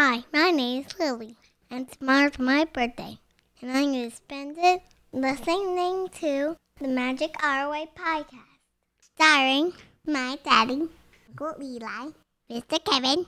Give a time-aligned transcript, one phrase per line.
[0.00, 1.34] Hi, my name is Lily,
[1.72, 3.18] and tomorrow's my birthday,
[3.60, 4.80] and I'm going to spend it
[5.12, 8.60] listening to the Magic Our Way podcast,
[9.00, 9.72] starring
[10.06, 10.88] my daddy,
[11.30, 12.10] Uncle Eli,
[12.48, 12.78] Mr.
[12.84, 13.26] Kevin,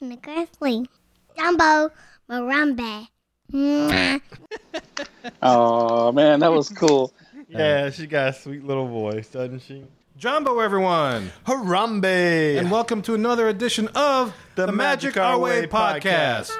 [0.00, 0.86] and Nicholas Lee,
[1.36, 1.90] Jumbo
[2.26, 3.08] Marambe.
[5.42, 7.12] Oh man, that was cool.
[7.48, 9.84] Yeah, she got a sweet little voice, doesn't she?
[10.18, 12.58] Jumbo, everyone, Harambe!
[12.58, 16.50] and welcome to another edition of the, Magic Our Way podcast.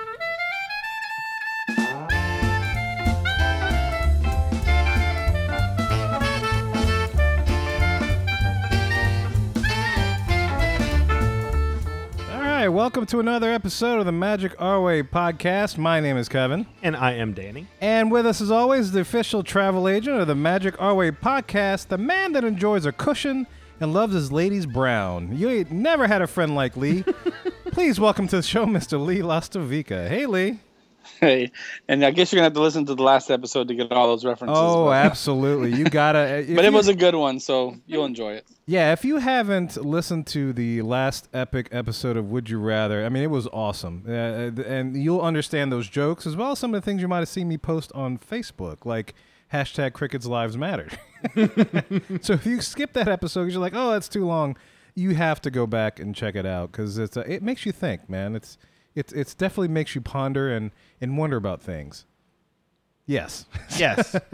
[12.31, 15.79] All right, welcome to another episode of the Magic Our Way podcast.
[15.79, 16.67] My name is Kevin.
[16.83, 17.67] and I am Danny.
[17.81, 21.89] And with us, as always, the official travel agent of the Magic Our Way podcast,
[21.89, 23.47] the man that enjoys a cushion
[23.81, 25.37] and loves his ladies brown.
[25.37, 27.05] You ain't never had a friend like Lee.
[27.73, 29.05] Please welcome to the show, Mr.
[29.05, 30.09] Lee Lastovica.
[30.09, 30.59] Hey, Lee.
[31.21, 31.51] Hey,
[31.89, 34.07] and I guess you're gonna have to listen to the last episode to get all
[34.09, 34.57] those references.
[34.59, 35.75] Oh, but, absolutely.
[35.75, 36.45] You gotta.
[36.55, 38.47] but it you- was a good one, so you'll enjoy it.
[38.67, 43.09] Yeah, if you haven't listened to the last epic episode of Would You Rather, I
[43.09, 44.05] mean, it was awesome.
[44.07, 44.13] Uh,
[44.63, 47.29] and you'll understand those jokes as well as some of the things you might have
[47.29, 49.15] seen me post on Facebook, like
[49.53, 50.89] hashtag Crickets Lives Matter.
[52.21, 54.57] so if you skip that episode because you're like, oh, that's too long,
[54.95, 57.73] you have to go back and check it out because it's uh, it makes you
[57.73, 58.35] think, man.
[58.37, 58.59] It's
[58.95, 62.05] it's it's definitely makes you ponder and and wonder about things.
[63.07, 63.47] Yes.
[63.77, 64.15] Yes.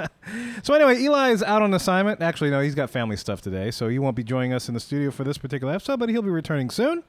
[0.64, 2.22] So anyway, Eli is out on assignment.
[2.22, 4.80] Actually, no, he's got family stuff today, so he won't be joining us in the
[4.80, 7.04] studio for this particular episode, but he'll be returning soon.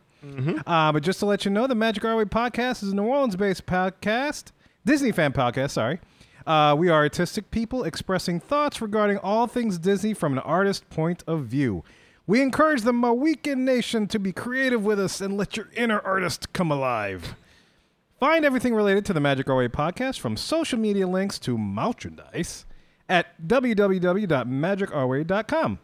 [0.67, 3.03] Uh, but just to let you know, the Magic Our Way podcast is a New
[3.05, 4.51] Orleans-based podcast,
[4.85, 5.71] Disney fan podcast.
[5.71, 5.99] Sorry,
[6.45, 11.23] uh, we are artistic people expressing thoughts regarding all things Disney from an artist point
[11.27, 11.83] of view.
[12.27, 16.53] We encourage the Mohican Nation to be creative with us and let your inner artist
[16.53, 17.35] come alive.
[18.19, 22.65] Find everything related to the Magic Our Way podcast from social media links to merchandise
[23.09, 25.79] at www.magicourway.com.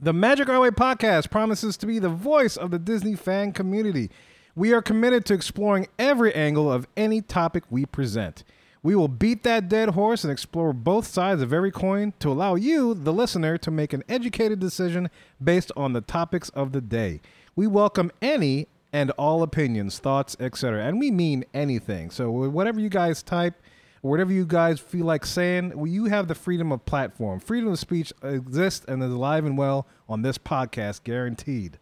[0.00, 4.10] The Magic Our Way podcast promises to be the voice of the Disney fan community.
[4.56, 8.44] We are committed to exploring every angle of any topic we present.
[8.84, 12.54] We will beat that dead horse and explore both sides of every coin to allow
[12.54, 15.08] you, the listener, to make an educated decision
[15.42, 17.22] based on the topics of the day.
[17.56, 20.84] We welcome any and all opinions, thoughts, etc.
[20.84, 22.10] And we mean anything.
[22.10, 23.54] So whatever you guys type,
[24.02, 27.40] whatever you guys feel like saying, well, you have the freedom of platform.
[27.40, 31.78] Freedom of speech exists and is alive and well on this podcast, guaranteed.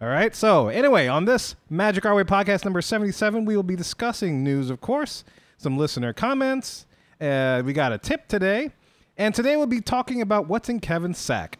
[0.00, 0.34] All right.
[0.34, 4.70] So, anyway, on this Magic Our Way podcast number 77, we will be discussing news,
[4.70, 5.24] of course,
[5.62, 6.86] some listener comments.
[7.20, 8.70] Uh, we got a tip today.
[9.16, 11.58] And today we'll be talking about what's in Kevin's sack.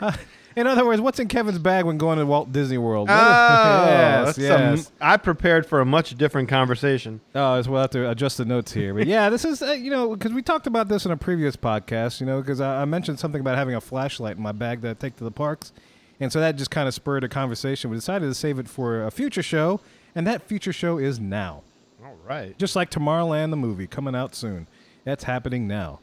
[0.00, 0.12] Uh,
[0.56, 3.08] in other words, what's in Kevin's bag when going to Walt Disney World?
[3.10, 3.14] oh,
[3.86, 4.84] yes, yes.
[4.86, 7.20] some- I prepared for a much different conversation.
[7.34, 8.94] Oh, as we'll have to adjust the notes here.
[8.94, 11.56] But yeah, this is, uh, you know, because we talked about this in a previous
[11.56, 14.80] podcast, you know, because I, I mentioned something about having a flashlight in my bag
[14.80, 15.72] that I take to the parks.
[16.18, 17.90] And so that just kind of spurred a conversation.
[17.90, 19.80] We decided to save it for a future show,
[20.16, 21.62] and that future show is now.
[22.02, 22.58] All right.
[22.58, 24.66] Just like Tomorrowland, the movie, coming out soon.
[25.04, 26.00] That's happening now.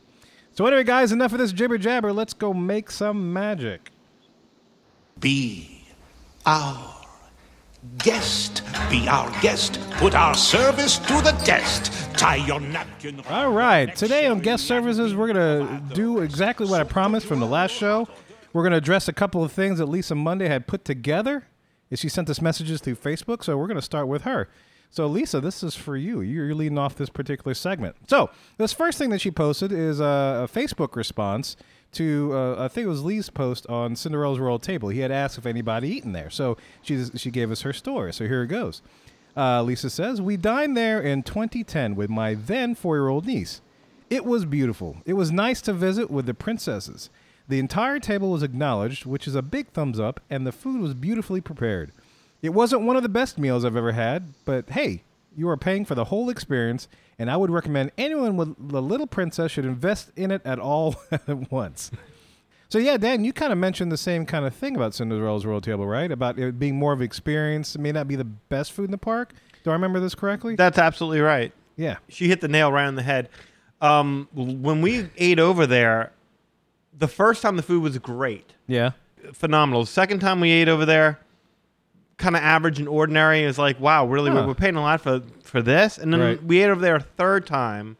[0.53, 2.13] So, anyway, guys, enough of this jibber jabber.
[2.13, 3.89] Let's go make some magic.
[5.19, 5.83] Be
[6.45, 6.95] our
[7.97, 8.61] guest.
[8.89, 9.79] Be our guest.
[9.93, 11.91] Put our service to the test.
[12.15, 13.19] Tie your napkin.
[13.29, 13.95] All right.
[13.95, 17.71] Today on guest services, we're going to do exactly what I promised from the last
[17.71, 18.07] show.
[18.53, 21.47] We're going to address a couple of things that Lisa Monday had put together.
[21.93, 24.49] And She sent us messages through Facebook, so we're going to start with her.
[24.89, 26.21] So, Lisa, this is for you.
[26.21, 27.97] You're leading off this particular segment.
[28.07, 31.55] So, this first thing that she posted is a, a Facebook response
[31.91, 34.89] to, uh, I think it was Lee's post on Cinderella's Royal Table.
[34.89, 36.31] He had asked if anybody eaten there.
[36.31, 38.11] So, she, she gave us her story.
[38.11, 38.81] So, here it goes.
[39.37, 43.61] Uh, Lisa says, We dined there in 2010 with my then four year old niece.
[44.09, 44.97] It was beautiful.
[45.05, 47.11] It was nice to visit with the princesses.
[47.47, 50.93] The entire table was acknowledged, which is a big thumbs up, and the food was
[50.93, 51.91] beautifully prepared.
[52.41, 55.03] It wasn't one of the best meals I've ever had, but hey,
[55.35, 56.87] you are paying for the whole experience,
[57.19, 60.95] and I would recommend anyone with The Little Princess should invest in it at all
[61.11, 61.91] at once.
[62.69, 65.61] So yeah, Dan, you kind of mentioned the same kind of thing about Cinderella's Royal
[65.61, 66.11] Table, right?
[66.11, 67.75] About it being more of an experience.
[67.75, 69.33] It may not be the best food in the park.
[69.63, 70.55] Do I remember this correctly?
[70.55, 71.51] That's absolutely right.
[71.75, 71.97] yeah.
[72.09, 73.29] She hit the nail right on the head.
[73.79, 76.11] Um, when we ate over there,
[76.97, 78.91] the first time the food was great, Yeah.
[79.33, 79.85] phenomenal.
[79.85, 81.19] Second time we ate over there,
[82.17, 83.43] kind of average and ordinary.
[83.43, 84.41] Is like, wow, really, Huh.
[84.41, 85.97] we're, we're paying a lot for for this.
[85.97, 86.43] And then Right.
[86.43, 87.97] we ate over there a third time,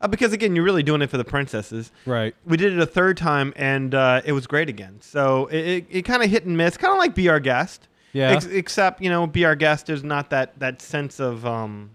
[0.00, 1.90] uh, because again, you're really doing it for the princesses.
[2.04, 2.34] Right.
[2.44, 4.98] We did it a third time, and uh, it was great again.
[5.00, 7.88] So it, it, it kind of hit and miss, kind of like Be Our Guest.
[8.12, 8.30] Yeah.
[8.30, 9.86] Ex- except you know, be our guest.
[9.86, 11.90] There's not that that sense of um,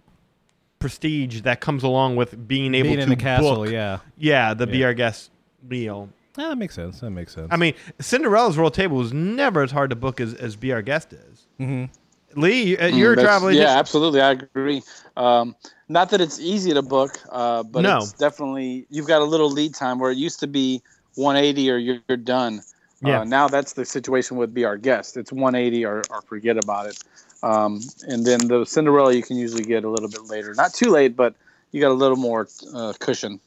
[0.79, 3.99] prestige that comes along with being able Being to in the castle, book, yeah.
[4.17, 4.87] yeah, the be Yeah.
[4.87, 5.31] our guest
[5.67, 6.09] meal.
[6.37, 6.99] Ah, that makes sense.
[7.01, 7.47] That makes sense.
[7.51, 10.81] I mean, Cinderella's royal table was never as hard to book as, as be our
[10.81, 11.47] guest is.
[11.59, 12.39] Mm-hmm.
[12.39, 13.57] Lee, uh, you're Mm, traveling.
[13.57, 14.21] Yeah, absolutely.
[14.21, 14.81] I agree.
[15.17, 15.55] Um,
[15.89, 17.97] not that it's easy to book, uh, but No.
[17.97, 20.81] it's definitely you've got a little lead time where it used to be
[21.15, 22.61] 180 or you're, you're done.
[23.01, 23.21] Yeah.
[23.21, 25.17] Uh, now that's the situation with Be Our Guest.
[25.17, 26.97] It's 180 or, or forget about it.
[27.43, 30.53] Um, and then the Cinderella you can usually get a little bit later.
[30.53, 31.35] Not too late, but
[31.71, 33.41] you got a little more uh, cushion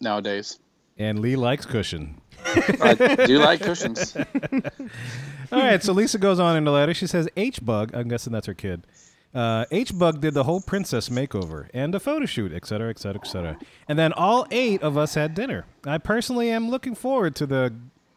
[0.00, 0.58] nowadays.
[0.98, 2.20] and Lee likes cushion.
[2.44, 4.16] I do like cushions.
[5.52, 6.94] All right, so Lisa goes on in the letter.
[6.94, 8.86] She says H Bug, I'm guessing that's her kid.
[9.34, 12.98] Uh, H Bug did the whole princess makeover and a photo shoot, et cetera, et
[12.98, 13.58] cetera, et cetera.
[13.88, 15.66] And then all eight of us had dinner.
[15.84, 17.74] I personally am looking forward to the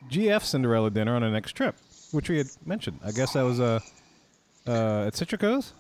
[0.10, 1.76] GF Cinderella dinner on our next trip,
[2.12, 3.00] which we had mentioned.
[3.04, 3.80] I guess that was uh,
[4.68, 5.72] uh, at Citricos?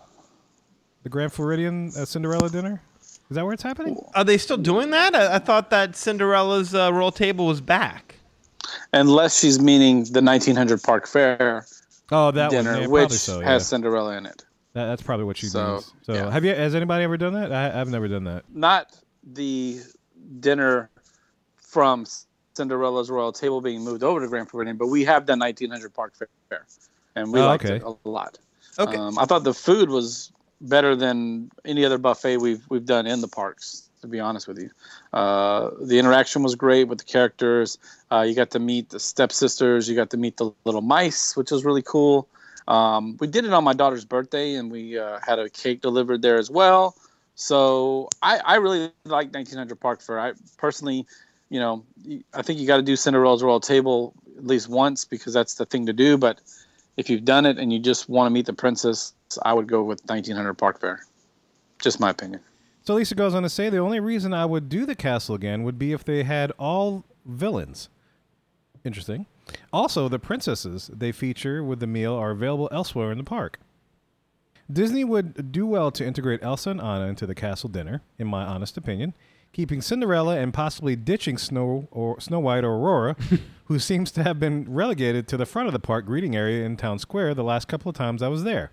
[1.03, 2.81] The Grand Floridian uh, Cinderella dinner?
[3.29, 4.01] Is that where it's happening?
[4.15, 5.13] Are they still doing that?
[5.13, 8.15] I, I thought that Cinderella's uh, royal table was back.
[8.93, 11.65] Unless she's meaning the 1900 Park Fare
[12.11, 12.89] Oh, that dinner, one.
[12.89, 13.47] Which so, yeah.
[13.47, 14.45] has Cinderella in it.
[14.73, 15.93] That, that's probably what she So, means.
[16.03, 16.31] So, yeah.
[16.31, 16.53] have you?
[16.55, 17.51] Has anybody ever done that?
[17.51, 18.45] I, I've never done that.
[18.53, 19.81] not the
[20.39, 20.89] dinner
[21.57, 22.05] from
[22.55, 26.13] Cinderella's royal table being moved over to Grand Floridian, but we have done 1900 Park
[26.49, 26.65] Fare,
[27.15, 27.75] and we Oh, liked okay.
[27.77, 28.39] it a lot.
[28.79, 28.95] Okay.
[28.95, 30.31] Um, I thought the food was
[30.61, 33.86] better than any other buffet we've we've done in the parks.
[34.07, 34.69] To be honest with you,
[35.11, 37.77] uh, the interaction was great with the characters.
[38.09, 39.89] Uh, you got to meet the stepsisters.
[39.89, 42.29] You got to meet the little mice, which was really cool.
[42.69, 46.21] Um, we did it on my daughter's birthday, and we uh, had a cake delivered
[46.21, 46.95] there as well.
[47.35, 50.21] So I, I really like 1900 Park Fare.
[50.21, 51.05] I personally,
[51.49, 51.83] you know,
[52.33, 55.65] I think you got to do Cinderella's Royal Table at least once because that's the
[55.65, 56.17] thing to do.
[56.17, 56.39] But
[56.95, 59.13] if you've done it and you just want to meet the princess,
[59.43, 61.03] I would go with 1900 Park Fare.
[61.79, 62.39] Just my opinion.
[62.87, 65.63] So Lisa goes on to say the only reason I would do the castle again
[65.63, 67.89] would be if they had all villains.
[68.85, 69.25] Interesting.
[69.73, 73.59] Also, the princesses they feature with the meal are available elsewhere in the park.
[74.71, 78.45] Disney would do well to integrate Elsa and Anna into the castle dinner, in my
[78.45, 79.13] honest opinion,
[79.51, 83.17] keeping Cinderella and possibly ditching Snow or Snow White or Aurora,
[83.65, 86.77] who seems to have been relegated to the front of the park greeting area in
[86.77, 88.71] Town Square the last couple of times I was there.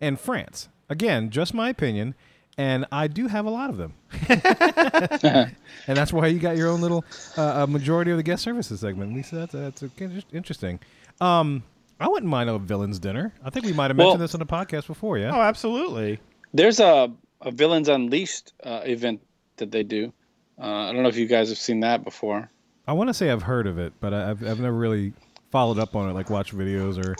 [0.00, 0.68] And France.
[0.88, 2.14] Again, just my opinion,
[2.58, 3.94] and I do have a lot of them.
[4.28, 7.04] and that's why you got your own little
[7.36, 9.14] uh, uh, majority of the guest services segment.
[9.14, 10.80] Lisa, that's, that's uh, interesting.
[11.20, 11.62] Um,
[12.00, 13.32] I wouldn't mind a villains dinner.
[13.44, 15.34] I think we might have mentioned Well- this on the podcast before, yeah?
[15.34, 16.18] Oh, absolutely.
[16.54, 17.12] There's a,
[17.42, 19.20] a Villains Unleashed uh, event
[19.56, 20.12] that they do.
[20.58, 22.50] Uh, I don't know if you guys have seen that before.
[22.88, 25.12] I want to say I've heard of it, but I- I've, I've never really
[25.50, 27.14] followed up on it, like watched videos or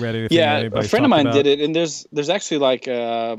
[0.00, 0.36] read anything.
[0.36, 1.34] yeah, that a friend of mine about.
[1.34, 3.38] did it, and there's there's actually like a,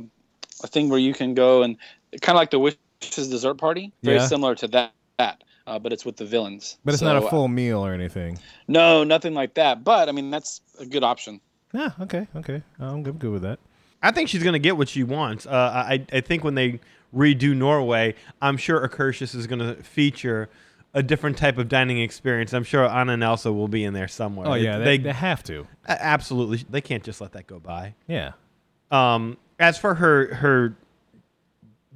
[0.63, 1.77] a thing where you can go and
[2.21, 4.27] kind of like the Wishes dessert party, very Yeah.
[4.27, 6.77] similar to that, that uh, but it's with the villains.
[6.83, 8.39] But it's not a full meal or anything.
[8.67, 9.83] No, nothing like that.
[9.83, 11.39] But I mean, that's a good option.
[11.73, 12.61] Yeah, okay, okay.
[12.79, 13.59] I'm good, good with that.
[14.01, 15.45] I think she's going to get what she wants.
[15.45, 15.51] Uh,
[15.87, 16.79] I, I think when they
[17.15, 20.49] redo Norway, I'm sure Akershus is going to feature
[20.93, 22.53] a different type of dining experience.
[22.53, 24.47] I'm sure Anna and Elsa will be in there somewhere.
[24.47, 25.65] Oh, yeah, they, they have to.
[25.87, 26.65] absolutely.
[26.69, 27.95] They can't just let that go by.
[28.07, 28.33] Yeah.
[28.91, 30.75] Um, as for her her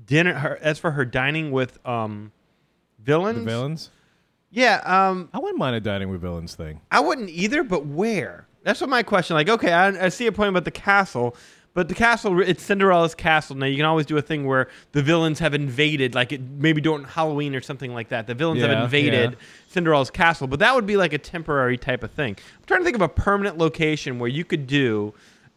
[0.05, 2.31] dinner, her, as for her dining with um,
[3.03, 3.89] villains, The villains?
[4.51, 6.81] yeah, um, I wouldn't mind a dining with villains thing.
[6.91, 7.63] I wouldn't either.
[7.63, 8.47] But where?
[8.63, 9.35] That's what my question.
[9.35, 11.35] Like, okay, I, I see a point about the castle,
[11.73, 13.55] but the castle it's Cinderella's castle.
[13.55, 16.81] Now you can always do a thing where the villains have invaded, like it, maybe
[16.81, 18.27] during Halloween or something like that.
[18.27, 19.37] The villains Yeah, have invaded yeah.
[19.69, 22.35] Cinderella's castle, but that would be like a temporary type of thing.
[22.57, 25.13] I'm trying to think of a permanent location where you could do,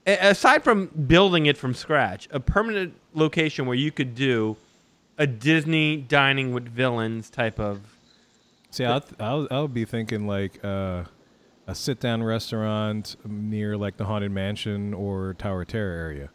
[0.07, 4.57] aside from building it from scratch, a permanent location where you could do
[5.19, 7.81] a Disney dining with villains type of.
[8.71, 11.05] See, I'll, I'll, I'll be thinking like uh,
[11.67, 16.31] a sit down restaurant near like the Haunted Mansion or Tower of Terror area.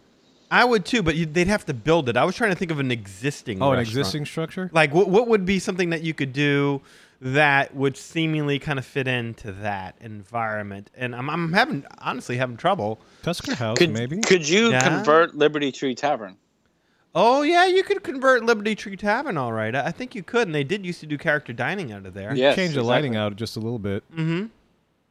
[0.52, 2.16] I would too, but you, they'd have to build it.
[2.16, 3.62] I was trying to think of an existing.
[3.62, 4.70] Oh, an existing structure?
[4.72, 6.82] Like, what what would be something that you could do
[7.34, 10.92] that would seemingly kind of fit into that environment?
[10.96, 13.00] And I'm I'm having honestly having trouble.
[13.24, 14.18] Tusker House, Could maybe?
[14.22, 14.80] could you Yeah.
[14.82, 16.38] convert Liberty Tree Tavern?
[17.16, 19.74] Oh yeah, you could convert Liberty Tree Tavern, all right.
[19.76, 22.14] I I think you could, and they did used to do character dining out of
[22.14, 22.36] there.
[22.36, 24.04] Yeah, Change the lighting out just a little bit.
[24.16, 24.46] Mm-hmm.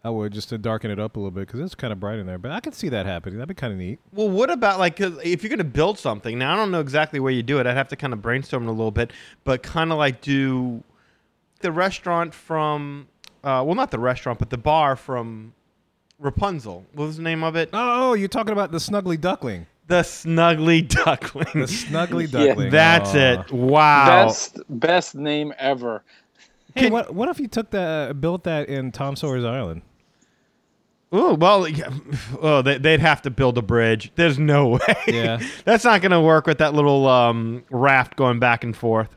[0.07, 2.19] I would just to darken it up a little bit because it's kind of bright
[2.19, 2.37] in there.
[2.37, 3.39] But I could see that happening.
[3.39, 3.99] That'd be kind of neat.
[4.13, 6.39] Well, what about like 'cause if you're going to build something?
[6.39, 7.67] Now I don't know exactly where you do it.
[7.67, 9.13] I'd have to kind of brainstorm it a little bit,
[9.45, 10.85] but kind of like do
[11.65, 13.09] the restaurant from,
[13.43, 15.55] uh, well, not the restaurant, but the bar from
[16.19, 16.85] Rapunzel.
[16.93, 17.71] What was the name of it?
[17.73, 19.67] Oh, you're talking about the Snuggly Duckling.
[19.87, 21.47] The Snuggly Duckling.
[21.55, 22.71] The Snuggly Yeah, Duckling.
[22.71, 23.17] That's Aw.
[23.17, 23.51] it.
[23.53, 24.27] Wow.
[24.27, 26.05] Best best name ever.
[26.75, 29.83] Hey, what what if you took that, built that in Tom Sawyer's Island?
[31.13, 31.89] Oh well, yeah,
[32.43, 34.13] oh they, they'd have to build a bridge.
[34.17, 34.97] There's no way.
[35.07, 35.41] Yeah.
[35.65, 39.17] that's not going to work with that little um, raft going back and forth.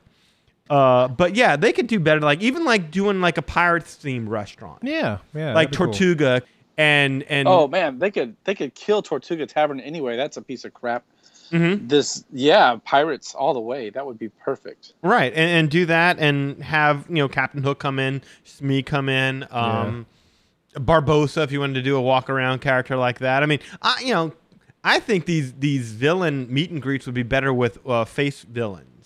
[0.70, 2.20] Uh, but yeah, they could do better.
[2.22, 5.54] Like even like doing like a pirates themed restaurant, Yeah, yeah.
[5.54, 5.88] like that'd cool.
[5.88, 6.42] Tortuga,
[6.78, 10.16] and and Oh man, they could they could kill Tortuga Tavern anyway.
[10.18, 11.04] That's a piece of crap.
[11.52, 11.88] Mhm.
[11.88, 13.90] This yeah, pirates all the way.
[13.90, 14.94] That would be perfect.
[15.02, 19.08] right, and, and do that, and have you know Captain Hook come in, Smee come
[19.08, 20.06] in, um,
[20.76, 23.44] Barbossa if you wanted to do a walk around character like that.
[23.44, 24.34] I mean, I you know,
[24.84, 28.97] I think these these villain meet and greets would be better with uh, face villains.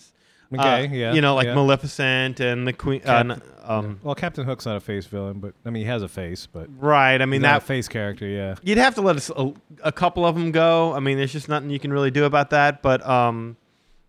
[0.52, 1.12] Okay, Uh, yeah.
[1.14, 1.54] You know, like yeah.
[1.54, 3.00] Maleficent and the Queen.
[3.04, 5.88] Uh, Cap- n- um, Well, Captain Hook's not a face villain, but I mean he
[5.88, 7.20] has a face, but Right.
[7.20, 8.26] I mean not a that face character.
[8.26, 8.56] Yeah.
[8.62, 9.52] you'd have to let us a,
[9.84, 10.92] a couple of them go.
[10.94, 12.82] I mean, there's just nothing you can really do about that.
[12.82, 13.56] But um,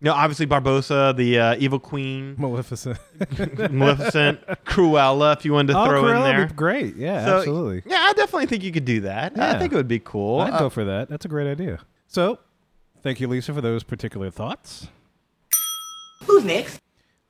[0.00, 2.98] you know, obviously Barbossa, the uh, evil queen, Maleficent.
[3.70, 6.56] Maleficent, Cruella, if you wanted to oh, throw in Cruella would there.
[6.56, 6.96] great.
[6.96, 7.82] Yeah, So, absolutely.
[7.90, 9.38] Yeah, I definitely think you could do that.
[9.38, 10.40] I think it would be cool.
[10.40, 11.08] I'd Uh, go for that.
[11.08, 11.80] That's a great idea.
[12.06, 12.38] So,
[13.02, 14.88] thank you, Lisa, for those particular thoughts.
[16.26, 16.80] Who's next?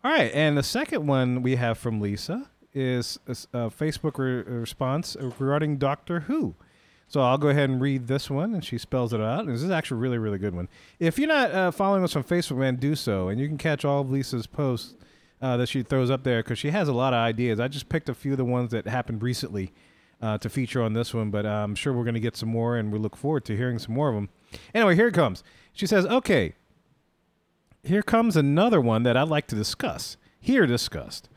[0.03, 5.17] All right, and the second one we have from Lisa is a Facebook re- response
[5.21, 6.55] regarding Doctor Who.
[7.07, 9.41] So I'll go ahead and read this one, and she spells it out.
[9.41, 10.69] And this is actually a really, really good one.
[10.99, 13.85] If you're not uh, following us on Facebook, man, do so, and you can catch
[13.85, 14.95] all of Lisa's posts
[15.41, 17.61] uh, that she throws up there because she has a lot of ideas.
[17.61, 19.73] I just picked a few of the ones that happened recently
[20.23, 22.77] uh, to feature on this one, but I'm sure we're going to get some more,
[22.77, 24.31] and we look forward to hearing some more of them.
[24.75, 25.45] Anyway, here it comes.
[25.73, 26.55] She says, "Okay,
[27.85, 30.17] here comes another one that I'd like to discuss.
[30.41, 31.29] Here discussed.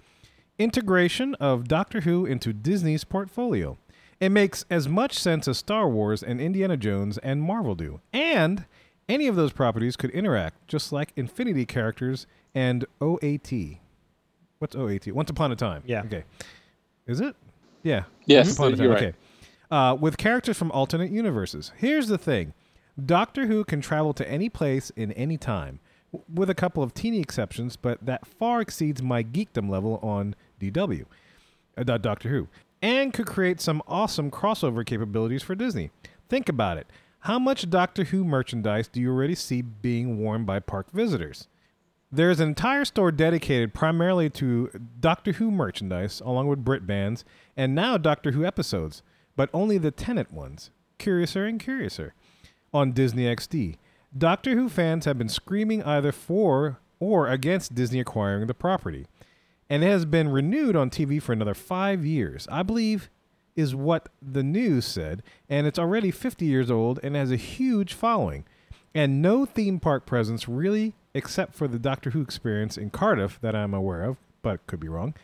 [0.59, 3.77] Integration of Doctor Who into Disney's portfolio.
[4.19, 8.01] It makes as much sense as Star Wars and Indiana Jones and Marvel do.
[8.11, 8.65] And
[9.07, 12.25] any of those properties could interact, just like Infinity characters
[12.55, 13.51] and OAT.
[14.59, 15.07] What's OAT?
[15.09, 15.83] Once Upon a Time.
[15.85, 16.01] Yeah.
[16.05, 16.23] Okay.
[17.05, 17.35] Is it?
[17.83, 18.05] Yeah.
[18.25, 18.83] Yes, Once Upon a Time.
[18.83, 19.03] you're right.
[19.03, 19.17] Okay.
[19.69, 21.71] Uh, with characters from alternate universes.
[21.77, 22.53] Here's the thing
[23.05, 25.79] Doctor Who can travel to any place in any time, w-
[26.33, 31.05] with a couple of teeny exceptions, but that far exceeds my geekdom level on DW,
[31.77, 32.47] uh, Doctor Who,
[32.81, 35.91] and could create some awesome crossover capabilities for Disney.
[36.29, 36.87] Think about it.
[37.21, 41.47] How much Doctor Who merchandise do you already see being worn by park visitors?
[42.09, 47.25] There's an entire store dedicated primarily to Doctor Who merchandise, along with Brit bands,
[47.57, 49.01] and now Doctor Who episodes,
[49.35, 50.71] but only the Tennant ones.
[50.99, 52.13] Curiouser and curiouser.
[52.73, 53.75] On Disney XD,
[54.17, 59.05] Doctor Who fans have been screaming either for or against Disney acquiring the property,
[59.69, 62.47] and it has been renewed on TV for another five years.
[62.51, 63.09] I believe
[63.55, 67.93] is what the news said, and it's already 50 years old and has a huge
[67.93, 68.45] following.
[68.95, 73.55] And no theme park presence really, except for the Doctor Who experience in Cardiff that
[73.55, 75.15] I'm aware of, but could be wrong.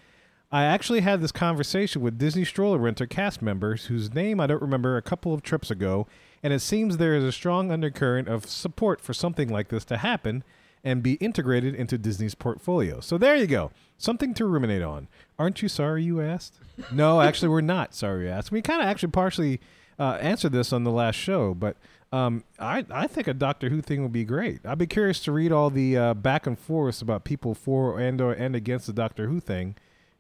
[0.51, 4.61] I actually had this conversation with Disney Stroller Renter cast members whose name I don't
[4.61, 6.05] remember a couple of trips ago,
[6.43, 9.97] and it seems there is a strong undercurrent of support for something like this to
[9.97, 10.43] happen
[10.83, 12.99] and be integrated into Disney's portfolio.
[12.99, 13.71] So there you go.
[13.97, 15.07] Something to ruminate on.
[15.39, 16.59] Aren't you sorry you asked?
[16.91, 18.51] no, actually, we're not sorry you asked.
[18.51, 19.61] We kind of actually partially
[19.97, 21.77] uh, answered this on the last show, but
[22.11, 24.65] um, I, I think a Doctor Who thing would be great.
[24.65, 28.21] I'd be curious to read all the uh, back and forths about people for and
[28.21, 29.75] or and against the Doctor Who thing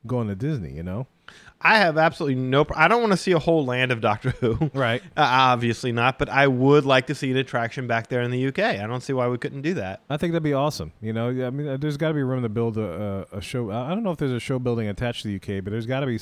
[0.07, 0.71] going to Disney.
[0.71, 1.07] You know,
[1.63, 2.65] I have absolutely no.
[2.65, 4.69] Pr- I don't want to see a whole land of Doctor Who.
[4.73, 5.01] Right.
[5.15, 5.21] Uh,
[5.53, 6.17] obviously not.
[6.17, 8.59] But I would like to see an attraction back there in the UK.
[8.59, 10.01] I don't see why we couldn't do that.
[10.09, 10.91] I think that'd be awesome.
[11.01, 13.41] You know, I mean, uh, there's got to be room to build a, a, a
[13.41, 13.69] show.
[13.69, 15.85] I I don't know if there's a show building attached to the UK, but there's
[15.85, 16.19] got to be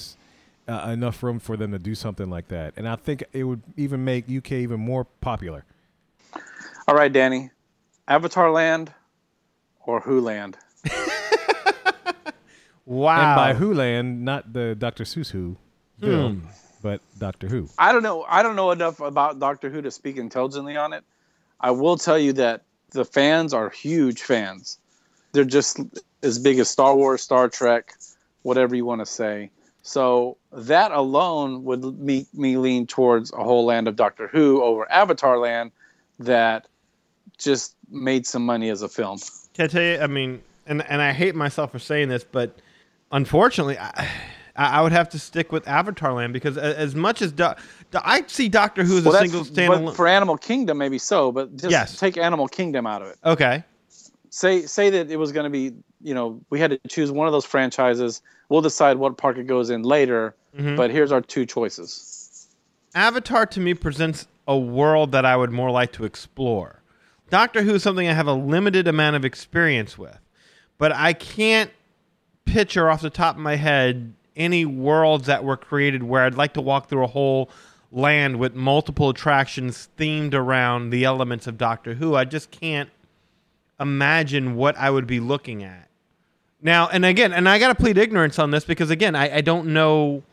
[0.67, 2.74] uh, enough room for them to do something like that.
[2.77, 5.63] And I think it would even make UK even more popular.
[6.88, 7.51] All right, Danny.
[8.07, 8.93] Avatar Land
[9.86, 10.57] or Who Land?
[12.85, 13.17] Wow.
[13.17, 15.03] And by Who Land, not the Dr.
[15.03, 15.57] Seuss Who
[16.00, 16.05] hmm.
[16.05, 16.47] film,
[16.81, 17.69] but Doctor Who.
[17.77, 18.25] I don't know.
[18.27, 21.03] I don't know enough about Doctor Who to speak intelligently on it.
[21.59, 24.79] I will tell you that the fans are huge fans.
[25.31, 25.79] They're just
[26.23, 27.93] as big as Star Wars, Star Trek,
[28.41, 29.50] whatever you want to say.
[29.83, 34.91] So that alone would make me lean towards a whole land of Doctor Who over
[34.91, 35.71] Avatar Land
[36.19, 36.67] that
[37.38, 39.19] just made some money as a film.
[39.53, 40.00] Can I tell you?
[40.00, 42.59] I mean, and and I hate myself for saying this, but
[43.12, 44.08] unfortunately, I,
[44.56, 47.53] I would have to stick with Avatar Land because as much as Do-
[47.94, 49.96] I see Doctor Who as Well, a single standalone.
[49.96, 51.98] for Animal Kingdom, maybe so, but just Yes.
[52.00, 53.18] take Animal Kingdom out of it.
[53.25, 53.63] okay.
[54.30, 57.27] say say that it was going to be you know we had to choose one
[57.27, 60.77] of those franchises we'll decide what park it goes in later Mhm.
[60.77, 62.48] but here's our two choices
[62.96, 66.82] Avatar to me presents a world that I would more like to explore.
[67.30, 70.18] Doctor Who is something I have a limited amount of experience with,
[70.77, 71.72] but I can't
[72.45, 76.53] picture off the top of my head any worlds that were created where I'd like
[76.53, 77.50] to walk through a whole
[77.91, 82.15] land with multiple attractions themed around the elements of Doctor Who.
[82.15, 82.89] I just can't
[83.79, 85.89] imagine what I would be looking at.
[86.62, 89.41] Now, and again, and I got to plead ignorance on this because, again, I, I
[89.41, 90.24] don't know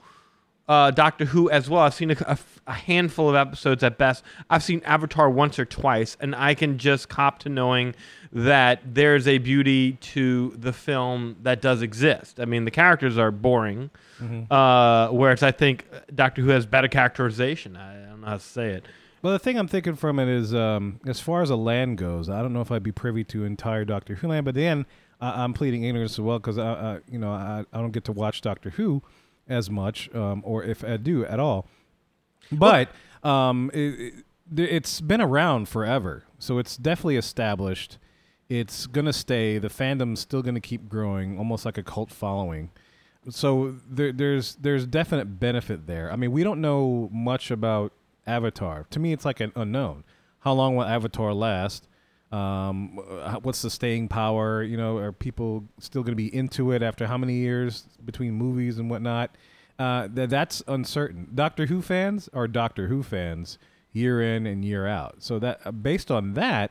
[0.69, 1.83] uh, Doctor Who as well.
[1.83, 4.23] I've seen a, a, a handful of episodes at best.
[4.51, 7.95] I've seen Avatar once or twice, and I can just cop to knowing
[8.33, 12.39] that there's a beauty to the film that does exist.
[12.41, 13.91] I mean, the characters are boring,
[14.51, 17.77] uh, whereas I think Doctor Who has better characterization.
[17.77, 18.87] I don't know how to say it.
[19.23, 22.29] Well, the thing I'm thinking from it is, um, as far as a land goes,
[22.29, 24.87] I don't know if I'd be privy to entire Doctor Who land, but then
[25.21, 28.05] uh, I'm pleading ignorance as well because I, uh, you know, I, I don't get
[28.05, 29.03] to watch Doctor Who
[29.49, 31.67] as much, um, or if I do at all.
[32.53, 32.91] But
[33.25, 34.15] um, it, it,
[34.57, 37.99] it's been around forever, so it's definitely established.
[38.49, 39.59] It's gonna stay.
[39.59, 42.71] The fandom's still gonna keep growing, almost like a cult following.
[43.31, 46.11] So there, there's there's definite benefit there.
[46.11, 47.93] I mean, we don't know much about
[48.27, 48.87] Avatar.
[48.91, 50.05] To me, it's like an unknown.
[50.41, 51.89] How long will Avatar last?
[52.31, 52.97] Um,
[53.43, 54.63] what's the staying power?
[54.63, 58.35] You know, are people still going to be into it after how many years between
[58.35, 59.35] movies and whatnot?
[59.79, 61.29] Uh, th- that's uncertain.
[61.35, 63.59] Doctor Who fans are Doctor Who fans
[63.93, 65.17] year in and year out.
[65.23, 66.71] So that uh, based on that,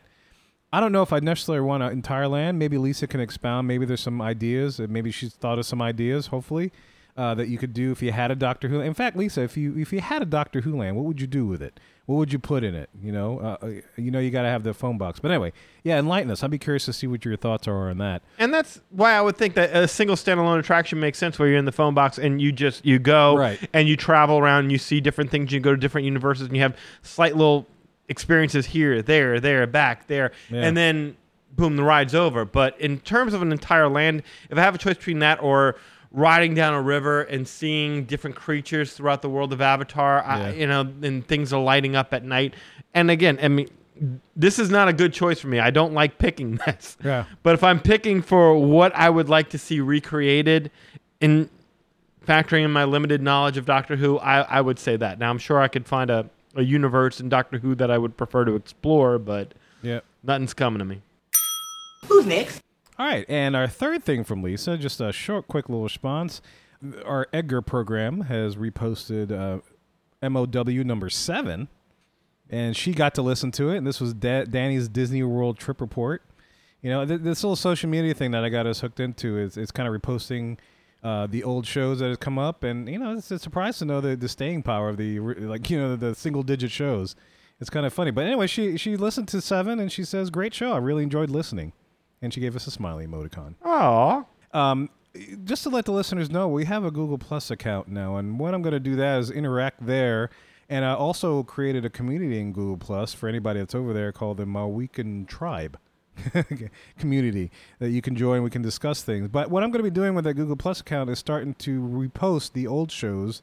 [0.71, 2.59] I don't know if I necessarily want an entire land.
[2.59, 3.67] Maybe Lisa can expound.
[3.67, 4.79] Maybe there's some ideas.
[4.79, 6.27] Maybe she's thought of some ideas.
[6.27, 6.71] Hopefully,
[7.15, 8.81] uh, that you could do if you had a Doctor Who.
[8.81, 11.27] In fact, Lisa, if you if you had a Doctor Who land, what would you
[11.27, 11.79] do with it?
[12.05, 12.89] What would you put in it?
[13.01, 15.19] You know, uh, uh, you know, you got to have the phone box.
[15.19, 15.51] But anyway,
[15.83, 16.41] yeah, enlighten us.
[16.43, 18.21] I'd be curious to see what your thoughts are on that.
[18.37, 21.57] And that's why I would think that a single standalone attraction makes sense where you're
[21.57, 23.59] in the phone box and you just you go Right.
[23.73, 26.55] and you travel around and you see different things, you go to different universes and
[26.55, 27.67] you have slight little
[28.09, 30.31] experiences here, there, there, back, there.
[30.49, 30.61] Yeah.
[30.61, 31.17] And then
[31.55, 32.45] boom, the ride's over.
[32.45, 35.75] But in terms of an entire land, if I have a choice between that or
[36.11, 40.67] riding down a river and seeing different creatures throughout the world of Avatar, I, you
[40.67, 42.53] know, and things are lighting up at night.
[42.93, 43.69] And again, I mean,
[44.35, 45.59] this is not a good choice for me.
[45.59, 46.95] I don't like picking this.
[47.03, 47.25] Yeah.
[47.43, 50.71] But if I'm picking for what I would like to see recreated
[51.19, 51.49] in
[52.25, 55.17] factoring in my limited knowledge of Doctor Who, I, I would say that.
[55.17, 58.17] Now, I'm sure I could find a, a universe in Doctor Who that I would
[58.17, 59.99] prefer to explore, but Yeah.
[60.23, 61.01] nothing's coming to me.
[62.07, 62.61] Who's next?
[62.99, 66.41] All right, and our third thing from Lisa, just a short, quick little response.
[67.05, 69.59] Our Edgar program has reposted uh,
[70.27, 71.67] MOW number seven,
[72.49, 73.77] and she got to listen to it.
[73.77, 76.23] And this was da- Danny's Disney World trip report.
[76.81, 79.57] You know, th- this little social media thing that I got us hooked into is
[79.57, 80.57] it's kind of reposting
[81.03, 83.85] uh, the old shows that have come up, and you know, it's a surprise to
[83.85, 87.15] know the the staying power of the like you know the single digit shows.
[87.59, 90.53] It's kind of funny, but anyway, she she listened to seven and she says, "Great
[90.53, 90.73] show!
[90.73, 91.73] I really enjoyed listening."
[92.21, 93.55] and she gave us a smiley emoticon.
[93.63, 94.23] Aw.
[94.53, 94.89] Um,
[95.43, 98.53] just to let the listeners know, we have a Google Plus account now, and what
[98.53, 100.29] I'm going to do that is interact there.
[100.69, 104.37] And I also created a community in Google Plus for anybody that's over there called
[104.37, 105.77] the Maweekan Tribe
[106.99, 108.43] community that you can join.
[108.43, 109.27] We can discuss things.
[109.27, 111.81] But what I'm going to be doing with that Google Plus account is starting to
[111.81, 113.41] repost the old shows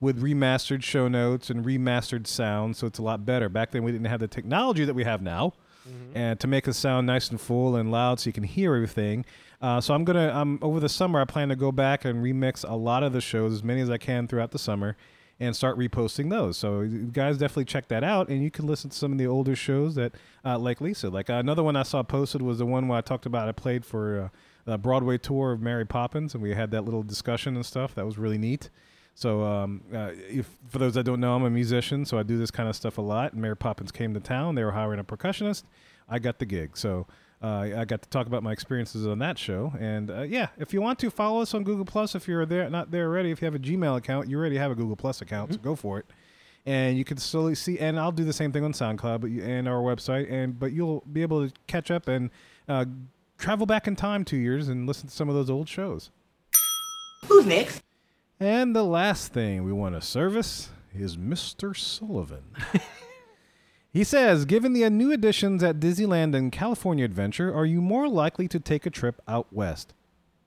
[0.00, 3.48] with remastered show notes and remastered sound, so it's a lot better.
[3.48, 5.54] Back then, we didn't have the technology that we have now
[6.14, 9.24] and to make the sound nice and full and loud so you can hear everything.
[9.60, 12.68] Uh, so I'm gonna um, over the summer I plan to go back and remix
[12.68, 14.96] a lot of the shows as many as I can throughout the summer
[15.38, 16.56] and start reposting those.
[16.56, 19.26] So you guys definitely check that out and you can listen to some of the
[19.26, 20.12] older shows that
[20.44, 21.10] uh, like Lisa.
[21.10, 23.52] Like uh, another one I saw posted was the one where I talked about I
[23.52, 24.30] played for
[24.66, 27.94] uh, a Broadway tour of Mary Poppins and we had that little discussion and stuff.
[27.94, 28.70] That was really neat.
[29.16, 32.36] So, um, uh, if for those that don't know, I'm a musician, so I do
[32.36, 33.34] this kind of stuff a lot.
[33.34, 35.62] Mary Poppins came to town; they were hiring a percussionist.
[36.06, 37.06] I got the gig, so
[37.42, 39.72] uh, I got to talk about my experiences on that show.
[39.78, 42.68] And uh, yeah, if you want to follow us on Google Plus, if you're there
[42.70, 45.20] not there already, if you have a Gmail account, you already have a Google Plus
[45.20, 46.06] account, so go for it.
[46.64, 49.42] And you can slowly see, and I'll do the same thing on SoundCloud, but you,
[49.44, 52.30] and our website, and but you'll be able to catch up and
[52.68, 52.86] uh,
[53.38, 56.10] travel back in time two years and listen to some of those old shows.
[57.26, 57.82] Who's next?
[58.40, 61.76] And the last thing we want to service is Mr.
[61.76, 62.44] Sullivan.
[63.96, 68.46] he says, given the new additions at Disneyland and California Adventure, are you more likely
[68.48, 69.94] to take a trip out west?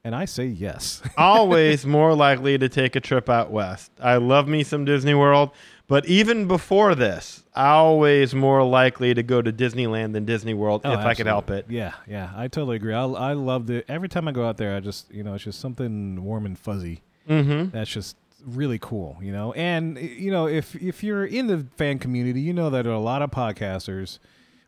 [0.03, 1.01] And I say yes.
[1.17, 3.91] Always more likely to take a trip out west.
[3.99, 5.49] I love me some Disney World,
[5.87, 10.93] but even before this, always more likely to go to Disneyland than Disney World Oh,
[10.93, 11.65] if I could help it.
[11.67, 12.93] Yeah, yeah, I totally agree.
[12.93, 13.83] I, I loved it.
[13.89, 16.57] Every time I go out there, I just, you know, it's just something warm and
[16.57, 17.01] fuzzy.
[17.27, 17.71] Mm-hmm.
[17.71, 19.53] That's just really cool, you know.
[19.53, 22.95] And you know, if if you're in the fan community, you know that there are
[22.95, 24.19] a lot of podcasters,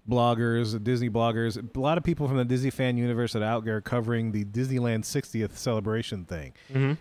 [0.10, 3.66] bloggers, Disney bloggers, a lot of people from the Disney fan universe that are out
[3.66, 6.54] there covering the Disneyland 60th celebration thing.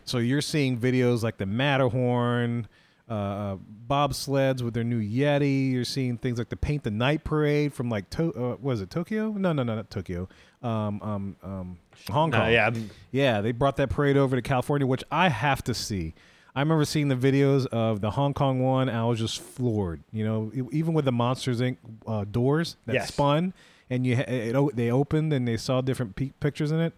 [0.04, 2.68] So you're seeing videos like the Matterhorn,
[3.08, 3.56] uh, uh,
[3.88, 5.72] bobsleds with their new Yeti.
[5.72, 8.90] You're seeing things like the Paint the Night parade from like to- uh, was it
[8.90, 9.32] Tokyo?
[9.32, 10.28] No, no, no, not Tokyo.
[10.62, 11.78] Um, um, um,
[12.10, 12.42] Hong Kong.
[12.42, 12.70] Uh, yeah.
[13.10, 16.14] Yeah, they brought that parade over to California, which I have to see.
[16.54, 18.88] I remember seeing the videos of the Hong Kong one.
[18.88, 20.02] I was just floored.
[20.12, 21.76] You know, even with the Monsters Inc.
[22.06, 23.08] Uh, doors that Yes.
[23.08, 23.52] spun
[23.88, 26.92] and you ha- it, they opened and they saw different pe- pictures in it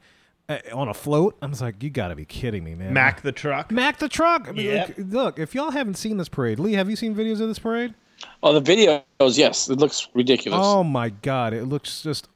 [0.49, 1.37] uh, on a float.
[1.43, 2.93] I was like, you got to be kidding me, man.
[2.93, 3.71] Mack the truck.
[3.71, 4.49] Mack the truck.
[4.49, 4.89] I mean, Yep.
[4.89, 7.59] like, look, if y'all haven't seen this parade, Lee, have you seen videos of this
[7.59, 7.95] parade?
[8.43, 10.61] Oh, the videos, yes, it looks ridiculous.
[10.63, 12.29] Oh my god, it looks just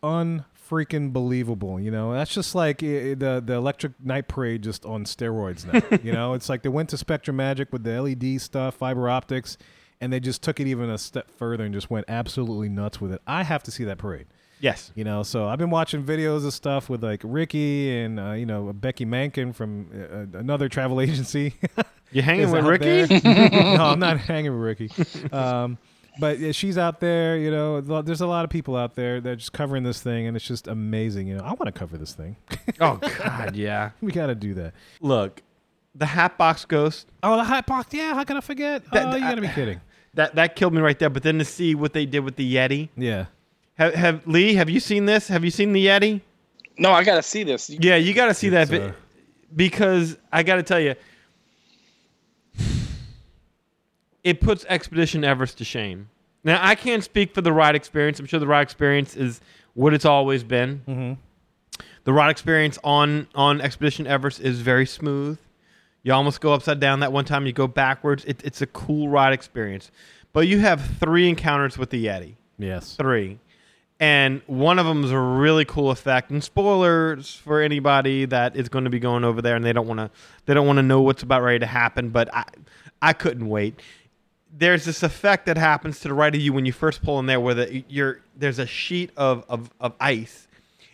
[0.66, 1.80] unfreaking believable.
[1.80, 5.98] You know, that's just like eh, the the Electric Night Parade just on steroids now.
[6.02, 9.56] you know, it's like they went to SpectroMagic with the LED stuff, fiber optics,
[10.00, 13.12] and they just took it even a step further and just went absolutely nuts with
[13.12, 13.22] it.
[13.26, 14.26] I have to see that parade.
[14.58, 14.90] Yes.
[14.94, 18.46] You know, so I've been watching videos of stuff with like Ricky and uh, you
[18.46, 21.54] know Becky Mankin from uh, another travel agency.
[22.12, 23.20] You hanging with Ricky?
[23.24, 24.90] no, I'm not hanging with Ricky.
[25.32, 25.78] Um,
[26.18, 27.36] but yeah, she's out there.
[27.36, 30.26] You know, there's a lot of people out there that are just covering this thing,
[30.26, 31.26] and it's just amazing.
[31.28, 32.36] You know, I want to cover this thing.
[32.80, 33.90] oh God, yeah.
[34.00, 34.74] we got to do that.
[35.00, 35.42] Look,
[35.94, 37.06] the Hatbox Ghost.
[37.22, 37.92] Oh, the hot box.
[37.92, 38.84] Yeah, how can I forget?
[38.92, 39.80] That- oh, you that- got to be kidding.
[40.14, 41.10] That that killed me right there.
[41.10, 42.88] But then to see what they did with the Yeti.
[42.96, 43.26] Yeah.
[43.74, 44.54] Have, have Lee?
[44.54, 45.28] Have you seen this?
[45.28, 46.22] Have you seen the Yeti?
[46.78, 47.68] No, I gotta see this.
[47.68, 48.92] Yeah, you got to see that It's, vi- uh,
[49.54, 50.94] because I got to tell you,
[54.26, 56.08] it puts Expedition Everest to shame.
[56.42, 58.18] Now I can't speak for the ride experience.
[58.18, 59.40] I'm sure the ride experience is
[59.74, 60.82] what it's always been.
[60.88, 61.82] Mm-hmm.
[62.04, 65.38] The ride experience on on Expedition Everest is very smooth.
[66.02, 67.46] You almost go upside down that one time.
[67.46, 68.24] You go backwards.
[68.24, 69.90] It, it's a cool ride experience.
[70.32, 72.94] But you have three encounters with the Yeti Yes.
[72.96, 73.38] three,
[74.00, 76.30] and one of them is a really cool effect.
[76.30, 79.86] And spoilers for anybody that is going to be going over there and they don't
[79.86, 80.10] want to
[80.46, 82.10] they don't want to know what's about ready to happen.
[82.10, 82.44] But I
[83.00, 83.80] I couldn't wait.
[84.58, 87.26] There's this effect that happens to the right of you when you first pull in
[87.26, 90.48] there, where the, you're there's a sheet of, of of ice,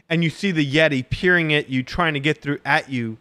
[0.09, 3.18] and you see the Yeti peering at you, trying to get through at you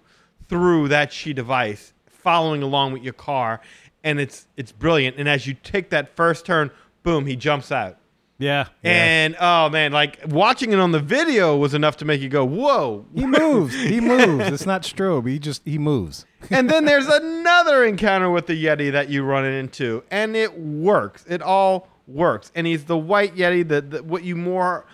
[0.49, 3.61] through that sheet of ice, following along with your car,
[4.03, 5.17] and it's it's brilliant.
[5.17, 6.71] And as you take that first turn,
[7.03, 7.97] boom, he jumps out.
[8.41, 8.67] Yeah.
[8.83, 8.91] yeah.
[8.91, 12.43] And oh man, like watching it on the video was enough to make you go,
[12.43, 13.73] "Whoa!" he moves.
[13.73, 14.47] He moves.
[14.47, 15.27] It's not strobe.
[15.29, 16.25] He just he moves.
[16.49, 21.23] and then there's another encounter with the Yeti that you run into, and it works.
[21.29, 22.51] It all works.
[22.55, 24.85] And he's the white Yeti, that that what you more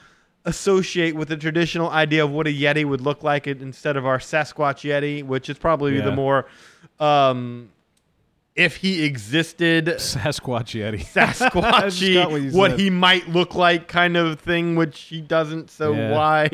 [0.45, 4.17] associate with the traditional idea of what a Yeti would look like instead of our
[4.17, 6.05] Sasquatch Yeti, which is probably Yeah.
[6.05, 6.47] the more,
[6.99, 7.69] um,
[8.57, 11.05] if he existed, Sasquatch Yeti.
[11.13, 15.69] Sasquatchy, what what, he might look like, kind of thing, which he doesn't.
[15.69, 16.11] So Yeah.
[16.11, 16.49] why?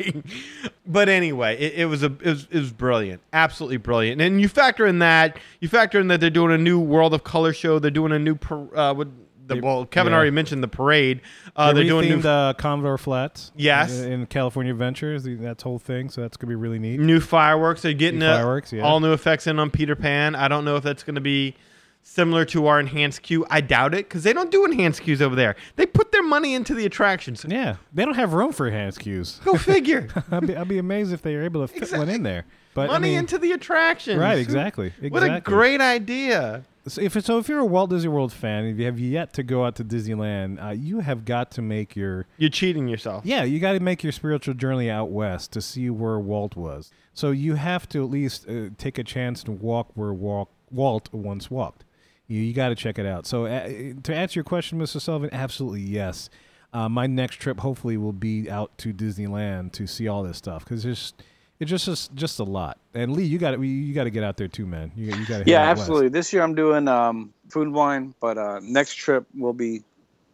[0.86, 4.20] but anyway, it, it was a it was, it was brilliant, absolutely brilliant.
[4.20, 7.24] And you factor in that you factor in that they're doing a new World of
[7.24, 7.78] Color show.
[7.78, 9.10] They're doing a new par- uh, with
[9.46, 10.16] the, well, Kevin yeah.
[10.16, 11.20] already mentioned the parade.
[11.54, 13.52] Uh, they they're doing new rethemed, uh, Condor Flats.
[13.56, 14.00] Yes.
[14.00, 16.08] In, in California Adventures, the, that whole thing.
[16.10, 17.00] So that's gonna be really neat.
[17.00, 17.82] new fireworks.
[17.82, 18.82] They're getting New fireworks, yeah.
[18.82, 20.34] all new effects in on Peter Pan.
[20.34, 21.56] I don't know if that's going to be
[22.04, 23.44] similar to our enhanced queue.
[23.50, 25.56] I doubt it because they don't do enhanced queues over there.
[25.74, 27.44] They put their money into the attractions.
[27.48, 29.40] Yeah, they don't have room for enhanced queues.
[29.44, 30.08] Go figure.
[30.30, 32.44] I'd be, I'd be amazed if they were able to fit one in there.
[32.74, 34.18] But money I mean, into the attractions.
[34.20, 36.64] right, exactly, What a great idea.
[36.86, 39.42] So if so, if you're a Walt Disney World fan, if you have yet to
[39.42, 43.24] go out to Disneyland, uh, you have got to make your You're cheating yourself.
[43.24, 46.90] yeah, you got to make your spiritual journey out west to see where Walt was.
[47.14, 51.50] So you have to at least uh, take a chance to walk where Walt once
[51.50, 51.83] walked.
[52.26, 53.26] You, you got to check it out.
[53.26, 53.68] So uh,
[54.02, 55.00] to answer your question, Mr.
[55.00, 56.30] Sullivan, absolutely yes.
[56.72, 60.64] Uh, my next trip hopefully will be out to Disneyland to see all this stuff
[60.64, 61.12] because it's
[61.60, 62.78] it's just, just just a lot.
[62.94, 64.90] And Lee, you got to you got to get out there too, man.
[64.96, 66.08] You, you got to Yeah, absolutely.
[66.08, 69.84] This year I'm doing um, food and wine, but uh, next trip will be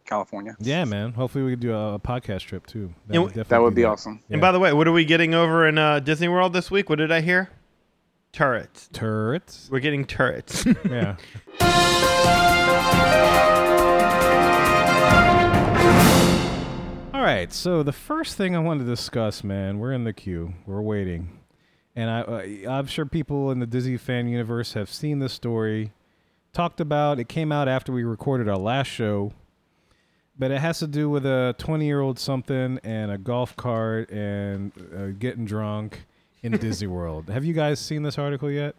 [0.05, 0.55] California.
[0.59, 1.11] Yeah, man.
[1.13, 2.79] Hopefully we could do a, a podcast trip too.
[2.79, 3.89] You know, would definitely That would be that.
[3.89, 4.19] awesome.
[4.27, 4.35] Yeah.
[4.35, 6.89] And by the way, what are we getting over in uh, Disney World this week?
[6.89, 7.49] What did I hear?
[8.31, 8.89] Turrets.
[8.93, 9.67] turrets.
[9.71, 10.65] We're getting turrets.
[10.89, 11.17] Yeah.
[17.13, 17.51] All right.
[17.53, 20.53] So the first thing I want to discuss, man, we're in the queue.
[20.65, 21.39] We're waiting,
[21.95, 25.91] and I, I'm sure people in the Disney fan universe have seen this story,
[26.53, 27.19] talked about.
[27.19, 29.33] It came out after we recorded our last show,
[30.39, 34.09] but it has to do with a 20 year old something and a golf cart
[34.09, 36.05] and uh, getting drunk
[36.43, 37.29] in Disney World.
[37.29, 38.75] Have you guys seen this article yet?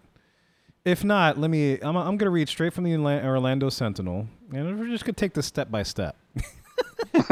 [0.84, 1.78] If not, let me.
[1.80, 5.20] I'm, I'm going to read straight from the Orlando Sentinel, and we're just going to
[5.20, 6.16] take this step by step.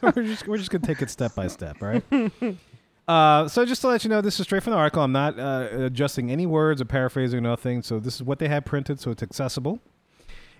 [0.00, 2.02] we're just we're just going to take it step by step, right?
[3.08, 5.02] Uh, so just to let you know, this is straight from the article.
[5.02, 7.80] I'm not uh, adjusting any words or paraphrasing nothing.
[7.82, 9.80] So this is what they had printed, so it's accessible.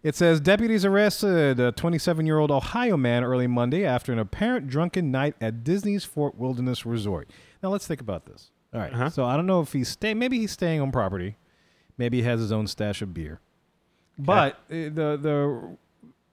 [0.03, 4.69] It says deputies arrested a 27 year old Ohio man early Monday after an apparent
[4.69, 7.29] drunken night at Disney's Fort Wilderness Resort.
[7.63, 8.51] Now let's think about this.
[8.75, 8.93] All right.
[8.93, 9.11] Uh-huh.
[9.11, 10.19] So I don't know if he's staying.
[10.19, 11.37] Maybe he's staying on property.
[11.97, 13.41] Maybe he has his own stash of beer.
[14.19, 15.77] But uh, the the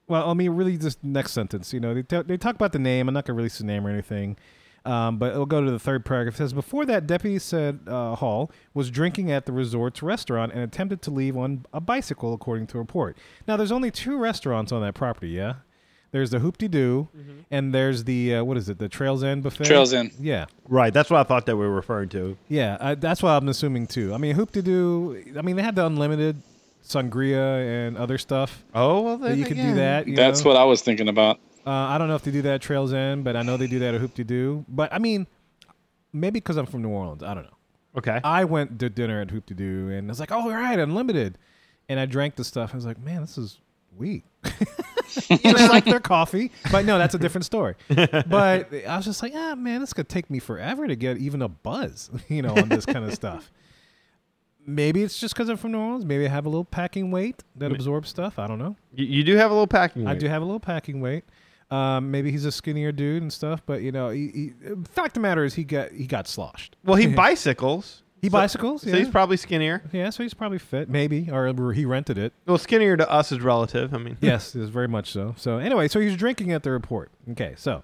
[0.08, 1.72] well, I mean, really, this next sentence.
[1.72, 3.08] You know, they t- they talk about the name.
[3.08, 4.36] I'm not gonna release the name or anything.
[4.84, 6.34] Um, but it'll go to the third paragraph.
[6.34, 10.62] It says before that, deputy said uh, Hall was drinking at the resort's restaurant and
[10.62, 13.18] attempted to leave on a bicycle, according to a report.
[13.48, 15.30] Now, there's only two restaurants on that property.
[15.30, 15.54] Yeah,
[16.12, 17.08] there's the Hoop De Doo,
[17.50, 18.78] and there's the uh, what is it?
[18.78, 19.64] The Trails End buffet.
[19.64, 20.12] Trails End.
[20.20, 20.92] Yeah, Right.
[20.92, 22.36] That's what I thought that we were referring to.
[22.48, 22.76] yeah.
[22.80, 24.14] I, that's what I'm assuming too.
[24.14, 25.22] I mean, Hoop De Doo.
[25.36, 26.40] I mean, they had the unlimited
[26.84, 28.62] sangria and other stuff.
[28.74, 30.06] Oh well, that you could do that.
[30.06, 30.50] you That's know?
[30.50, 31.38] what I was thinking about.
[31.66, 33.66] Uh, I don't know if they do that at Trails End, but I know they
[33.66, 34.64] do that at Hoop De Doo.
[34.68, 35.26] But I mean,
[36.12, 37.50] maybe because I'm from New Orleans, I don't know.
[37.98, 38.20] Okay.
[38.22, 40.78] I went to dinner at Hoop De Doo, and I was like, "Oh, all right,
[40.78, 41.38] unlimited,"
[41.88, 42.70] and I drank the stuff.
[42.72, 43.58] I was like, "Man, this is
[43.96, 44.24] weak."
[45.42, 47.74] Just like their coffee, but no, that's a different story.
[47.88, 51.42] But I was just like, "Ah, man, this could take me forever to get even
[51.42, 53.50] a buzz, you know, on this kind of stuff."
[54.66, 56.04] Maybe it's just because I'm from New Orleans.
[56.04, 58.38] Maybe I have a little packing weight that absorbs stuff.
[58.38, 58.76] I don't know.
[58.94, 60.04] you, you do have a little packing.
[60.04, 60.10] Weight.
[60.10, 61.24] I do have a little packing weight.
[61.70, 64.52] Um, maybe he's a skinnier dude and stuff, but you know, he, he,
[64.92, 66.76] fact of the matter is he got he got sloshed.
[66.84, 68.02] Well, he bicycles.
[68.22, 68.96] He So- bicycles, So yeah.
[68.96, 69.82] he's probably skinnier.
[69.92, 72.32] Yeah, so he's probably fit, maybe, or he rented it.
[72.46, 73.92] Well, skinnier to us is relative.
[73.94, 75.34] I mean, yes, is very much so.
[75.36, 77.10] So anyway, so he's drinking at the report.
[77.32, 77.82] Okay, so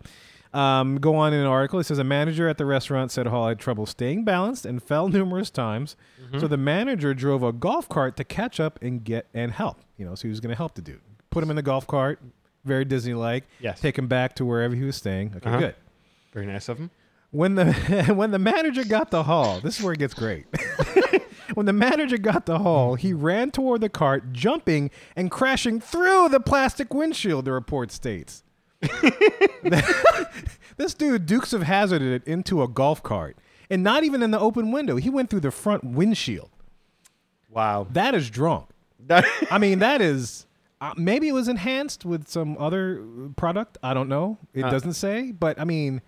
[0.54, 1.78] um, go on in an article.
[1.80, 5.08] It says a manager at the restaurant said Hall had trouble staying balanced and fell
[5.18, 5.96] numerous times.
[6.22, 6.40] Mm-hmm.
[6.40, 9.78] So the manager drove a golf cart to catch up and get and help.
[9.98, 11.00] You know, so he was going to help the dude.
[11.30, 12.20] Put him in the golf cart,
[12.64, 13.44] very Disney-like.
[13.60, 13.80] Yes.
[13.80, 15.34] Take him back to wherever he was staying.
[15.36, 15.58] Okay, Uh-huh.
[15.58, 15.74] good.
[16.32, 16.90] very nice of him.
[17.32, 17.72] When the
[18.14, 20.46] when the manager got the haul, this is where it gets great.
[21.54, 26.28] when the manager got the haul, he ran toward the cart, jumping and crashing through
[26.28, 27.46] the plastic windshield.
[27.46, 28.44] The report states.
[30.76, 33.36] this dude Dukes of Hazarded it into a golf cart,
[33.70, 34.96] and not even in the open window.
[34.96, 36.50] He went through the front windshield.
[37.48, 37.86] Wow.
[37.90, 38.68] That is drunk.
[39.50, 40.46] I mean, that is.
[40.80, 43.04] Uh, maybe it was enhanced with some other
[43.36, 43.78] product.
[43.84, 44.38] I don't know.
[44.52, 44.70] It Uh.
[44.70, 46.02] doesn't say, but I mean.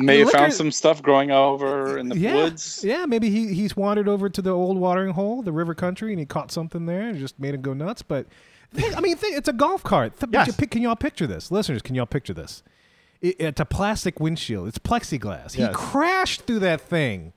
[0.00, 2.82] May have found at- some stuff growing over in the yeah, woods.
[2.84, 6.18] Yeah, maybe he he's wandered over to the old watering hole, the river country, and
[6.20, 8.02] he caught something there and just made him go nuts.
[8.02, 8.26] But
[8.72, 10.14] think, I mean, think, it's a golf cart.
[10.32, 10.56] Yes.
[10.60, 11.82] you Can y'all picture this, listeners?
[11.82, 12.62] Can y'all picture this?
[13.20, 14.66] It, it's a plastic windshield.
[14.68, 15.52] It's plexiglass.
[15.52, 15.74] He Yes.
[15.74, 17.32] crashed through that thing.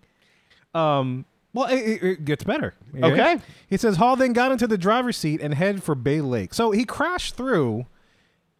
[0.73, 1.25] Um.
[1.53, 2.73] Well, it, it- it gets better.
[2.95, 3.37] Okay.
[3.69, 6.53] He says Hall then got into the driver's seat and headed for Bay Lake.
[6.53, 7.85] So he crashed through,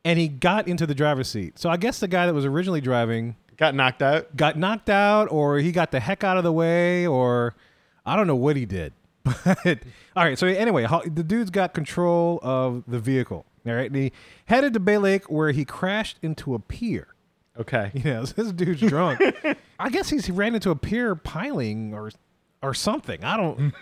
[0.05, 1.57] and he got into the driver's seat.
[1.57, 4.35] So I guess the guy that was originally driving Got knocked out.
[4.35, 7.55] got knocked out or he got the heck out of the way or
[8.05, 8.93] I don't know what he did.
[9.45, 9.79] But
[10.15, 13.45] all right, so anyway, the dude's got control of the vehicle.
[13.65, 14.11] All right, and he
[14.45, 17.07] headed to Bay Lake where he crashed into a pier.
[17.57, 17.91] Okay.
[17.95, 19.21] You know, this dude's drunk.
[19.79, 22.11] I guess he's he ran into a pier piling or
[22.61, 23.23] or something.
[23.23, 23.73] I don't.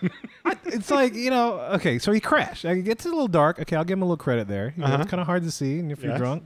[0.46, 1.60] I, it's like you know.
[1.76, 2.64] Okay, so he crashed.
[2.66, 3.60] It gets a little dark.
[3.60, 4.74] Okay, I'll give him a little credit there.
[4.76, 5.02] You know, Uh-huh.
[5.02, 6.44] It's kind of hard to see, and if you're drunk,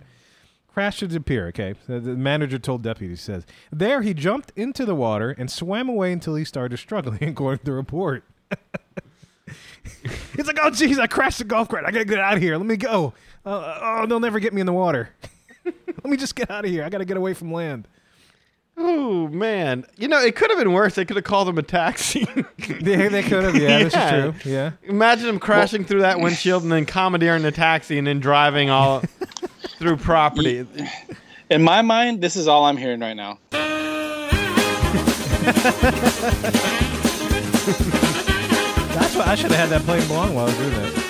[0.76, 1.48] crashed into the pier.
[1.48, 6.12] Okay, the manager told deputies says there he jumped into the water and swam away
[6.12, 8.26] until he started struggling, according to the report.
[10.36, 11.86] He's like, oh, jeez, I crashed the golf cart.
[11.86, 12.58] I gotta get out of here.
[12.58, 13.14] Let me go.
[13.46, 15.12] Uh, oh, they'll never get me in the water.
[15.66, 16.84] Let me just get out of here.
[16.84, 17.88] I gotta get away from land.
[18.76, 20.96] Oh man, you know it could have been worse.
[20.96, 22.28] They could have called him a taxi.
[22.82, 23.56] They, they could have.
[23.56, 24.52] Yeah, this is true.
[24.52, 24.72] Yeah.
[24.84, 29.04] Imagine him crashing through that windshield and then commandeering the taxi and then driving all
[29.78, 30.66] through property.
[31.50, 33.38] In my mind, this is all I'm hearing right now.
[38.96, 41.06] That's what I should have had that playing along while I was doing that.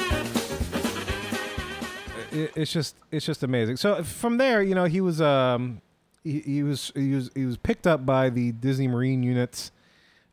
[2.31, 3.77] It, it's just it's just amazing.
[3.77, 5.81] So from there, you know, he was um
[6.23, 9.71] he, he was he was he was picked up by the Disney Marine units.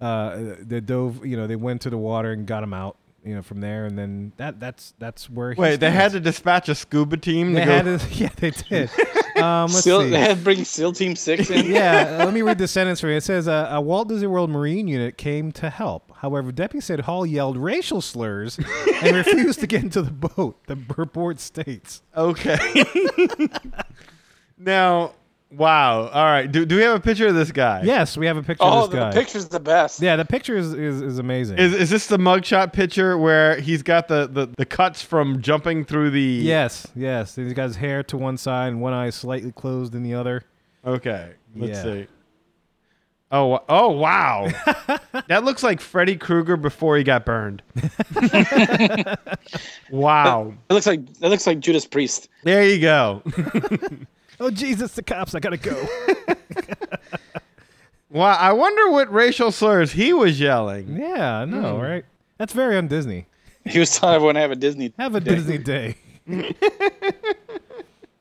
[0.01, 2.97] Uh, they dove, you know, they went to the water and got him out.
[3.25, 5.53] You know, from there, and then that that's that's where.
[5.53, 7.73] He Wait, they had to dispatch a scuba team They to go.
[7.73, 8.91] had to, yeah, they did.
[9.37, 10.11] Um, let's Seal, see.
[10.11, 11.67] they had to bring SEAL Team Six in.
[11.67, 13.17] yeah, uh, let me read the sentence for you.
[13.17, 16.13] It says uh, a Walt Disney World Marine unit came to help.
[16.17, 18.59] However, deputy said Hall yelled racial slurs
[19.03, 20.59] and refused to get into the boat.
[20.67, 22.03] The report states.
[22.17, 22.59] Okay.
[24.59, 25.13] now,
[25.55, 26.09] Wow.
[26.09, 26.51] All right.
[26.51, 27.83] Do, do we have a picture of this guy?
[27.85, 29.09] Yes, we have a picture Oh, of the this guy.
[29.09, 30.01] Oh, the picture's the best.
[30.01, 31.59] Yeah, the picture is, is, is amazing.
[31.59, 35.85] Is, is this the mugshot picture where he's got the, the, the cuts from jumping
[35.85, 36.21] through the?
[36.23, 37.37] yes, yes.
[37.37, 40.43] He's got his hair to one side and one eye slightly closed in the other.
[40.87, 41.33] Okay.
[41.55, 41.83] Let's Yeah.
[41.83, 42.07] see.
[43.35, 44.49] Oh, oh wow.
[45.29, 47.63] that looks like Freddy Krueger before he got burned.
[49.91, 50.53] wow.
[50.69, 52.29] It looks like it looks like Judas Priest.
[52.45, 53.23] There you go.
[54.41, 55.35] Oh Jesus, the cops!
[55.35, 55.77] I gotta go.
[58.11, 58.37] wow.
[58.39, 60.97] I wonder what racial slurs he was yelling.
[60.97, 62.05] yeah, I know, right?
[62.39, 63.27] That's very on Disney.
[63.65, 64.93] He was telling everyone to have a Disney.
[64.99, 65.97] Have a Disney day.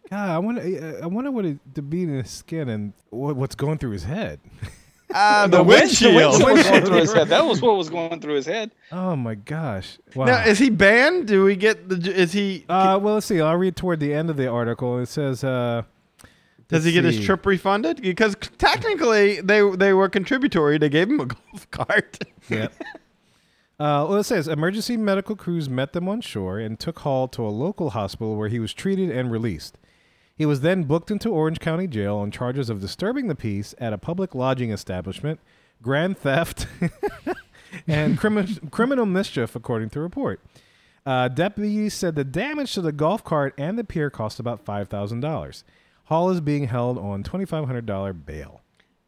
[0.09, 0.99] God, I wonder.
[1.01, 4.03] I wonder what it to be in his skin and what, what's going through his
[4.03, 4.39] head.
[5.13, 6.41] Ah, the, The wind- the windshield.
[6.41, 7.27] was going through his head.
[7.27, 8.71] That was what was going through his head.
[8.93, 9.97] Oh my gosh!
[10.15, 10.23] Wow.
[10.23, 11.27] Now, is he banned?
[11.27, 11.97] Do we get the?
[12.13, 12.63] Is he?
[12.69, 13.41] uh, well, let's see.
[13.41, 14.99] I'll read toward the end of the article.
[14.99, 15.81] It says, uh,
[16.71, 18.01] does he let's get his trip refunded?
[18.01, 20.77] Because technically, they they were contributory.
[20.77, 22.17] They gave him a golf cart.
[22.49, 22.73] Yep.
[23.79, 27.43] Uh, well, it says emergency medical crews met them on shore and took Hall to
[27.43, 29.75] a local hospital where he was treated and released.
[30.35, 33.91] He was then booked into Orange County Jail on charges of disturbing the peace at
[33.91, 35.39] a public lodging establishment,
[35.81, 36.67] grand theft,
[37.87, 40.39] and crimi- criminal mischief, according to report.
[41.03, 44.89] Uh, deputies said the damage to the golf cart and the pier cost about five
[44.89, 45.63] thousand dollars.
[46.11, 48.59] Hall is being held on twenty five hundred dollar bail.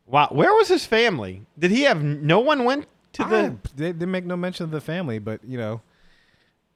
[0.05, 1.41] Wow, where was his family?
[1.59, 3.57] Did he have no one went to the?
[3.57, 5.81] Ah, they, they make no mention of the family, but you know,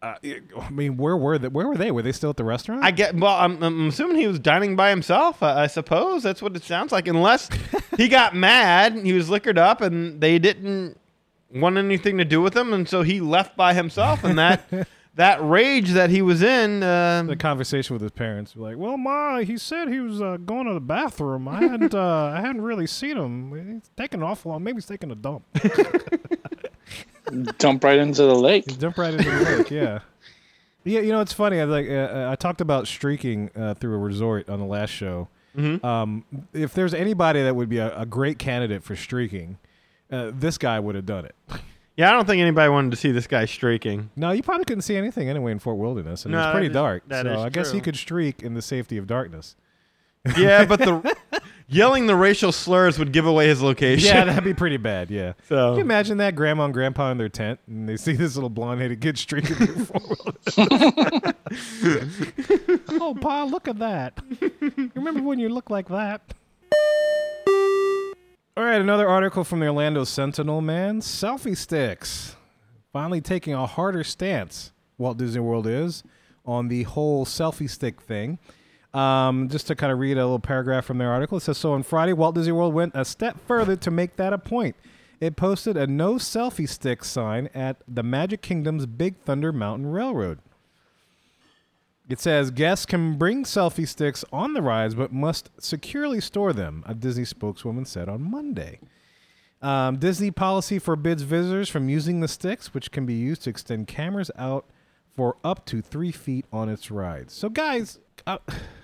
[0.01, 1.47] uh, I mean, where were they?
[1.47, 1.91] Where were they?
[1.91, 2.83] Were they still at the restaurant?
[2.83, 3.15] I get.
[3.15, 5.41] Well, I'm, I'm assuming he was dining by himself.
[5.41, 7.07] I, I suppose that's what it sounds like.
[7.07, 7.47] Unless
[7.95, 10.99] he got mad, he was liquored up, and they didn't
[11.55, 14.25] want anything to do with him, and so he left by himself.
[14.25, 14.67] And that
[15.17, 16.83] that rage that he was in.
[16.83, 20.67] Uh, the conversation with his parents like, "Well, ma, he said he was uh, going
[20.67, 21.47] to the bathroom.
[21.47, 23.73] I hadn't, uh, I hadn't really seen him.
[23.73, 24.63] He's taking awful long.
[24.63, 25.43] Maybe he's taking a dump.
[27.57, 28.69] Dump right into the lake.
[28.69, 29.69] He jumped right into the lake.
[29.69, 29.99] Yeah,
[30.85, 31.01] yeah.
[31.01, 31.59] You know, it's funny.
[31.59, 35.27] I like, uh, I talked about streaking uh, through a resort on the last show.
[35.83, 39.57] Um, if there's anybody that would be a, a great candidate for streaking,
[40.11, 41.33] uh, this guy would have done it.
[41.97, 44.09] Yeah, I don't think anybody wanted to see this guy streaking.
[44.15, 46.67] No, you probably couldn't see anything anyway in Fort Wilderness, and it No, was pretty
[46.69, 47.03] that is- dark.
[47.09, 47.77] that so is I guess true.
[47.77, 49.55] you could streak in the safety of darkness.
[50.37, 51.15] Yeah, but the
[51.69, 54.13] yelling the racial slurs would give away his location.
[54.13, 55.09] Yeah, that'd be pretty bad.
[55.09, 55.33] Yeah.
[55.47, 58.35] So- Can you imagine that grandma and grandpa in their tent, and they see this
[58.35, 61.33] little blonde-headed kid streaking through Fort Wilderness?
[62.99, 64.19] oh, pa, look at that!
[64.95, 66.21] Remember when you looked like that?
[68.57, 70.61] All right, another article from the Orlando Sentinel.
[70.61, 72.35] Man, selfie sticks
[72.91, 74.71] finally taking a harder stance.
[74.97, 76.01] Walt Disney World is
[76.43, 78.39] on the whole selfie stick thing.
[78.95, 81.73] Um, just to kind of read a little paragraph from their article, it says so
[81.73, 84.75] on Friday, Walt Disney World went a step further to make that a point.
[85.21, 90.39] It posted a no selfie stick sign at the Magic Kingdom's Big Thunder Mountain Railroad.
[92.09, 96.83] It says guests can bring selfie sticks on the rides, but must securely store them,
[96.87, 98.79] a Disney spokeswoman said on Monday.
[99.61, 103.87] Um, Disney policy forbids visitors from using the sticks, which can be used to extend
[103.87, 104.65] cameras out
[105.15, 107.33] for up to three feet on its rides.
[107.33, 108.37] So, guys, uh,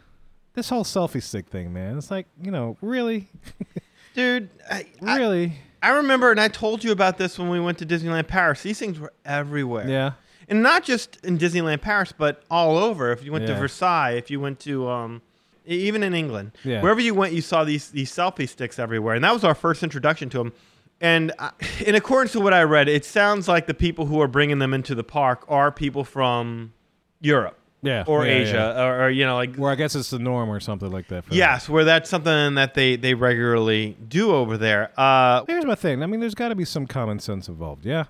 [0.53, 3.29] this whole selfie stick thing, man, it's like, you know, really?
[4.15, 4.49] dude.
[4.69, 5.53] I, I, really?
[5.81, 8.63] I remember, and I told you about this when we went to Disneyland Paris.
[8.63, 9.87] These things were everywhere.
[9.87, 10.13] yeah.
[10.49, 13.11] And not just in Disneyland Paris, but all over.
[13.11, 13.59] If you went to Yeah.
[13.59, 15.21] Versailles, if you went to um,
[15.67, 16.81] e- even in England, Yeah.
[16.81, 19.83] wherever you went, you saw these these selfie sticks everywhere, and that was our first
[19.83, 20.53] introduction to them.
[21.01, 21.49] And uh,
[21.85, 24.73] in accordance to what I read, it sounds like the people who are bringing them
[24.73, 26.71] into the park are people from
[27.19, 28.03] Europe Yeah.
[28.07, 28.83] or yeah, Asia, yeah.
[28.85, 31.25] Or, or you know, like Where I guess it's the norm or something like that.
[31.25, 34.91] For yes, where that's something that they they regularly do over there.
[34.97, 36.03] Uh, Here's my thing.
[36.03, 37.85] I mean, there's got to be some common sense involved.
[37.85, 38.05] Yeah.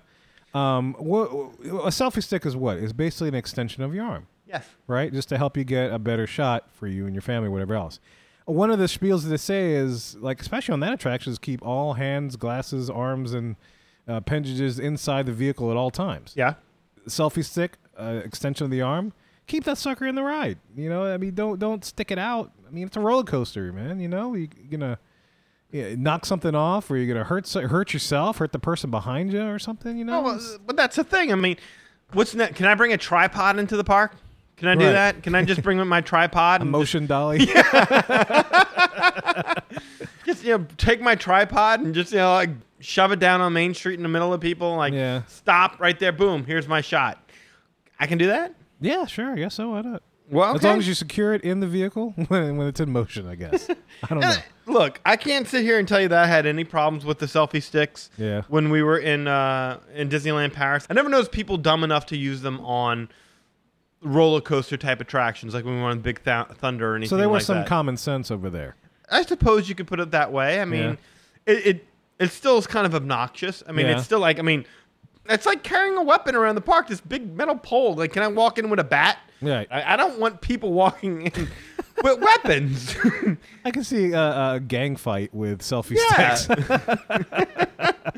[0.54, 2.78] Um, what, a selfie stick is what?
[2.78, 4.64] It's basically an extension of your arm, yes.
[4.86, 5.12] right?
[5.12, 7.98] Just to help you get a better shot for you and your family, whatever else.
[8.46, 11.64] One of the spiels that they say is like, especially on that attraction, is keep
[11.66, 13.56] all hands, glasses, arms, and
[14.08, 16.34] uh, appendages inside the vehicle at all times.
[16.36, 16.54] Yeah.
[17.08, 19.12] Selfie stick, uh, extension of the arm.
[19.46, 20.58] Keep that sucker in the ride.
[20.76, 22.52] You know, I mean, don't don't stick it out.
[22.66, 24.00] I mean, it's a roller coaster, man.
[24.00, 24.98] You know, you, you're gonna
[25.74, 29.42] yeah, knock something off, or you're gonna hurt hurt yourself, hurt the person behind you,
[29.42, 29.98] or something.
[29.98, 31.32] You know, Oh, well, but that's the thing.
[31.32, 31.56] I mean,
[32.12, 32.54] what's next?
[32.56, 34.12] Can I bring a tripod into the park?
[34.56, 34.92] Can I do Right.
[34.92, 35.22] that?
[35.24, 37.38] Can I just bring my tripod a and motion dolly.
[40.24, 42.50] just you know take my tripod and just you know like
[42.80, 44.76] shove it down on Main Street in the middle of people?
[44.76, 45.22] Like Yeah.
[45.26, 46.12] stop right there.
[46.12, 46.44] Boom.
[46.44, 47.18] Here's my shot.
[47.98, 48.54] I can do that.
[48.80, 49.32] yeah, sure.
[49.32, 49.70] I guess so.
[49.70, 50.02] Why not?
[50.30, 53.28] Well, As long as you secure it in the vehicle when, when it's in motion,
[53.28, 53.68] I guess.
[53.70, 54.34] I don't know.
[54.66, 57.26] Look, I can't sit here and tell you that I had any problems with the
[57.26, 58.08] selfie sticks.
[58.16, 58.42] Yeah.
[58.48, 62.16] When we were in uh, in Disneyland Paris, I never noticed people dumb enough to
[62.16, 63.10] use them on
[64.00, 67.10] roller coaster type attractions, like when we were on Big Th- Thunder or anything.
[67.10, 67.66] So there was like some that.
[67.66, 68.76] common sense over there.
[69.10, 70.60] I suppose you could put it that way.
[70.60, 70.96] I mean,
[71.46, 71.86] it, it
[72.18, 73.62] it still is kind of obnoxious.
[73.68, 73.96] I mean, Yeah.
[73.96, 74.64] it's still like I mean,
[75.28, 76.88] it's like carrying a weapon around the park.
[76.88, 77.94] This big metal pole.
[77.94, 79.18] Like, can I walk in with a bat?
[79.42, 79.66] Right.
[79.70, 81.32] I, I don't want people walking in
[82.02, 82.96] with weapons.
[83.64, 86.34] I can see a, a gang fight with selfie Yeah.
[86.34, 87.64] sticks.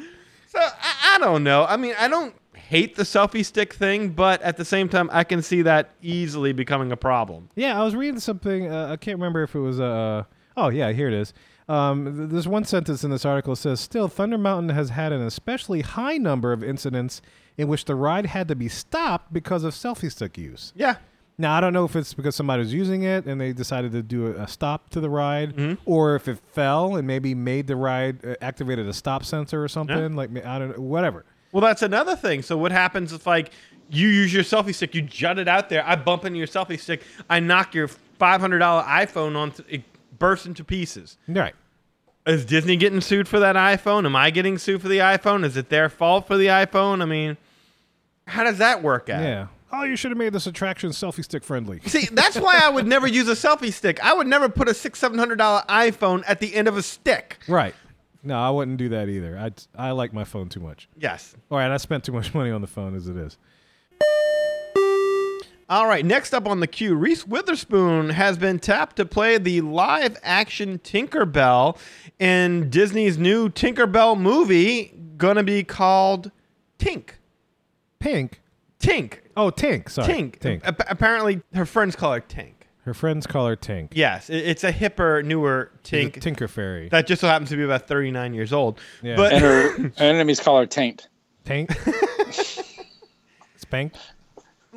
[0.49, 1.67] So I, I don't know.
[1.69, 5.23] I mean, I don't hate the selfie stick thing, but at the same time, I
[5.23, 7.51] can see that easily becoming a problem.
[7.57, 8.73] Yeah, I was reading something.
[8.73, 9.81] Uh, I can't remember if it was.
[9.81, 10.25] Uh,
[10.57, 11.35] oh, yeah, here it is.
[11.69, 15.13] Um, th- there's one sentence in this article that says, "Still, Thunder Mountain has had
[15.13, 17.21] an especially high number of incidents
[17.59, 20.97] in which the ride had to be stopped because of selfie stick use." Yeah.
[21.39, 24.03] Now, I don't know if it's because somebody was using it and they decided to
[24.03, 25.75] do a, a stop to the ride, Mm-hmm.
[25.85, 29.69] or if it fell and maybe made the ride uh, activated a stop sensor or
[29.69, 30.15] something.
[30.17, 31.25] Like I don't know, whatever.
[31.53, 32.43] Well, that's another thing.
[32.43, 33.51] So what happens if like
[33.91, 36.79] you use your selfie stick, you jut it out there, I bump into your selfie
[36.81, 37.89] stick, I knock your
[38.19, 39.83] five hundred dollar iPhone on, it
[40.19, 41.19] bursts into pieces.
[41.29, 41.55] Right.
[42.27, 44.05] Is Disney getting sued for that iPhone?
[44.05, 45.45] Am I getting sued for the iPhone?
[45.45, 47.01] Is it their fault for the iPhone?
[47.01, 47.37] I mean,
[48.27, 49.23] how does that work out?
[49.23, 49.47] Yeah.
[49.73, 51.81] Oh, you should have made this attraction selfie stick friendly.
[51.87, 54.03] See, that's why I would never use a selfie stick.
[54.05, 56.83] I would never put a six, seven hundred dollar iPhone at the end of a
[56.83, 57.39] stick.
[57.49, 57.75] Right.
[58.23, 59.39] No, I wouldn't do that either.
[59.39, 60.89] I I like my phone too much.
[60.99, 61.35] Yes.
[61.51, 63.39] All right, I spent too much money on the phone as it is.
[65.69, 69.63] All right, next up on the queue, Reese Witherspoon has been tapped to play the
[69.63, 71.77] live action Tinkerbell
[72.21, 76.31] in Disney's new Tinkerbell movie, gonna be called
[76.79, 77.11] Tink.
[77.99, 78.41] Pink.
[78.79, 79.15] Tink.
[79.37, 79.89] Oh, Tink.
[79.91, 80.07] Sorry.
[80.13, 80.39] Tink.
[80.39, 80.61] Tink.
[80.65, 82.53] Ap- apparently, her friends call her Tink.
[82.83, 83.89] Her friends call her Tink.
[83.93, 86.89] Yes, it- it's a hipper, newer She's a Tink Tinker Fairy.
[86.91, 88.79] that just so happens to be about 39 years old.
[89.03, 89.17] Yeah.
[89.17, 91.09] But And her, her enemies call her Taint.
[91.45, 91.71] Tank.
[93.57, 93.95] Spank.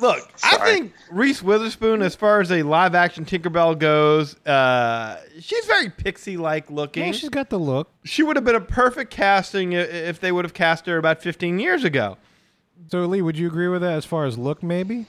[0.00, 5.64] Look, I think Reese Witherspoon, as far as a live action Tinkerbell goes, uh, she's
[5.66, 7.06] very pixie like looking.
[7.06, 7.90] Yeah, she's got the look.
[8.04, 11.58] she would have been a perfect casting if they would have cast her about 15
[11.58, 12.16] years ago.
[12.90, 15.06] So, Lee, would you agree with that as far as look, maybe?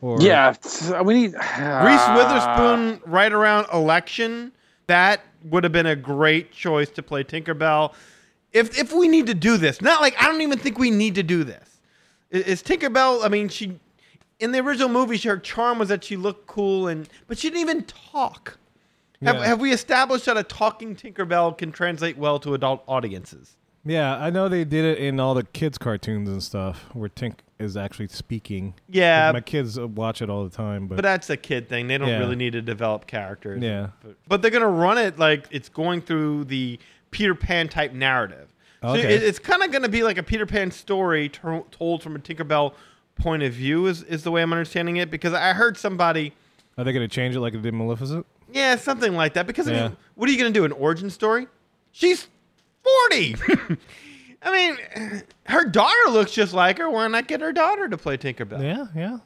[0.00, 0.54] Or Yeah,
[1.02, 2.14] we need Reese Ah.
[2.16, 4.52] Witherspoon, right around election,
[4.86, 7.92] that would have been a great choice to play Tinkerbell.
[8.52, 11.14] If if we need to do this, not like I don't even think we need
[11.16, 11.69] to do this.
[12.30, 13.24] Is Tinkerbell?
[13.24, 13.78] I mean, she
[14.38, 17.60] in the original movie, her charm was that she looked cool, and but she didn't
[17.60, 18.58] even talk.
[19.22, 19.46] Have, Yeah.
[19.46, 23.56] have we established that a talking Tinkerbell can translate well to adult audiences?
[23.84, 27.36] Yeah, I know they did it in all the kids' cartoons and stuff, where Tink
[27.58, 28.74] is actually speaking.
[28.88, 31.86] Yeah, my kids watch it all the time, but, But that's a kid thing.
[31.88, 32.18] They don't Yeah.
[32.18, 33.62] really need to develop characters.
[33.62, 33.88] Yeah.
[34.02, 36.78] But, but they're going to run it like it's going through the
[37.10, 38.52] Peter Pan type narrative.
[38.82, 42.02] So it, it's kind of going to be like a Peter Pan story to- told
[42.02, 42.72] from a Tinkerbell
[43.16, 45.10] point of view, is, is the way I'm understanding it.
[45.10, 46.32] Because I heard somebody,
[46.78, 48.26] are they going to change it like they did Maleficent?
[48.52, 49.46] yeah, something like that.
[49.46, 50.64] Because I mean, what are you going to do?
[50.64, 51.46] An origin story?
[51.92, 52.26] She's
[53.10, 53.36] 40.
[54.42, 56.88] I mean, her daughter looks just like her.
[56.88, 58.62] Why not get her daughter to play Tinkerbell?
[58.62, 59.18] Yeah, yeah.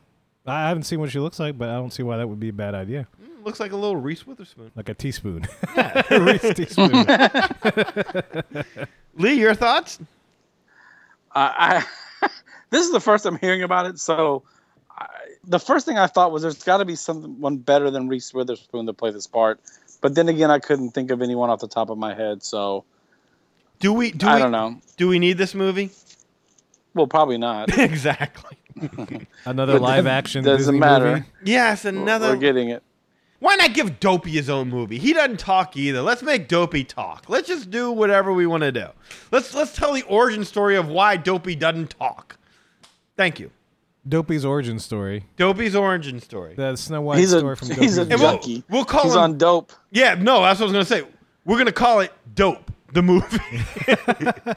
[0.46, 2.50] I haven't seen what she looks like, but I don't see why that would be
[2.50, 3.06] a bad idea.
[3.22, 4.70] Mm, looks like a little Reese Witherspoon.
[4.76, 5.46] Like a teaspoon.
[6.10, 7.06] Reese teaspoon.
[9.16, 9.98] Lee, your thoughts?
[11.34, 11.84] I,
[12.22, 12.28] I
[12.70, 13.98] this is the first I'm hearing about it.
[13.98, 14.42] So,
[14.90, 15.06] I,
[15.44, 18.86] the first thing I thought was there's got to be someone better than Reese Witherspoon
[18.86, 19.60] to play this part.
[20.00, 22.42] But then again, I couldn't think of anyone off the top of my head.
[22.42, 22.84] So
[23.80, 24.10] Do we?
[24.10, 24.76] Do I we, don't know.
[24.98, 25.90] Do we need this movie?
[26.92, 27.76] Well, probably not.
[27.78, 28.58] exactly.
[29.44, 31.12] Another But live that action doesn't Disney matter.
[31.16, 31.24] movie.
[31.44, 32.30] Yes, another.
[32.30, 32.82] We're getting it.
[33.40, 34.98] Why not give Dopey his own movie?
[34.98, 36.00] He doesn't talk either.
[36.00, 37.26] Let's make Dopey talk.
[37.28, 38.86] Let's just do whatever we want to do.
[39.30, 42.38] Let's let's tell the origin story of why Dopey doesn't talk.
[43.16, 43.50] Thank you.
[44.08, 45.24] Dopey's origin story.
[45.36, 46.54] Dopey's origin story.
[46.54, 48.64] The Snow White He's a story from he's a Dopey's And we'll- junkie.
[48.70, 49.72] we'll call he's him- on dope.
[49.90, 51.08] Yeah, no, that's what I was gonna say.
[51.44, 53.38] We're gonna call it Dope, the movie.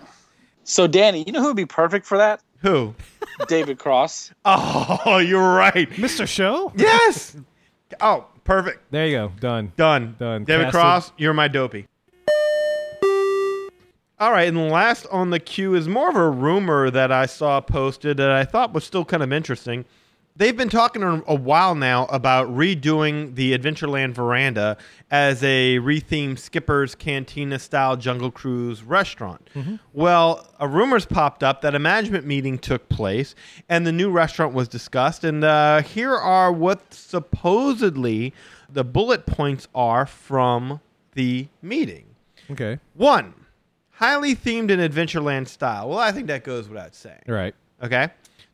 [0.69, 2.41] So Danny, you know who would be perfect for that?
[2.61, 2.95] Who?
[3.47, 4.31] David Cross.
[4.45, 5.89] Oh, you're right.
[5.91, 6.27] Mr.
[6.27, 6.71] Show?
[6.75, 7.35] Yes.
[8.01, 8.91] Oh, perfect.
[8.91, 9.31] There you go.
[9.39, 9.71] Done.
[9.77, 10.17] Done.
[10.19, 10.43] Done.
[10.43, 10.71] David Casted.
[10.73, 11.87] Cross, you're my dopey.
[14.19, 17.61] All right, and last on the queue is more of a rumor that I saw
[17.61, 19.85] posted that I thought was still kind of interesting.
[20.37, 24.77] They've been talking a while now about redoing the Adventureland veranda
[25.09, 29.49] as a rethemed Skipper's Cantina style Jungle Cruise restaurant.
[29.93, 33.35] Well, a rumors popped up that a management meeting took place
[33.67, 35.23] and the new restaurant was discussed.
[35.23, 38.33] And uh, here are what supposedly
[38.69, 40.81] the bullet points are from
[41.13, 42.05] the meeting.
[42.51, 42.79] Okay.
[42.93, 43.33] One,
[43.91, 45.89] highly themed in Adventureland style.
[45.89, 47.23] Well, I think that goes without saying.
[47.27, 47.55] Right.
[47.81, 48.09] Okay.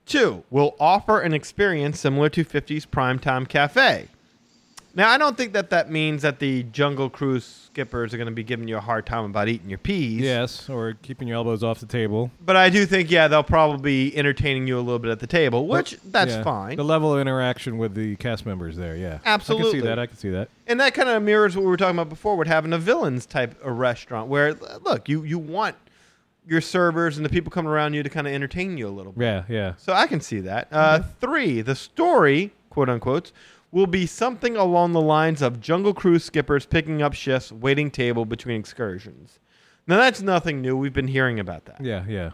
[0.06, 4.08] Two, will offer an experience similar to 50's Primetime Cafe.
[4.95, 8.34] Now, I don't think that that means that the Jungle Cruise skippers are going to
[8.34, 10.22] be giving you a hard time about eating your peas.
[10.22, 12.30] Yes, or keeping your elbows off the table.
[12.45, 13.82] But I do think, yeah, they'll probably
[14.12, 16.43] be entertaining you a little bit at the table, which that's Yeah.
[16.43, 16.76] fine.
[16.76, 19.18] The level of interaction with the cast members there, yeah.
[19.26, 19.70] Absolutely.
[19.70, 19.99] I can see that.
[19.99, 20.49] I can see that.
[20.68, 23.26] And that kind of mirrors what we were talking about before with having a villains
[23.26, 25.76] type of restaurant where, look, you, you want
[26.48, 29.12] your servers and the people coming around you to kind of entertain you a little
[29.12, 29.24] bit.
[29.24, 29.74] Yeah, yeah.
[29.78, 30.68] So I can see that.
[30.72, 33.32] Uh, Three, the story, quote unquote,
[33.72, 38.26] will be something along the lines of Jungle Cruise skippers picking up shifts, waiting table
[38.26, 39.39] between excursions.
[39.88, 40.78] Now that's nothing new.
[40.78, 41.82] We've been hearing about that.
[41.84, 42.32] Yeah, yeah.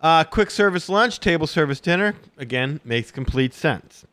[0.00, 4.04] Uh, quick service lunch, table service dinner, again, makes complete sense.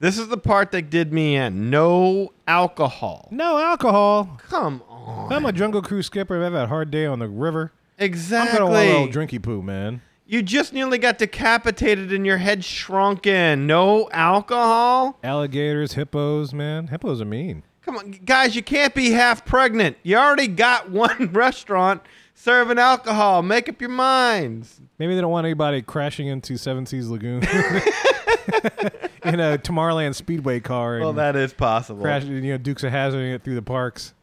[0.00, 1.68] This is the part that did me in.
[1.68, 3.28] No alcohol.
[3.30, 4.40] No alcohol.
[4.48, 5.26] Come on.
[5.26, 6.42] If I'm a jungle cruise skipper.
[6.42, 7.72] I've had a hard day on the river.
[8.00, 8.58] I'm Exactly.
[8.58, 10.00] gonna want a little drinky poo, man.
[10.26, 13.66] You just nearly got decapitated and your head shrunken.
[13.66, 15.18] No alcohol?
[15.24, 16.86] Alligators, hippos, man.
[16.86, 17.62] Hippos are mean.
[17.82, 19.96] Come on, guys, you can't be half pregnant.
[20.02, 22.02] You already got one restaurant
[22.34, 23.42] serving alcohol.
[23.42, 24.80] Make up your minds.
[24.98, 27.42] Maybe they don't want anybody crashing into Seven Seas Lagoon
[29.24, 32.02] in a Tomorrowland Speedway car Well, that is possible.
[32.02, 34.14] crashing, you know, Dukes of Hazzarding it through the parks.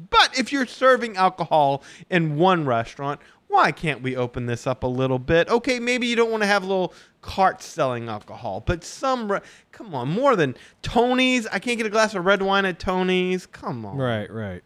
[0.00, 4.86] But if you're serving alcohol in one restaurant, why can't we open this up a
[4.86, 5.48] little bit?
[5.48, 6.92] Okay, maybe you don't want to have a little
[7.22, 9.40] carts selling alcohol, but some, re-
[9.72, 11.46] come on, more than Tony's.
[11.46, 13.46] I can't get a glass of red wine at Tony's.
[13.46, 13.96] Come on.
[13.96, 14.62] Right, right.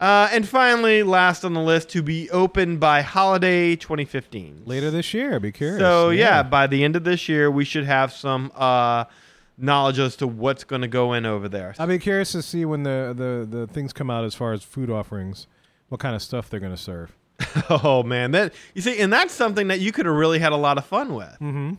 [0.00, 4.62] Uh, and finally, last on the list, to be open by holiday 2015.
[4.64, 5.80] Later this year, be curious.
[5.80, 6.44] So yeah.
[6.44, 9.04] by the end of this year, we should have some uh,
[9.58, 11.74] knowledge as to what's going to go in over there.
[11.78, 14.62] I'll be curious to see when the, the, the things come out as far as
[14.62, 15.46] food offerings,
[15.88, 17.14] what kind of stuff they're going to serve.
[17.70, 20.56] oh man, that you see, and that's something that you could have really had a
[20.56, 21.32] lot of fun with.
[21.34, 21.74] Mm-hmm.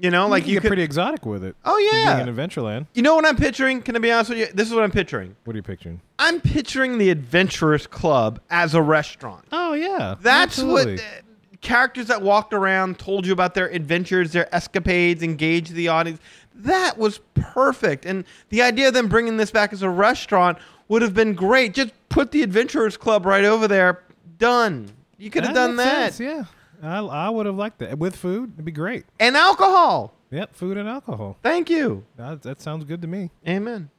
[0.00, 0.68] You know, like you, you, get could.
[0.68, 1.56] pretty exotic with it.
[1.64, 2.16] oh yeah.
[2.16, 2.86] Being in Adventureland.
[2.94, 3.82] you know what I'm picturing?
[3.82, 4.46] Can I be honest with you?
[4.52, 5.34] This is what I'm picturing.
[5.44, 6.00] What are you picturing?
[6.18, 9.46] I'm picturing the Adventurers Club as a restaurant.
[9.50, 10.96] Oh yeah, That's absolutely.
[10.96, 11.22] what uh,
[11.62, 16.20] characters that walked around told you about their adventures, their escapades, engaged the audience.
[16.58, 18.04] That was perfect.
[18.04, 21.74] And the idea of them bringing this back as a restaurant would have been great.
[21.74, 24.02] Just put the Adventurers Club right over there.
[24.38, 24.90] Done.
[25.18, 26.12] You could have done that.
[26.14, 26.44] sense, yeah,
[26.82, 28.52] I, I would have liked that with food.
[28.54, 29.04] It'd be great.
[29.18, 30.14] And alcohol.
[30.30, 31.36] Yep, food and alcohol.
[31.42, 32.04] Thank you.
[32.16, 33.30] That, that sounds good to me.
[33.46, 33.90] Amen.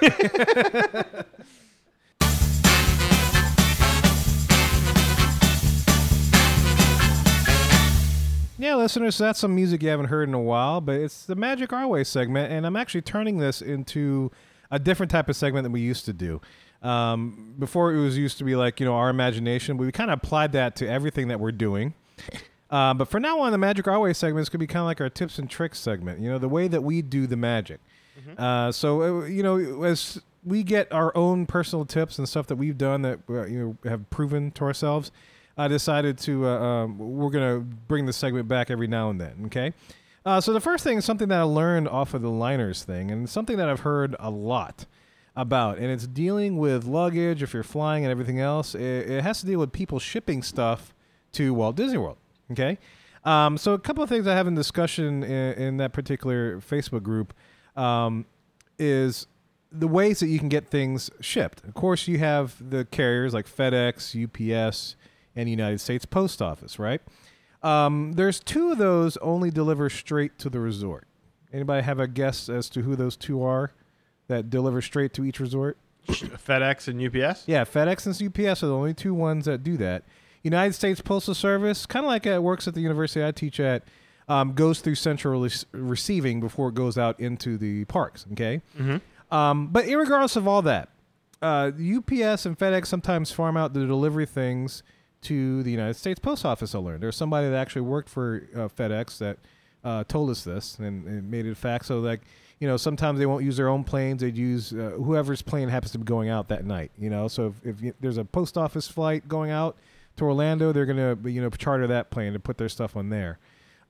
[8.58, 11.34] Yeah, listeners, so that's some music you haven't heard in a while, but it's the
[11.36, 14.30] Magic Our Way segment, and I'm actually turning this into
[14.70, 16.40] a different type of segment than we used to do.
[16.82, 20.10] Um, before it was used to be like, you know, our imagination, but we kind
[20.10, 21.92] of applied that to everything that we're doing.
[22.70, 24.80] Uh, but for now on, the Magic Our Way segment is going to be kind
[24.80, 27.36] of like our tips and tricks segment, you know, the way that we do the
[27.36, 27.80] magic.
[28.38, 32.56] Uh, so, uh, you know, as we get our own personal tips and stuff that
[32.56, 35.12] we've done that, uh, you know, have proven to ourselves,
[35.56, 39.44] I decided to, uh, um, we're to bring the segment back every now and then,
[39.46, 39.72] okay?
[40.24, 43.10] Uh, so the first thing is something that I learned off of the liners thing,
[43.10, 44.86] and something that I've heard a lot
[45.34, 48.74] about, and it's dealing with luggage, if you're flying and everything else.
[48.74, 50.94] It, it has to deal with people shipping stuff
[51.32, 52.16] to Walt Disney World,
[52.52, 52.78] okay?
[53.24, 57.02] Um, so a couple of things I have in discussion in, in that particular Facebook
[57.02, 57.34] group
[57.76, 58.24] um,
[58.78, 59.26] is
[59.72, 61.62] the ways that you can get things shipped.
[61.64, 64.96] Of course, you have the carriers like FedEx, UPS,
[65.36, 67.00] and United States Post Office, right?
[67.62, 71.06] Um, there's two of those only deliver straight to the resort.
[71.52, 73.72] Anybody have a guess as to who those two are
[74.28, 75.76] that deliver straight to each resort?
[76.08, 77.44] FedEx and UPS?
[77.46, 80.04] Yeah, FedEx and UPS are the only two ones that do that.
[80.42, 83.82] United States Postal Service, kind of like it works at the university I teach at,
[84.28, 88.26] um, goes through central rec- receiving before it goes out into the parks.
[88.32, 88.60] Okay,
[89.32, 90.90] um, but regardless of all that,
[91.42, 94.82] uh, UPS and FedEx sometimes farm out the delivery things
[95.26, 96.74] to the United States Post Office.
[96.74, 99.38] I learned there's somebody that actually worked for uh, FedEx that
[99.84, 101.86] uh, told us this and, and made it a fact.
[101.86, 102.20] So like
[102.60, 105.92] you know sometimes they won't use their own planes; they'd use uh, whoever's plane happens
[105.92, 106.92] to be going out that night.
[106.98, 109.76] You know, so if, if you, there's a post office flight going out
[110.16, 113.38] to Orlando, they're gonna you know charter that plane to put their stuff on there.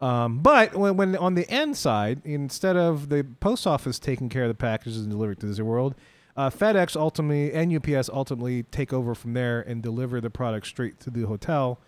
[0.00, 4.42] Um, but when, when on the end side, instead of the post office taking care
[4.42, 5.94] of the packages and delivering to the World,
[6.36, 11.00] uh, FedEx ultimately and UPS ultimately take over from there and deliver the product straight
[11.00, 11.78] to the hotel,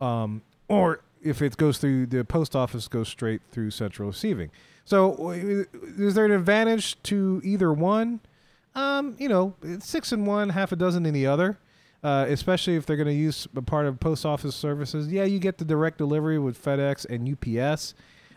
[0.00, 4.50] um, or if it goes through the post office, goes straight through central receiving.
[4.84, 8.20] So, is there an advantage to either one?
[8.76, 11.58] Um, you know, six in one, half a dozen in the other.
[12.04, 15.08] Uh, especially if they're going to use a part of post office services.
[15.08, 17.94] Yeah, you get the direct delivery with FedEx and UPS,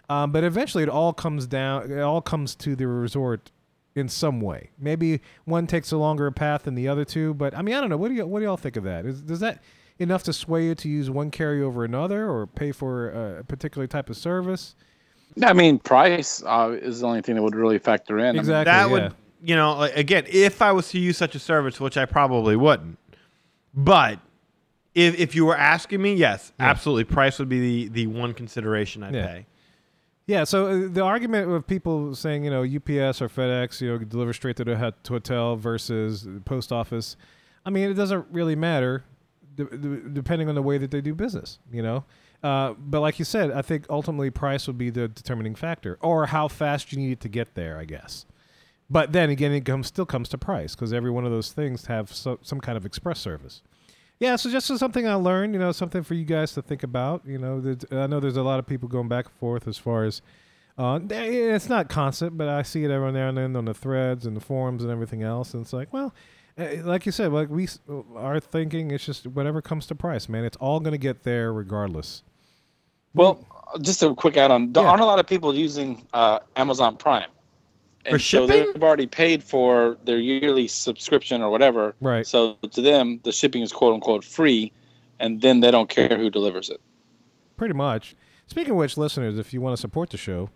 [0.09, 1.91] um, but eventually it all comes down.
[1.91, 3.51] It all comes to the resort
[3.95, 4.69] in some way.
[4.79, 7.89] Maybe one takes a longer path than the other two, but I mean, I don't
[7.89, 7.97] know.
[7.97, 9.05] What do you what do y'all think of that?
[9.05, 9.61] Is does that
[9.97, 13.09] enough to sway you to use one carrier over another, or pay for
[13.39, 14.75] a particular type of service?
[15.43, 18.25] I mean, price uh, is the only thing that would really factor in.
[18.25, 18.71] I mean, Exactly.
[18.71, 18.91] that yeah.
[18.91, 22.03] would you know like, again if i was to use such a service which i
[22.03, 22.97] probably wouldn't
[23.73, 24.19] but
[24.93, 29.01] if, if you were asking me yes absolutely price would be the, the one consideration
[29.01, 29.27] i'd Yeah.
[29.27, 29.45] pay
[30.29, 33.97] Yeah, so uh, the argument of people saying, you know, UPS or FedEx, you know,
[33.97, 37.17] deliver straight to the hotel versus post office,
[37.65, 39.05] I mean, it doesn't really matter
[39.55, 42.03] d- d- depending on the way that they do business, you know?
[42.43, 46.27] Uh, but like you said, I think ultimately price would be the determining factor or
[46.27, 48.27] how fast you need it to get there, I guess.
[48.87, 51.87] But then again, it comes, still comes to price because every one of those things
[51.87, 53.63] have so, some kind of express service.
[54.19, 57.21] Yeah, so just something I learned, you know, something for you guys to think about.
[57.25, 60.03] You know, I know there's a lot of people going back and forth as far
[60.03, 60.21] as
[60.77, 64.25] uh, it's not constant, but I see it every now and then on the threads
[64.25, 65.53] and the forums and everything else.
[65.53, 66.13] And it's like, well,
[66.57, 67.67] eh, like you said, like we
[68.17, 70.43] are thinking, it's just whatever comes to price, man.
[70.43, 72.23] It's all going to get there regardless.
[73.13, 73.45] Well,
[73.81, 74.73] just a quick add-on.
[74.73, 74.89] There Yeah.
[74.89, 77.29] aren't a lot of people using uh, Amazon Prime.
[78.09, 81.95] For so they've already paid for their yearly subscription or whatever.
[82.01, 82.25] Right.
[82.25, 84.71] So to them, the shipping is quote unquote free,
[85.19, 86.81] and then they don't care who delivers it.
[87.57, 88.15] Pretty much.
[88.47, 90.49] Speaking of which, listeners, if you want to support the show,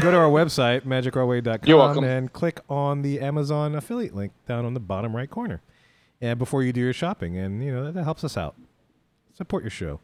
[0.00, 4.80] go to our website, magicourway.com, and click on the Amazon affiliate link down on the
[4.80, 5.60] bottom right corner.
[6.20, 8.56] And before you do your shopping, and you know that, that helps us out.
[9.34, 10.00] Support your show.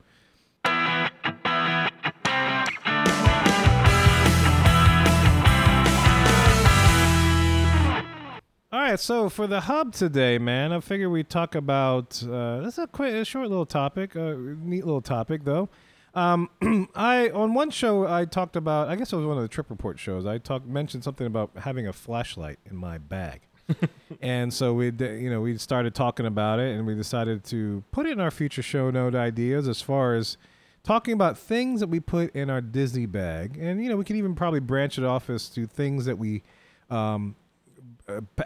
[8.92, 12.78] Right, so for the hub today, man, I figure we talk about uh, this is
[12.78, 15.70] a quick, a short little topic, a neat little topic though.
[16.14, 16.50] Um,
[16.94, 19.70] I on one show I talked about, I guess it was one of the trip
[19.70, 20.26] report shows.
[20.26, 23.40] I talked mentioned something about having a flashlight in my bag,
[24.20, 28.04] and so we, you know, we started talking about it, and we decided to put
[28.04, 30.36] it in our future show note ideas as far as
[30.84, 34.16] talking about things that we put in our Disney bag, and you know, we could
[34.16, 36.42] even probably branch it off as to things that we.
[36.90, 37.41] Um, uh,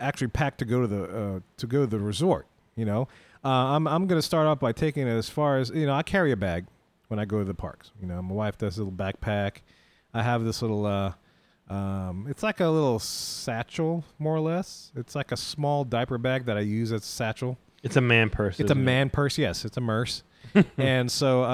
[0.01, 2.47] actually packed to go to the uh, to go to the resort.
[2.77, 3.09] You know,
[3.45, 5.95] uh, I'm I'm gonna start off by taking it as far as you know.
[5.95, 6.67] I carry a bag
[7.09, 7.91] when I go to the parks.
[8.01, 9.59] You know, my wife does a little backpack.
[10.15, 10.85] I have this little.
[10.87, 11.13] Uh,
[11.69, 14.93] um, it's like a little satchel, more or less.
[14.95, 17.59] It's like a small diaper bag that I use as a satchel.
[17.83, 18.77] it's a man purse It's a it?
[18.77, 19.37] man purse.
[19.37, 20.23] Yes, it's a merce.
[20.79, 21.47] and so uh,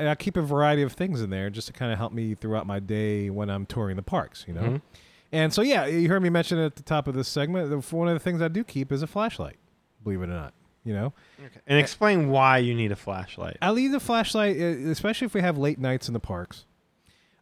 [0.00, 2.34] I, I keep a variety of things in there just to kind of help me
[2.34, 4.44] throughout my day when I'm touring the parks.
[4.48, 4.60] You know.
[4.62, 4.82] Mhm.
[5.32, 7.70] And so yeah, you heard me mention it at the top of this segment.
[7.92, 9.56] One of the things I do keep is a flashlight.
[10.02, 10.54] Believe it or not,
[10.84, 11.12] you know.
[11.38, 11.60] okay.
[11.66, 15.42] and explain why you need a flashlight I leave the flashlight, uh, especially if we
[15.42, 16.64] have late nights in the parks.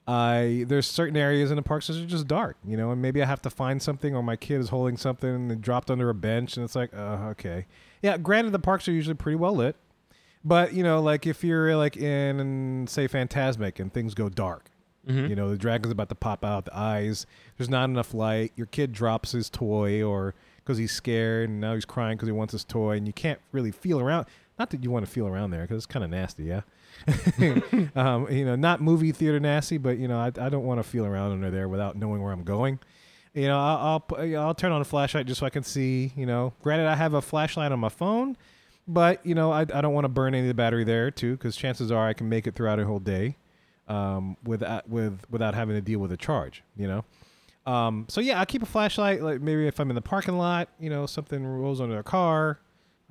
[0.08, 3.22] I there's certain areas in the parks that are just dark, you know, and maybe
[3.22, 6.14] I have to find something, or my kid is holding something and dropped under a
[6.14, 7.66] bench, and it's like, uh, okay,
[8.02, 8.16] yeah.
[8.16, 9.76] Granted, the parks are usually pretty well lit,
[10.42, 14.70] but you know, like if you're like in say Phantasmic and things go dark,
[15.08, 15.28] Mhm.
[15.30, 17.26] you know, the dragon's about to pop out the eyes.
[17.56, 18.52] There's not enough light.
[18.56, 22.32] Your kid drops his toy, or because he's scared and now he's crying because he
[22.32, 24.26] wants his toy, and you can't really feel around.
[24.58, 26.60] Not that you want to feel around there because it's kind of nasty, yeah.
[27.96, 30.82] um, you know, not movie theater nasty, but you know, I, I don't want to
[30.84, 32.78] feel around under there without knowing where I'm going.
[33.34, 36.12] You know, I'll, I'll I'll turn on a flashlight just so I can see.
[36.16, 38.36] You know, granted, I have a flashlight on my phone,
[38.88, 41.32] but you know, I, I don't want to burn any of the battery there too,
[41.32, 43.36] because chances are I can make it throughout a whole day
[43.88, 46.62] um, without with without having to deal with a charge.
[46.76, 47.04] You know.
[47.66, 49.22] Um, so yeah, I keep a flashlight.
[49.22, 52.60] Like maybe if I'm in the parking lot, you know, something rolls under a car,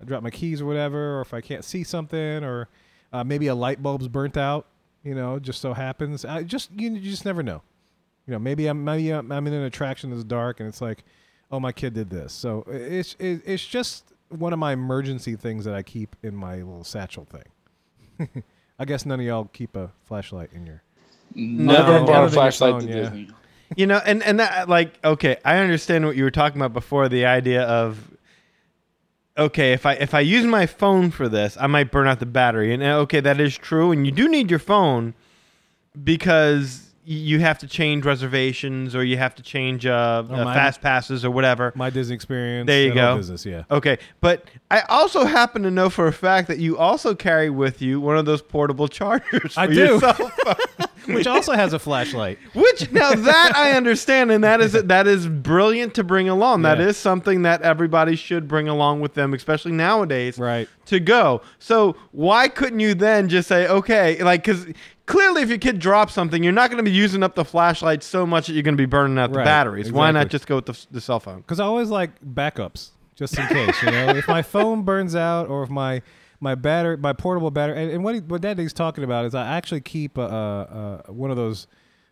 [0.01, 2.69] I drop my keys or whatever, or if I can't see something, or
[3.13, 4.65] uh, maybe a light bulb's burnt out.
[5.03, 6.25] You know, just so happens.
[6.25, 7.61] I just you, you just never know.
[8.25, 11.03] You know, maybe I'm maybe I'm, in an attraction that's dark, and it's like,
[11.49, 12.34] oh, my kid did this.
[12.34, 16.55] So it's it, it's just one of my emergency things that I keep in my
[16.55, 18.43] little satchel thing.
[18.80, 20.82] I guess none of y'all keep a flashlight in your.
[21.36, 23.01] Never No, brought a flashlight phone, to yeah.
[23.01, 23.30] Disney.
[23.75, 27.09] you know and and that like okay i understand what you were talking about before
[27.09, 28.15] the idea of
[29.38, 32.25] okay if i if i use my phone for this i might burn out the
[32.25, 35.13] battery and uh, okay that is true and you do need your phone
[36.01, 40.82] because you have to change reservations or you have to change uh, uh, my- fast
[40.82, 41.72] passes or whatever.
[41.74, 42.68] My Disney experience.
[42.68, 43.16] There you go.
[43.16, 43.64] Business, yeah.
[43.72, 47.82] Okay, but I also happen to know for a fact that you also carry with
[47.82, 49.58] you one of those portable chargers.
[49.58, 50.01] I do.
[51.08, 51.36] your cell phone.
[51.36, 52.39] Which also has a flashlight.
[52.53, 56.64] Which now that I understand, and that is that is brilliant to bring along.
[56.64, 56.88] That Yeah.
[56.88, 60.38] is something that everybody should bring along with them, especially nowadays.
[60.38, 60.68] Right.
[60.88, 61.41] To go.
[61.60, 64.66] So why couldn't you then just say, okay, like because
[65.05, 68.03] clearly, if your kid drops something, you're not going to be using up the flashlight
[68.03, 69.91] so much that you're going to be burning out the Right, batteries.
[69.91, 71.38] Why not just go with the, the cell phone?
[71.41, 73.82] Because I always like backups, just in case.
[73.84, 76.01] You know, if my phone burns out or if my
[76.40, 79.48] my battery, my portable battery, and, and what he, what Daddy's talking about is I
[79.48, 81.68] actually keep uh, uh, uh, one of those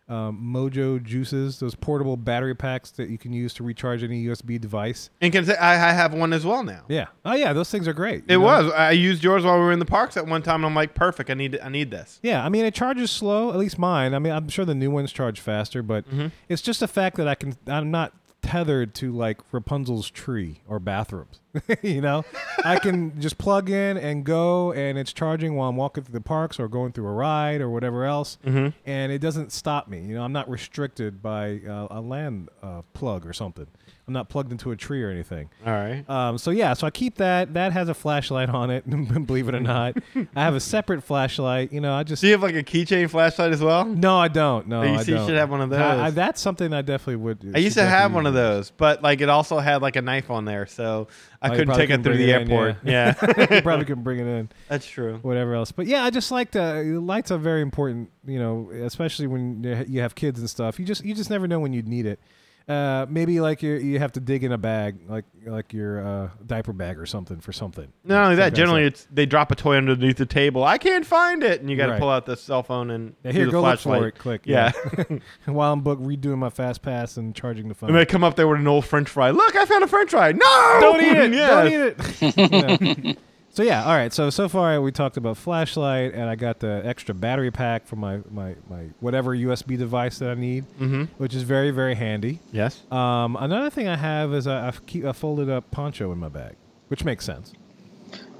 [0.08, 4.60] um, Mojo juices, those portable battery packs that you can use to recharge any USB
[4.60, 5.10] device.
[5.20, 6.84] And can say I, I have one as well now.
[6.88, 7.06] Yeah.
[7.24, 8.22] Oh yeah, those things are great.
[8.28, 8.40] It know?
[8.40, 8.72] was.
[8.72, 10.94] I used yours while we were in the parks at one time, and I'm like,
[10.94, 11.28] perfect.
[11.28, 11.58] I need.
[11.60, 12.20] I need this.
[12.22, 13.50] Yeah, I mean it charges slow.
[13.50, 14.14] At least mine.
[14.14, 16.28] I mean, I'm sure the new ones charge faster, but Mm-hmm.
[16.48, 17.56] it's just the fact that I can.
[17.66, 18.12] I'm not
[18.46, 21.40] tethered to like Rapunzel's tree or bathrooms.
[21.82, 22.24] you know,
[22.64, 26.20] I can just plug in and go, and it's charging while I'm walking through the
[26.20, 28.68] parks or going through a ride or whatever else, Mm-hmm.
[28.88, 30.00] and it doesn't stop me.
[30.02, 33.66] You know, I'm not restricted by uh, a land uh, plug or something.
[34.08, 35.50] I'm not plugged into a tree or anything.
[35.66, 36.08] All right.
[36.08, 37.54] Um, so yeah, so I keep that.
[37.54, 38.84] That has a flashlight on it.
[39.26, 39.96] believe it or not,
[40.36, 41.72] I have a separate flashlight.
[41.72, 43.84] You know, I just Do you have like a keychain flashlight as well?
[43.84, 44.68] no, I don't.
[44.68, 45.26] No, You I see, you don't.
[45.26, 45.80] should have one of those.
[45.80, 47.52] I- that's something I definitely would.
[47.52, 50.30] I used to have one of those, but like it also had like a knife
[50.30, 51.08] on there, so
[51.42, 52.76] I Oh, couldn't take it through the it in, airport.
[52.84, 53.14] Yeah,
[53.56, 54.48] you probably can bring it in.
[54.68, 55.18] that's true.
[55.22, 57.00] Whatever else, but yeah, I just like to.
[57.00, 58.10] Lights are very important.
[58.24, 60.78] You know, especially when you have kids and stuff.
[60.78, 62.20] You just you just never know when you'd need it.
[62.68, 66.30] Uh, maybe like you you have to dig in a bag, like like your uh,
[66.44, 67.92] diaper bag or something for something.
[68.02, 70.64] Not only that, generally I- it's they drop a toy underneath the table.
[70.64, 72.00] I can't find it, and you got to Right.
[72.00, 74.00] pull out the cell phone and Yeah, do here, the go look flashlight.
[74.00, 74.18] for it.
[74.18, 74.40] Click.
[74.46, 74.72] Yeah,
[75.46, 77.90] While I'm book redoing my fast pass and charging the phone.
[77.90, 79.30] and they come up there with an old French fry.
[79.30, 80.32] Look, I found a French fry.
[80.32, 81.32] No, don't eat it.
[81.34, 82.34] Yes.
[82.34, 83.18] Don't eat it.
[83.58, 83.70] You know.
[83.70, 84.12] So yeah, all right.
[84.12, 87.96] So so far we talked about flashlight, and I got the extra battery pack for
[87.96, 91.04] my my, my whatever USB device that I need, Mm-hmm.
[91.18, 92.40] which is very very handy.
[92.52, 92.82] Yes.
[92.90, 96.28] Um, another thing I have is I, I keep a folded up poncho in my
[96.28, 96.56] bag,
[96.88, 97.52] which makes sense.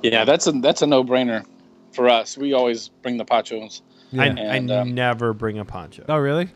[0.02, 1.44] Yeah, that's a that's a no brainer
[1.92, 2.36] for us.
[2.36, 3.82] We always bring the ponchos.
[4.12, 4.22] Yeah.
[4.22, 6.04] I, And, I um, never bring a poncho.
[6.08, 6.48] oh really?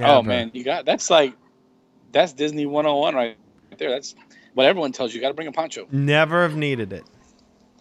[0.00, 1.34] oh man, you got that's like
[2.12, 3.36] that's Disney 101 right
[3.78, 3.90] there.
[3.90, 4.14] That's
[4.54, 5.16] what everyone tells you.
[5.18, 5.86] You got to bring a poncho.
[5.92, 7.04] Never have needed it.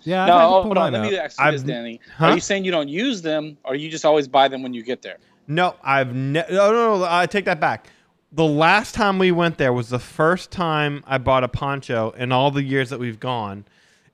[0.04, 0.24] Yeah.
[0.24, 0.92] I've no, had to hold pull on.
[0.94, 2.00] mine Let me ask you this, I've- Danny.
[2.18, 2.26] Huh?
[2.28, 4.84] Are you saying you don't use them, or you just always buy them when you
[4.84, 5.18] get there?
[5.48, 7.08] No, I've ne- no, no, no.
[7.10, 7.88] I take that back.
[8.32, 12.32] The last time we went there was the first time I bought a poncho in
[12.32, 13.66] all the years that we've gone.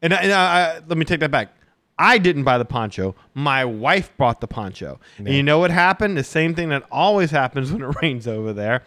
[0.01, 1.49] And, and I, I, let me take that back.
[1.99, 3.15] I didn't buy the poncho.
[3.33, 4.99] My wife bought the poncho.
[5.17, 6.17] And you know what happened?
[6.17, 8.83] The same thing that always happens when it rains over there.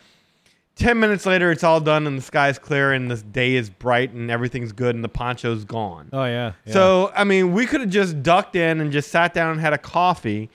[0.79, 4.13] Ten minutes later, it's all done and the sky's clear and the day is bright
[4.13, 6.09] and everything's good and the poncho's gone.
[6.13, 6.53] Oh yeah.
[6.65, 6.73] yeah.
[6.73, 9.73] So I mean, we could have just ducked in and just sat down and had
[9.73, 10.49] a coffee,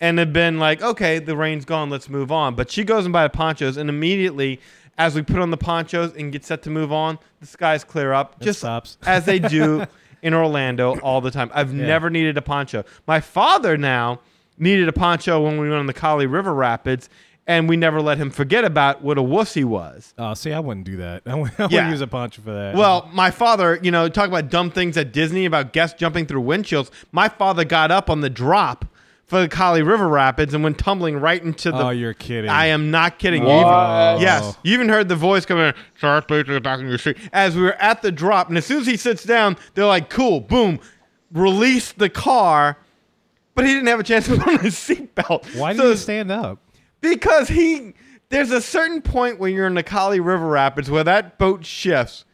[0.00, 2.54] and had been like, okay, the rain's gone, let's move on.
[2.54, 4.60] But she goes and buys ponchos, and immediately,
[4.98, 8.12] as we put on the ponchos and get set to move on, the skies clear
[8.12, 8.96] up, It just stops.
[9.06, 9.86] as they do
[10.22, 11.50] in Orlando all the time.
[11.54, 11.86] I've Yeah.
[11.86, 12.84] never needed a poncho.
[13.06, 14.20] My father now
[14.58, 17.08] needed a poncho when we went on the Kali River Rapids.
[17.48, 20.12] And we never let him forget about what a wuss he was.
[20.18, 21.22] Oh, see, I wouldn't do that.
[21.26, 21.90] I wouldn't, I wouldn't Yeah.
[21.90, 22.74] use a poncho for that.
[22.74, 26.42] Well, my father, you know, talk about dumb things at Disney about guests jumping through
[26.42, 26.90] windshields.
[27.12, 28.84] My father got up on the drop
[29.26, 31.86] for the Kali River Rapids and went tumbling right into the.
[31.86, 32.50] oh, you're kidding.
[32.50, 33.42] I am not kidding.
[33.44, 33.62] You even,
[34.20, 35.72] yes, you even heard the voice coming.
[36.00, 37.16] Sorry, please get back in your seat.
[37.32, 40.10] As we were at the drop, and as soon as he sits down, they're like,
[40.10, 40.78] "Cool, boom,
[41.32, 42.78] release the car."
[43.56, 45.56] But he didn't have a chance to put on his seatbelt.
[45.56, 46.58] Why did So- you stand up?
[47.00, 47.94] Because he
[48.28, 52.24] there's a certain point when you're in the Kali River Rapids where that boat shifts,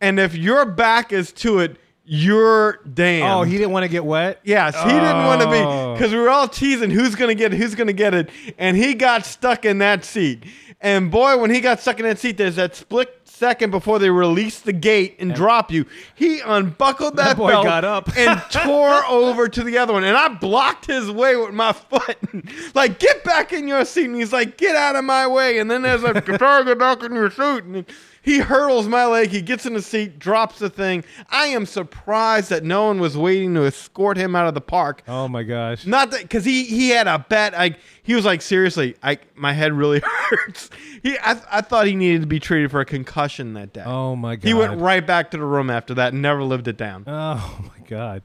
[0.00, 3.24] and if your back is to it, you're damned.
[3.32, 4.40] Oh, he didn't want to get wet.
[4.42, 5.94] Yes, he didn't want to be Oh.
[5.94, 8.94] because we were all teasing who's gonna get it, who's gonna get it, and he
[8.94, 10.44] got stuck in that seat.
[10.80, 14.10] And boy, when he got stuck in that seat, there's that split second before they
[14.10, 15.86] release the gate and drop you.
[16.14, 18.14] He unbuckled that, That boy belt got up.
[18.14, 22.18] and tore over to the other one, and I blocked his way with my foot.
[22.74, 25.58] like, get back in your seat, and he's like, get out of my way.
[25.58, 27.64] And then there's a sorry, get back in your seat.
[27.64, 27.86] And
[28.22, 29.30] he hurtles my leg.
[29.30, 31.04] He gets in the seat, drops the thing.
[31.30, 35.02] I am surprised that no one was waiting to escort him out of the park.
[35.08, 35.86] Oh my gosh.
[35.86, 37.52] Not that because he he had a bet.
[37.54, 40.70] Like he was like, seriously, I my head really hurts.
[41.02, 43.84] He I, I thought he needed to be treated for a concussion that day.
[43.84, 44.46] Oh my god.
[44.46, 47.04] he went right back to the room after that and never lived it down.
[47.06, 48.22] Oh my god.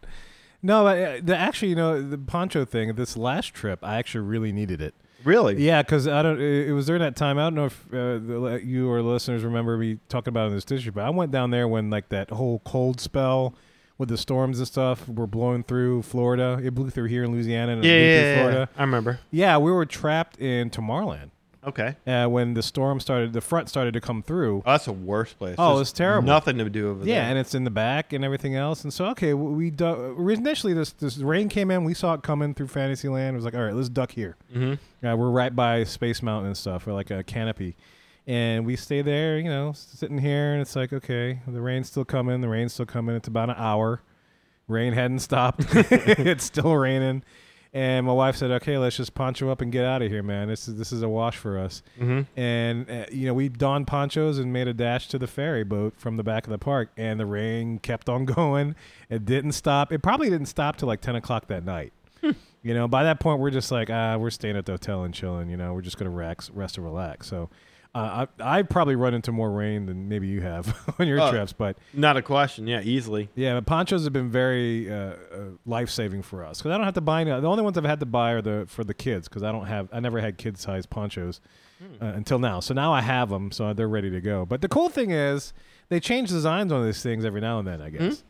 [0.62, 2.96] No, but uh, the actually, you know, the poncho thing.
[2.96, 4.96] This last trip, I actually really needed it.
[5.26, 5.61] Really?
[5.61, 6.39] Yeah, because I don't.
[6.39, 7.38] It was during that time.
[7.38, 10.53] I don't know if uh, the, you or listeners remember me talking about it in
[10.53, 13.55] this district, but I went down there when like that whole cold spell
[13.97, 16.59] with the storms and stuff were blowing through Florida.
[16.63, 18.69] It blew through here in Louisiana and Yeah, it blew yeah, yeah, Florida.
[18.78, 19.19] I remember.
[19.32, 21.32] Yeah, we were trapped in Tomorrowland
[21.68, 21.95] Okay.
[22.07, 23.34] uh, when the storm started.
[23.34, 24.57] The front started to come through.
[24.66, 25.55] Oh, that's the worst place.
[25.57, 26.28] Oh, There's it's terrible.
[26.28, 27.24] Nothing to do over Yeah, there.
[27.24, 28.84] Yeah, and it's in the back and everything else.
[28.84, 31.84] And so, okay, we, we du- initially this this rain came in.
[31.84, 33.34] We saw it coming through Fantasyland.
[33.34, 34.36] It was like, all right, let's duck here.
[34.53, 35.05] mm-hmm.
[35.05, 36.86] Uh, we're right by Space Mountain and stuff.
[36.88, 37.76] We're like a canopy.
[38.28, 42.05] And we stay there, you know, sitting here, and it's like, okay, the rain's still
[42.05, 42.41] coming.
[42.41, 43.16] The rain's still coming.
[43.16, 44.01] It's about an hour.
[44.68, 45.63] Rain hadn't stopped.
[45.74, 47.24] it's still raining.
[47.76, 50.47] And my wife said, okay, let's just poncho up and get out of here, man.
[50.47, 51.84] This is this is a wash for us.
[51.99, 52.39] Mm-hmm.
[52.39, 55.93] And uh, you know, we donned ponchos and made a dash to the ferry boat
[55.97, 58.76] from the back of the park, and the rain kept on going.
[59.09, 59.91] It didn't stop.
[59.91, 61.91] It probably didn't stop till like ten o'clock that night.
[62.21, 65.13] you know, by that point, we're just like, ah, we're staying at the hotel and
[65.13, 65.49] chilling.
[65.49, 67.28] You know, we're just gonna relax, rest and relax.
[67.28, 67.49] So.
[67.96, 71.32] Uh, I I probably run into more rain than maybe you have on your Oh.
[71.32, 72.68] trips, but Not a question.
[72.68, 73.30] Yeah, easily.
[73.36, 75.16] yeah, but ponchos have been very uh, uh,
[75.66, 77.22] life saving for us because I don't have to buy.
[77.22, 79.52] Any, the only ones I've had to buy are the for the kids because I
[79.54, 79.88] don't have.
[79.93, 81.39] I never had kid sized ponchos
[82.02, 82.60] uh, until now.
[82.60, 84.46] So now I have them, so they're ready to go.
[84.46, 85.54] But the cool thing is
[85.88, 88.24] they change designs on these things every now and then, I guess,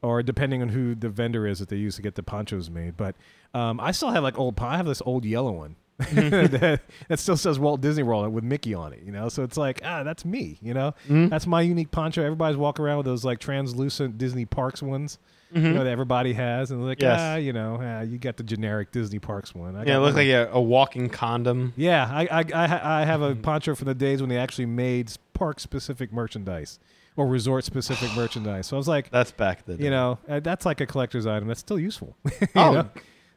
[0.00, 2.96] or depending on who the vendor is that they use to get the ponchos made.
[2.96, 3.16] But
[3.52, 4.56] um, I still have like old.
[4.56, 5.74] pon- I have this old yellow one.
[6.12, 9.28] that, that still says Walt Disney World with Mickey on it, you know.
[9.28, 10.94] So it's like, ah, that's me, you know.
[11.08, 12.22] That's my unique poncho.
[12.22, 15.18] Everybody's walking around with those like translucent Disney Parks ones,
[15.52, 17.18] you know, that everybody has, and they're like, Yes.
[17.20, 19.74] ah, you know, ah, you got the generic Disney Parks one.
[19.74, 21.72] I Yeah, it looks like a, a walking condom.
[21.76, 25.10] Yeah, I I, I, I have a poncho from the days when they actually made
[25.34, 26.78] park specific merchandise
[27.16, 28.68] or resort specific merchandise.
[28.68, 29.80] So I was like, That's back then.
[29.80, 31.48] you know, uh, that's like a collector's item.
[31.48, 32.16] That's still useful.
[32.40, 32.72] you Oh.
[32.72, 32.88] know?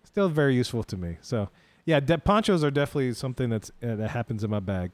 [0.04, 1.18] still very useful to me.
[1.22, 1.50] So
[1.86, 4.92] yeah, de- ponchos are definitely something that's uh, that happens in my bag.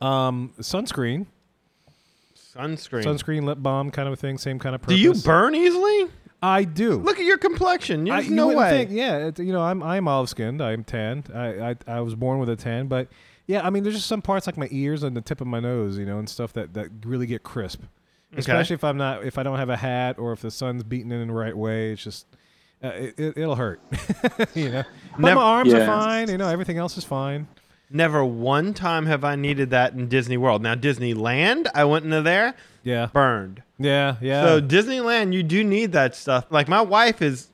[0.00, 1.26] Um, sunscreen,
[2.36, 3.04] sunscreen.
[3.04, 4.38] sunscreen, lip balm, kind of a thing.
[4.38, 4.96] Same kind of Purpose.
[4.96, 6.08] Do you burn easily?
[6.42, 6.96] I do.
[6.96, 8.10] Look at your complexion.
[8.10, 8.70] I, There's you no wouldn't way.
[8.70, 10.60] Think, yeah, it, you know, I'm I'm olive skinned.
[10.60, 11.30] I'm tanned.
[11.34, 13.08] I, I I was born with a tan, but
[13.46, 15.60] yeah, I mean, there's just some parts like my ears and the tip of my
[15.60, 17.82] nose, you know, and stuff that that really get crisp.
[18.36, 21.12] Especially if I'm not if I don't have a hat or if the sun's beating
[21.12, 21.92] in the right way.
[21.92, 22.26] It's just
[22.84, 23.80] uh, it, it'll hurt,
[24.54, 24.84] you know.
[25.12, 26.28] But Never- my arms are fine.
[26.28, 27.48] You know, everything else is fine.
[27.90, 30.62] Never one time have I needed that in Disney World.
[30.62, 33.62] Now Disneyland, I went into there, Yeah, burned.
[33.78, 34.44] yeah, yeah.
[34.44, 36.46] So Disneyland, you do need that stuff.
[36.50, 37.50] Like my wife is,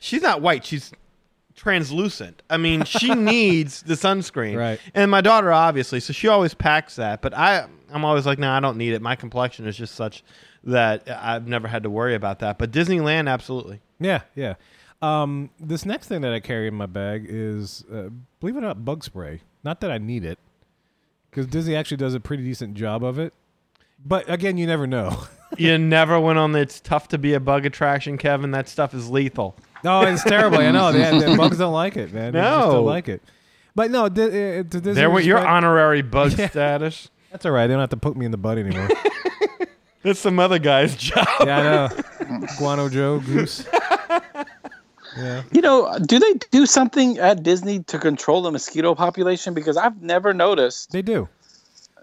[0.00, 0.64] she's not white.
[0.64, 0.92] She's
[1.54, 2.42] translucent.
[2.50, 4.56] I mean, she needs the sunscreen.
[4.56, 4.80] Right.
[4.94, 7.20] And my daughter, obviously, so she always packs that.
[7.22, 9.02] But I, I'm always like, no, I don't need it.
[9.02, 10.24] My complexion is just such
[10.64, 12.58] that I've never had to worry about that.
[12.58, 13.80] But Disneyland, absolutely.
[14.04, 14.54] Yeah, yeah.
[15.02, 18.08] Um, this next thing that I carry in my bag is, uh,
[18.40, 19.40] believe it or not, bug spray.
[19.62, 20.38] Not that I need it,
[21.30, 23.34] because Disney actually does a pretty decent job of it.
[24.04, 25.24] But again, you never know.
[25.58, 28.50] you never went on the It's Tough to Be a Bug attraction, Kevin.
[28.50, 29.56] That stuff is lethal.
[29.82, 30.58] no, it's terrible.
[30.58, 30.92] I know.
[30.92, 32.32] They, the bugs don't like it, man.
[32.32, 32.72] They just No.
[32.72, 33.22] don't like it.
[33.74, 36.48] But no, di- uh, to Disney There went your respect- honorary bug Yeah.
[36.48, 37.10] status.
[37.30, 37.66] That's all right.
[37.66, 38.88] They don't have to poke me in the butt anymore.
[40.02, 41.26] That's some other guy's job.
[41.44, 41.88] yeah,
[42.20, 42.46] I know.
[42.58, 43.66] Guano Joe, Goose.
[45.16, 45.42] Yeah.
[45.52, 49.54] You know, do they do something at Disney to control the mosquito population?
[49.54, 50.90] Because I've never noticed.
[50.92, 51.28] They do.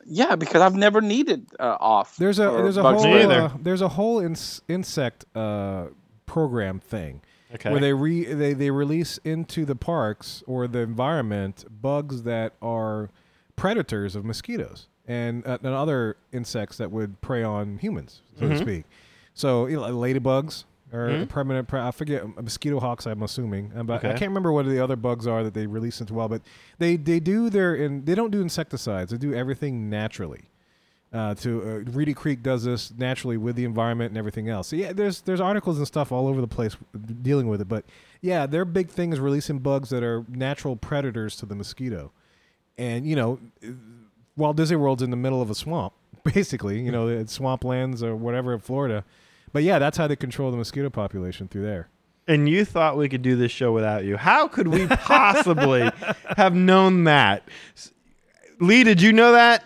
[0.05, 2.17] Yeah, because I've never needed uh, off.
[2.17, 5.87] There's a or there's a whole uh, there's a whole ins- insect uh,
[6.25, 7.21] program thing
[7.53, 7.69] Okay.
[7.69, 13.09] where they re they, they release into the parks or the environment bugs that are
[13.55, 18.53] predators of mosquitoes and, uh, and other insects that would prey on humans, so Mm-hmm.
[18.53, 18.83] to speak.
[19.35, 21.67] So you know, ladybugs are a permanent.
[21.67, 23.05] Pre- I forget uh, mosquito hawks.
[23.05, 26.01] I'm assuming, Uh, but I can't remember what the other bugs are that they release
[26.01, 26.27] into well.
[26.29, 26.41] But
[26.79, 29.11] they they do their in they don't do insecticides.
[29.11, 30.49] They do everything naturally
[31.13, 34.67] uh, to uh, Reedy Creek does this naturally with the environment and everything else.
[34.69, 36.75] So yeah, there's there's articles and stuff all over the place
[37.21, 37.67] dealing with it.
[37.67, 37.85] But
[38.21, 42.11] yeah, their big thing is releasing bugs that are natural predators to the mosquito.
[42.77, 43.39] And you know,
[44.37, 46.79] Walt Disney World's in the middle of a swamp, basically.
[46.79, 49.03] You know, it's swamplands or whatever in Florida.
[49.53, 51.89] But yeah, that's how they control the mosquito population through there.
[52.27, 54.15] And you thought we could do this show without you.
[54.15, 55.89] How could we possibly
[56.37, 57.43] have known that?
[58.59, 59.65] Lee, did you know that?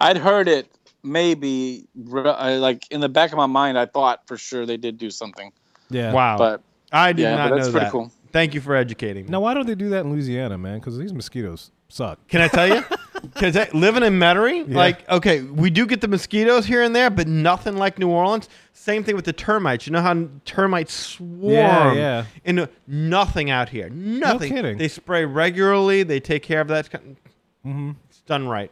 [0.00, 0.68] I'd heard it
[1.02, 3.78] maybe uh, like in the back of my mind.
[3.78, 5.52] I thought for sure they did do something,
[5.90, 6.12] Yeah.
[6.12, 6.38] Wow.
[6.38, 6.62] but
[6.92, 7.92] I did yeah, not but that's know pretty that.
[7.92, 8.12] cool.
[8.32, 9.30] Thank you for educating me.
[9.30, 10.78] Now, why don't they do that in Louisiana, man?
[10.78, 12.26] Because these mosquitoes suck.
[12.28, 12.84] Can I tell you?
[13.22, 17.26] Because living in Metairie, like, okay, we do get the mosquitoes here and there, but
[17.28, 18.48] nothing like New Orleans.
[18.72, 19.86] Same thing with the termites.
[19.86, 21.52] You know how termites swarm?
[21.52, 22.24] Yeah, yeah.
[22.44, 23.88] And nothing out here.
[23.90, 24.52] Nothing.
[24.54, 24.78] kidding.
[24.78, 26.02] They spray regularly.
[26.02, 26.90] They take care of that.
[26.90, 27.92] Mm-hmm.
[28.08, 28.70] It's done right.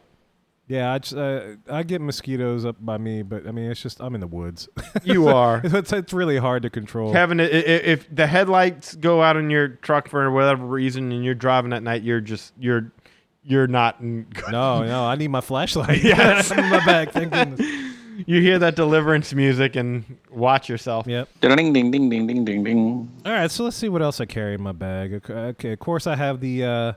[0.67, 3.99] Yeah, I, just, uh, I get mosquitoes up by me, but I mean, it's just
[3.99, 4.69] I'm in the woods.
[5.03, 5.61] You are.
[5.63, 7.11] it's, it's really hard to control.
[7.11, 11.25] Kevin, i- i- if the headlights go out in your truck for whatever reason and
[11.25, 12.91] you're driving at night, you're just you're
[13.49, 14.51] you're not in good.
[14.51, 16.01] no, no, I need my flashlight.
[16.03, 16.51] Yes.
[16.53, 17.11] I'm in my bag.
[17.11, 17.59] Thank goodness.
[18.27, 21.07] You hear that deliverance music and watch yourself.
[21.07, 21.27] Yep.
[21.41, 23.11] Ding ding ding ding ding ding ding ding.
[23.25, 25.13] All right, so let's see what else I carry in my bag.
[25.15, 26.93] Ok- Okay, of course I have the uh,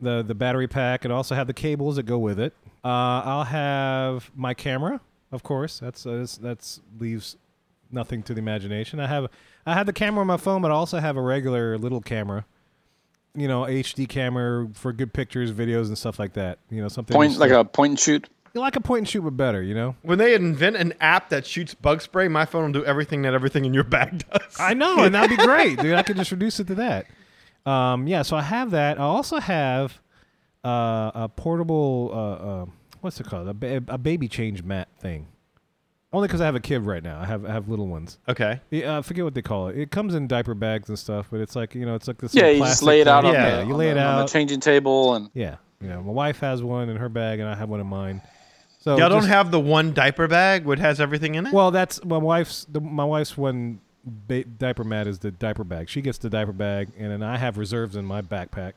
[0.00, 2.54] the the battery pack and also have the cables that go with it.
[2.84, 2.88] Uh,
[3.24, 5.00] I'll have my camera,
[5.30, 5.78] of course.
[5.78, 7.36] That's uh, that's, that's leaves
[7.90, 8.98] nothing to the imagination.
[8.98, 9.28] I have
[9.66, 12.46] I have the camera on my phone, but I also have a regular little camera.
[13.34, 16.58] You know, HD camera for good pictures, videos, and stuff like that.
[16.70, 18.28] You know, something Point like a point and shoot.
[18.54, 19.62] like a point and shoot, but better.
[19.62, 19.96] You know.
[20.02, 23.32] When they invent an app that shoots bug spray, my phone will do everything that
[23.32, 24.56] everything in your bag does.
[24.60, 25.94] I know, and that'd be great, dude.
[25.94, 27.06] I could just reduce it to that.
[27.64, 28.98] Um, yeah, so I have that.
[28.98, 30.00] I also have
[30.64, 32.66] uh, a portable, uh, uh,
[33.00, 33.48] what's it called?
[33.48, 35.28] A, ba- a baby change mat thing.
[36.12, 37.18] Only because I have a kid right now.
[37.20, 38.18] I have I have little ones.
[38.28, 38.60] Okay.
[38.70, 39.78] Yeah, I forget what they call it.
[39.78, 42.34] It comes in diaper bags and stuff, but it's like you know, it's like this.
[42.34, 43.30] Yeah, little you just lay it out thing.
[43.30, 45.88] on yeah, the you on lay the- it on the changing table and yeah, you
[45.88, 48.20] know, my wife has one in her bag, and I have one in mine.
[48.80, 51.52] So Y'all don't have the one diaper bag which has everything in it?
[51.52, 52.66] Well, that's my wife's.
[52.70, 55.88] The, my wife's one ba- diaper mat is the diaper bag.
[55.88, 58.72] She gets the diaper bag, and then I have reserves in my backpack,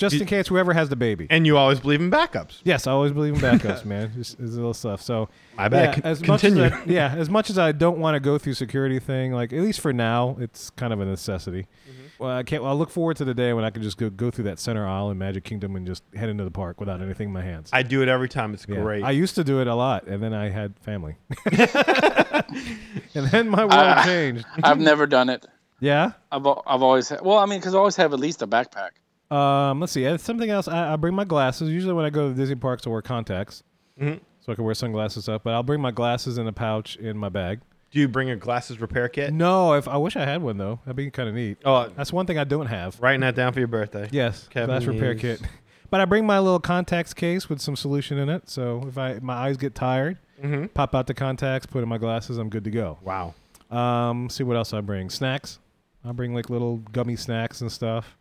[0.00, 1.26] just Did- in case whoever has the baby.
[1.30, 2.60] and you always believe in backups.
[2.64, 4.10] yes, I always believe in backups, man.
[4.16, 5.02] Just, just little stuff.
[5.02, 5.84] So My bad.
[5.84, 6.76] Yeah, Con- as much as continue.
[6.76, 9.60] I, yeah, as much as I don't want to go through security thing, like at
[9.60, 11.66] least for now, it's kind of a necessity.
[11.88, 11.96] Mm-hmm.
[12.18, 12.62] Well, I can't.
[12.62, 14.58] Well, I look forward to the day when I can just go go through that
[14.58, 17.40] center aisle in Magic Kingdom and just head into the park without anything in my
[17.42, 17.70] hands.
[17.72, 18.52] I do it every time.
[18.52, 18.76] It's Yeah.
[18.82, 19.02] great.
[19.04, 21.16] I used to do it a lot, and then I had family,
[23.14, 24.44] and then my world I- changed.
[24.62, 25.46] I've never done it.
[25.80, 26.12] Yeah.
[26.30, 28.90] I've I've always had, well, I mean, because I always have at least a backpack.
[29.30, 30.16] Um, let's see.
[30.18, 30.66] Something else.
[30.68, 31.70] I, I bring my glasses.
[31.70, 33.62] Usually, when I go to Disney parks, I wear contacts,
[34.00, 34.20] Mhm.
[34.40, 35.44] so I can wear sunglasses up.
[35.44, 37.60] But I'll bring my glasses in a pouch in my bag.
[37.92, 39.32] do you bring a glasses repair kit?
[39.32, 41.58] No, if I wish I had one though, that'd be kind of neat.
[41.64, 43.00] Oh, That's one thing I don't have.
[43.00, 44.08] writing that down for your birthday.
[44.12, 45.40] Yes, Kevin glass repair kit.
[45.90, 48.48] But I bring my little contacts case with some solution in it.
[48.48, 50.66] So if I my eyes get tired, Mm-hmm.
[50.66, 52.98] pop out the contacts, put in my glasses, I'm good to go.
[53.02, 53.34] Wow.
[53.72, 55.10] Um, see what else I bring.
[55.10, 55.58] Snacks.
[56.04, 58.16] I bring like little gummy snacks and stuff.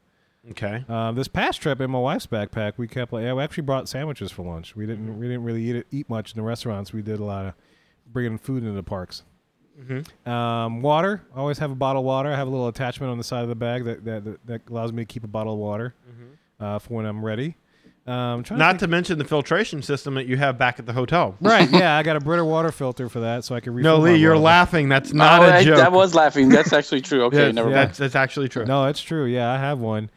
[0.52, 0.84] Okay.
[0.88, 3.90] Um, this past trip in my wife's backpack, we kept like yeah, we actually brought
[3.90, 4.76] sandwiches for lunch.
[4.76, 6.94] We didn't we didn't really eat it, eat much in the restaurants.
[6.94, 7.54] We did a lot of
[8.12, 9.24] bringing food into the parks.
[10.26, 11.22] Um, water.
[11.34, 12.32] I always have a bottle of water.
[12.32, 14.62] I have a little attachment on the side of the bag that that, that, that
[14.70, 15.94] allows me to keep a bottle of water
[16.60, 17.56] uh, for when I'm ready.
[18.08, 20.94] Um, trying Not to to mention the filtration system that you have back at the
[20.94, 21.36] hotel.
[21.42, 21.70] right.
[21.72, 23.98] Yeah, I got a Brita water filter for that, so I can refill.
[23.98, 24.44] No, my Lee, you're water.
[24.46, 24.90] laughing.
[24.90, 25.78] That's not Oh, a I, joke.
[25.78, 26.50] That was laughing.
[26.50, 27.24] That's actually true.
[27.26, 27.76] Okay, Yes, never yeah.
[27.76, 27.90] mind.
[27.90, 28.66] That's, that's actually true.
[28.66, 29.26] No, it's true.
[29.26, 30.10] Yeah, I have one,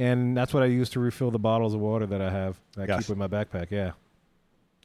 [0.00, 2.58] and that's what I use to refill the bottles of water that I have.
[2.74, 3.06] That I Yes.
[3.06, 3.70] keep in my backpack.
[3.70, 3.92] Yeah,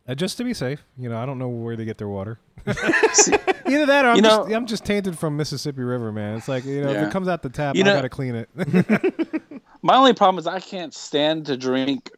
[0.08, 0.84] uh, just to be safe.
[0.98, 2.38] You know, I don't know where they get their water.
[2.68, 6.38] Either that, or I'm You just I'm just tainted from Mississippi River, man.
[6.38, 7.08] It's like you know, if Yeah.
[7.08, 8.50] it comes out the tap, You I know- gotta clean it.
[9.82, 12.10] My only problem is I can't stand to drink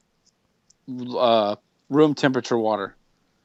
[1.17, 1.55] uh,
[1.89, 2.95] room temperature water.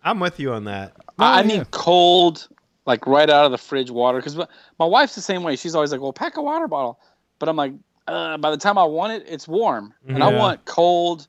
[0.05, 0.93] I'm with you on that.
[1.19, 1.57] I, I Oh, yeah.
[1.59, 2.49] need cold,
[2.87, 4.19] like right out of the fridge water.
[4.19, 5.57] Because my wife's the same way.
[5.57, 6.99] She's always like, "Well, pack a water bottle,"
[7.39, 7.73] but I'm like,
[8.07, 11.29] uh, by the time I want it, it's warm, and I want cold,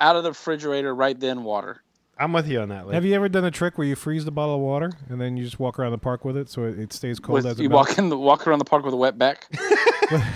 [0.00, 1.82] out of the refrigerator right then water.
[2.20, 2.88] I'm with you on that.
[2.88, 2.94] Lee.
[2.94, 5.36] Have you ever done a trick where you freeze the bottle of water and then
[5.36, 7.60] you just walk around the park with it so it, it stays cold With, as
[7.60, 7.90] it you melts?
[7.90, 9.46] walk in the walk around the park with a wet back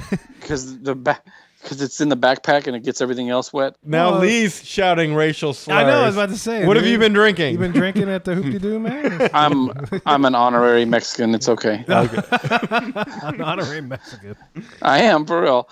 [0.41, 1.27] because the back
[1.63, 3.77] because it's in the backpack and it gets everything else wet.
[3.85, 5.79] now Well, Lee's shouting racial slurs.
[5.79, 6.03] I know.
[6.03, 6.67] I was about to say.
[6.67, 7.53] What have you been drinking?
[7.53, 9.31] You been drinking at the Hoopty Doo, man?
[9.35, 9.71] I'm
[10.05, 11.35] I'm an honorary Mexican.
[11.35, 11.85] It's okay.
[11.89, 14.37] I'm not a Mexican.
[14.83, 15.69] I am for real.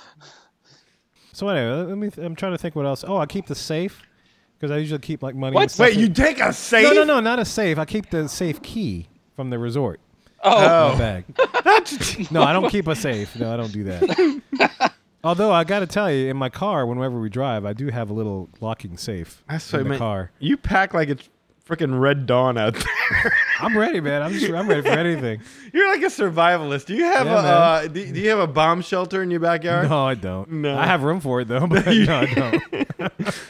[1.33, 2.11] So anyway, let me.
[2.11, 3.05] Th- I'm trying to think what else.
[3.07, 4.03] Oh, I keep the safe
[4.59, 5.55] because I usually keep like money.
[5.55, 5.63] What?
[5.63, 6.85] And stuff Wait, in- you take a safe?
[6.85, 7.79] No, no, no, not a safe.
[7.79, 10.01] I keep the safe key from the resort
[10.43, 11.25] Oh, my bag.
[12.31, 13.37] no, I don't keep a safe.
[13.37, 14.90] No, I don't do that.
[15.23, 18.09] Although I got to tell you, in my car, whenever we drive, I do have
[18.11, 19.99] a little locking safe That's in what I the meant.
[19.99, 20.31] car.
[20.39, 21.29] You pack like it's
[21.69, 23.33] freaking Red Dawn out there.
[23.61, 24.23] I'm ready, man.
[24.23, 25.41] I'm just I'm ready for anything.
[25.75, 26.87] You're like a survivalist.
[26.87, 29.41] Do you have Yeah, a uh, do, do you have a bomb shelter in your
[29.41, 29.89] backyard?
[29.91, 30.51] No, I don't.
[30.51, 30.77] No.
[30.77, 32.63] I have room for it though, but no, I don't.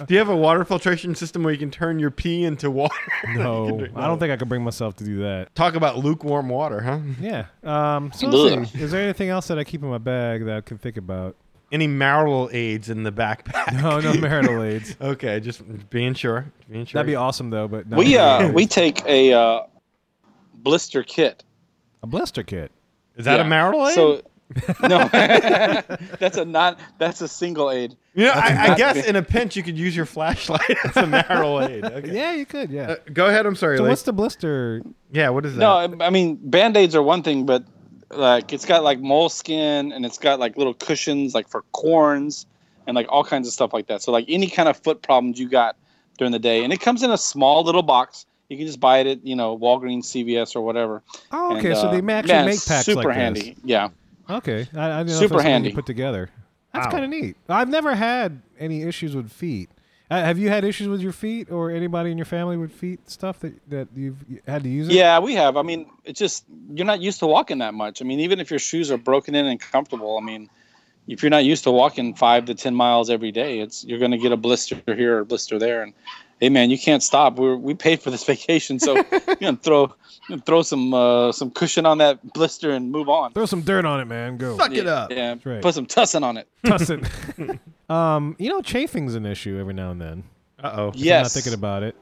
[0.07, 2.95] Do you have a water filtration system where you can turn your pee into water?
[3.29, 5.55] No, I don't think I could bring myself to do that.
[5.55, 6.99] Talk about lukewarm water, huh?
[7.21, 7.47] Yeah.
[7.63, 8.67] Um, so let's Ugh.
[8.67, 8.83] see.
[8.83, 11.37] Is there anything else that I keep in my bag that I can think about?
[11.73, 13.73] Any marital aids in the backpack.
[13.81, 14.97] No, no marital aids.
[15.01, 16.47] Okay, just being sure.
[16.71, 16.99] Being sure.
[16.99, 17.97] That'd be awesome though, but no.
[17.97, 19.61] We uh we take a uh,
[20.55, 21.45] blister kit.
[22.03, 22.73] a blister kit.
[23.17, 23.49] Is that a Yeah.
[23.49, 23.95] marital aid?
[23.95, 24.23] So
[24.83, 25.09] no,
[26.19, 27.97] that's a not that's a single aid.
[28.15, 31.07] you know, I, I guess in a pinch you could use your flashlight as a
[31.07, 31.85] marital aid.
[31.85, 32.13] Okay.
[32.13, 32.69] Yeah, you could.
[32.71, 32.91] Yeah.
[32.91, 33.47] Uh, go ahead.
[33.47, 33.77] I'm sorry.
[33.77, 33.91] so Lee.
[33.91, 34.83] what's the blister?
[35.13, 35.61] yeah, what is that?
[35.61, 35.71] No,
[36.05, 37.63] I- I mean band aids are one thing, but
[38.11, 42.47] like it's got like moleskin and it's got like little cushions like for corns
[42.87, 44.03] and like all kinds of stuff like that.
[44.03, 45.77] So like any kind of foot problems you got
[46.19, 48.27] during the day, and it comes in a small little box.
[48.49, 51.03] You can just buy it at you know Walgreens, CVS, or whatever.
[51.31, 51.69] Oh, okay.
[51.71, 53.41] And, so uh, they actually man, make packs super like handy.
[53.53, 53.65] this.
[53.65, 53.89] Yeah.
[54.29, 55.71] Okay, I, I didn't know if Super handy.
[55.71, 56.31] you put together.
[56.73, 56.93] That's Wow.
[56.93, 57.37] kind of neat.
[57.49, 59.71] I've never had any issues with feet.
[60.11, 63.09] Uh, have you had issues with your feet, or anybody in your family with feet
[63.09, 64.95] stuff that that you've had to use it?
[64.95, 65.57] Yeah, we have.
[65.57, 66.45] I mean, it's just
[66.75, 68.03] you're not used to walking that much.
[68.03, 70.51] I mean, even if your shoes are broken in and comfortable, I mean,
[71.07, 74.11] if you're not used to walking five to ten miles every day, it's you're going
[74.11, 75.83] to get a blister here or a blister there.
[75.83, 75.95] And
[76.41, 77.39] hey, man, you can't stop.
[77.39, 79.95] We we paid for this vacation, so you know, throw
[80.29, 83.33] you know, throw some uh, some cushion on that blister and move on.
[83.33, 84.37] Throw some dirt on it, man.
[84.37, 84.57] Go.
[84.57, 85.11] Suck it up.
[85.13, 85.63] Yeah, right.
[85.63, 86.49] put some tussin on it.
[86.65, 87.59] Tussin.
[87.95, 90.25] um, you know, chafing's an issue every now and then.
[90.63, 90.93] Uh oh.
[90.95, 91.97] I'm not thinking about it.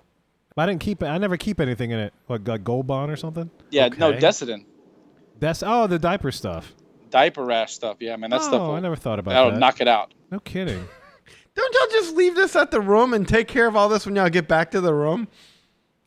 [0.54, 1.06] But I didn't keep it.
[1.06, 3.48] I never keep anything in it, like like Gold Bond or something.
[3.70, 4.18] Yeah, no, Okay.
[4.18, 4.64] Desitin,
[5.38, 6.74] That's oh the diaper stuff.
[7.10, 7.98] diaper rash stuff.
[8.00, 9.58] Yeah, man, that oh, stuff will I never thought about that'll that.
[9.60, 10.12] knock it out.
[10.32, 10.88] no kidding.
[11.58, 14.14] Don't y'all just leave this at the room and take care of all this when
[14.16, 15.26] y'all get back to the room?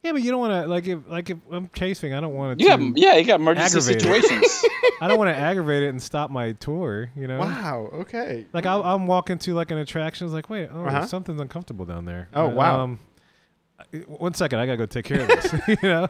[0.02, 2.58] Yeah, but you don't want to like if like if I'm chasing, I don't want
[2.58, 2.66] to.
[2.66, 4.02] Yeah, yeah, you got emergency Aggravated.
[4.02, 4.66] situations.
[5.02, 7.12] I don't want to aggravate it and stop my tour.
[7.16, 7.40] You know.
[7.40, 7.90] Wow.
[7.94, 8.48] Okay.
[8.54, 10.26] Like I'll, I'm walking to like an attraction.
[10.26, 11.06] It's like, wait, oh, Uh-huh.
[11.06, 12.30] something's uncomfortable down there.
[12.34, 12.80] Oh, Uh, wow.
[12.82, 13.00] Um,
[14.08, 15.54] one second, I gotta go take care of this.
[15.68, 16.08] you know,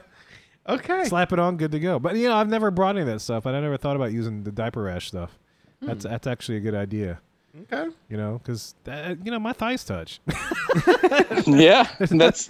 [0.69, 1.05] Okay.
[1.05, 1.99] slap it on, good to go.
[1.99, 4.11] But you know, I've never brought any of that stuff, and I never thought about
[4.13, 5.37] using the diaper rash stuff.
[5.81, 7.19] That's that's actually a good idea.
[7.64, 7.89] Okay.
[8.10, 10.22] You know, because you know my thighs touch.
[11.47, 12.49] yeah, that's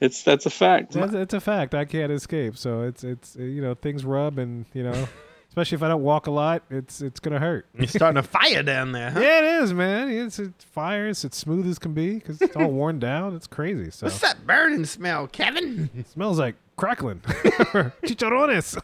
[0.00, 0.92] it's that's a fact.
[0.92, 1.74] that's, it's a fact.
[1.74, 2.56] I can't escape.
[2.56, 5.08] So it's it's uh, you know things rub, and you know,
[5.48, 7.66] especially if I don't walk a lot, it's it's gonna hurt.
[7.78, 9.20] You're starting a fire down there, huh?
[9.20, 10.10] Yeah, it is, man.
[10.10, 11.24] It's it fires.
[11.24, 13.36] It's smooth as can be because it's all worn down.
[13.36, 13.90] It's crazy.
[13.92, 15.88] So What's that burning smell, Kevin?
[15.96, 17.20] it smells like crackling
[18.04, 18.76] chicharrones.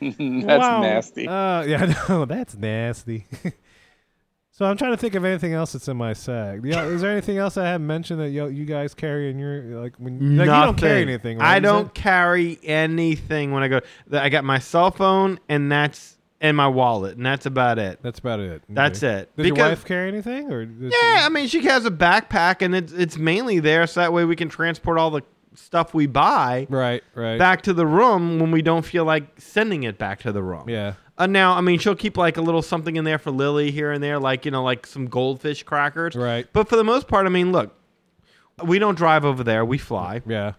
[0.00, 0.80] That's Wow.
[0.80, 1.28] nasty.
[1.28, 3.24] Uh, yeah, no, that's nasty.
[4.50, 6.58] so I'm trying to think of anything else that's in my sack.
[6.64, 9.80] Yeah, is there anything else I haven't mentioned that you, you guys carry in your
[9.80, 11.38] like when like, you don't carry anything?
[11.38, 11.54] Right?
[11.54, 13.80] I don't carry anything when I go.
[14.10, 17.98] I got my cell phone and that's and my wallet, and that's about it.
[18.02, 18.62] That's about it.
[18.68, 19.34] That's it.
[19.36, 22.62] Does your Because- wife carry anything, or does Yeah, I mean, she has a backpack,
[22.62, 25.22] and it's it's mainly there so that way we can transport all the
[25.54, 27.36] stuff we buy Right, right.
[27.38, 30.68] back to the room when we don't feel like sending it back to the room.
[30.68, 30.92] yeah.
[31.20, 33.90] Uh, now, I mean, she'll keep like a little something in there for Lily here
[33.90, 36.14] and there, like you know, like some goldfish crackers.
[36.14, 36.46] Right.
[36.52, 37.74] But for the most part, I mean, look,
[38.62, 40.22] we don't drive over there; we fly.
[40.26, 40.52] Yeah.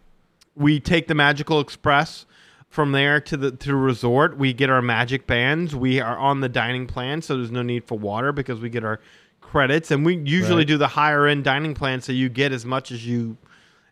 [0.58, 2.26] We take the Magical Express
[2.70, 4.38] from there to the to the resort.
[4.38, 5.76] We get our magic bands.
[5.76, 8.84] We are on the dining plan, so there's no need for water because we get
[8.84, 9.00] our
[9.42, 9.90] credits.
[9.92, 10.68] And we usually Right.
[10.68, 13.38] do the higher end dining plan, so you get as much as you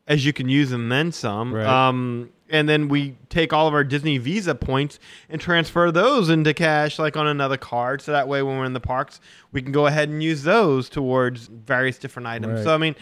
[0.07, 1.53] as you can use and then some.
[1.53, 1.65] Right.
[1.65, 6.53] Um, and then we take all of our Disney Visa points and transfer those into
[6.53, 8.01] cash, like on another card.
[8.01, 9.19] So that way, when we're in the parks,
[9.51, 12.55] we can go ahead and use those towards various different items.
[12.59, 12.63] Right.
[12.63, 12.95] So I mean,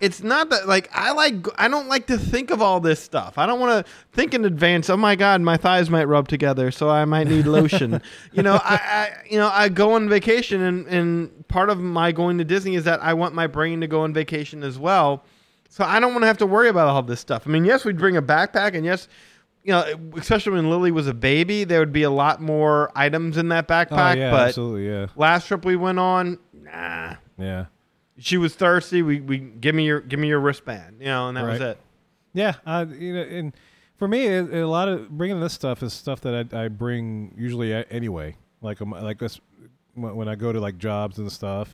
[0.00, 3.38] it's not that like I like I don't like to think of all this stuff.
[3.38, 4.90] I don't want to think in advance.
[4.90, 8.02] Oh my God, my thighs might rub together, so I might need lotion.
[8.32, 12.12] you know, I, I you know I go on vacation, and and part of my
[12.12, 15.24] going to Disney is that I want my brain to go on vacation as well.
[15.70, 17.44] So I don't want to have to worry about all this stuff.
[17.46, 19.06] I mean, yes, we'd bring a backpack, and yes,
[19.62, 19.84] you know,
[20.16, 23.68] especially when Lily was a baby, there would be a lot more items in that
[23.68, 24.16] backpack.
[24.16, 24.88] oh yeah, but absolutely.
[24.88, 25.06] Yeah.
[25.14, 27.14] last trip we went on, nah.
[27.38, 27.66] Yeah.
[28.18, 29.02] She was thirsty.
[29.02, 31.78] We, we give me your give me your wristband, you know, and that was it.
[32.34, 33.56] Yeah, uh, you know, and
[33.96, 37.34] for me, it, a lot of bringing this stuff is stuff that I, I bring
[37.38, 38.36] usually anyway.
[38.60, 39.40] Like um, like this
[39.94, 41.72] when when I go to like jobs and stuff.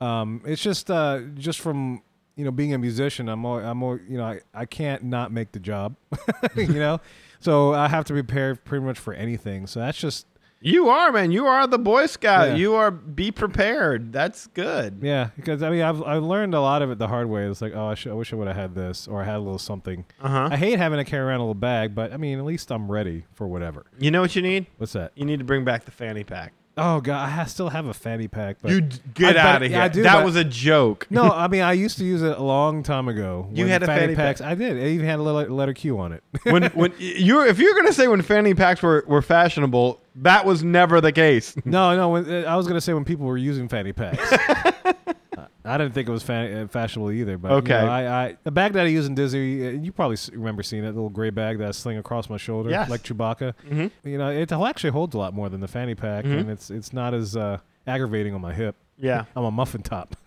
[0.00, 2.02] Um, it's just uh, just from
[2.36, 3.28] you know being a musician.
[3.28, 5.96] I'm all, I'm all, you know I, I can't not make the job.
[6.56, 7.00] you know,
[7.40, 9.66] so I have to prepare pretty much for anything.
[9.66, 10.26] So that's just
[10.60, 11.30] You are man.
[11.30, 12.48] You are the Boy Scout.
[12.50, 12.54] Yeah.
[12.56, 14.12] You are be prepared.
[14.12, 14.98] That's good.
[15.02, 15.30] yeah.
[15.36, 17.44] Because I mean I've I've learned a lot of it the hard way.
[17.46, 19.40] It's like oh I, I wish I would have had this or I had a
[19.40, 20.04] little something.
[20.20, 20.48] Uh huh.
[20.50, 22.90] I hate having to carry around a little bag, but I mean at least I'm
[22.90, 23.86] ready for whatever.
[23.98, 24.66] You know what you need?
[24.78, 25.12] What's that?
[25.14, 26.52] You need to bring back the fanny pack.
[26.76, 28.56] Oh god, I still have a fanny pack.
[28.60, 28.80] But You
[29.14, 29.80] get I- out but- of here.
[29.80, 31.06] I do, that was a joke.
[31.08, 33.48] no, I mean I used to use it a long time ago.
[33.52, 34.40] You had a fanny packs.
[34.40, 34.76] I did.
[34.76, 36.22] It even had a letter, letter Q on it.
[36.44, 40.64] when when you're if you're gonna say when fanny packs were, were fashionable, that was
[40.64, 41.54] never the case.
[41.64, 42.08] no, no.
[42.10, 44.32] When, uh, I was gonna say when people were using fanny packs.
[45.66, 47.38] I didn't think it was fa- uh, fashionable either.
[47.38, 47.72] But you Okay.
[47.72, 50.82] know, I, I the bag that I use in Disney, uh, you probably remember seeing
[50.82, 52.90] that little gray bag that I sling across my shoulder, Yes.
[52.90, 53.54] like Chewbacca.
[53.68, 53.90] Mhm.
[54.04, 56.40] You know, it actually holds a lot more than the fanny pack, Mhm.
[56.40, 58.76] and it's it's not as uh, aggravating on my hip.
[58.98, 59.24] Yeah.
[59.36, 60.14] I'm a muffin top.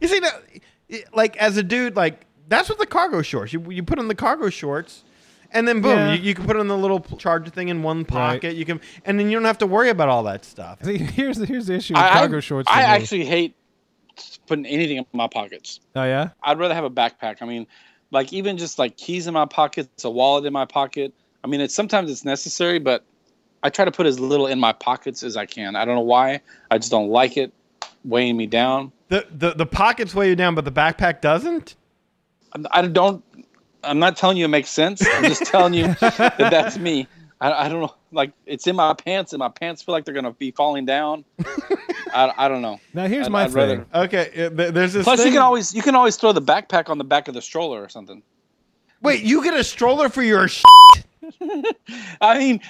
[0.00, 0.42] You see, that,
[1.12, 3.52] like as a dude, like that's what the cargo shorts.
[3.52, 5.04] You you put on the cargo shorts,
[5.52, 6.12] and then boom, Yeah.
[6.14, 8.56] you, you can put on the little charger thing in one pocket.
[8.56, 10.82] You can, and then you don't have to worry about all that stuff.
[10.82, 12.68] See, here's the, here's the issue with I, cargo shorts.
[12.70, 12.84] I for me.
[12.86, 13.54] actually hate
[14.46, 15.80] putting anything in my pockets.
[15.96, 16.30] Oh yeah.
[16.42, 17.36] I'd rather have a backpack.
[17.40, 17.66] I mean,
[18.10, 21.12] like even just like keys in my pockets, a wallet in my pocket.
[21.42, 23.04] I mean, it's sometimes it's necessary, but
[23.62, 25.76] I try to put as little in my pockets as I can.
[25.76, 26.40] I don't know why.
[26.70, 27.52] I just don't like it
[28.04, 28.92] weighing me down.
[29.08, 31.76] The the the pockets weigh you down, but the backpack doesn't.
[32.70, 33.24] I don't.
[33.82, 35.02] I'm not telling you it makes sense.
[35.06, 37.06] I'm just telling you that that's me.
[37.40, 37.94] I, I don't know.
[38.12, 41.24] Like it's in my pants, and my pants feel like they're gonna be falling down.
[42.14, 42.80] I, I don't know.
[42.94, 43.56] Now here's I'd- my I'd thing.
[43.56, 45.04] rather- Okay, uh, there's this.
[45.04, 47.42] Plus, you can always you can always throw the backpack on the back of the
[47.42, 48.22] stroller or something.
[49.02, 49.22] wait.
[49.22, 50.48] You get a stroller for your.
[50.48, 50.62] Sh-
[52.20, 52.60] I mean,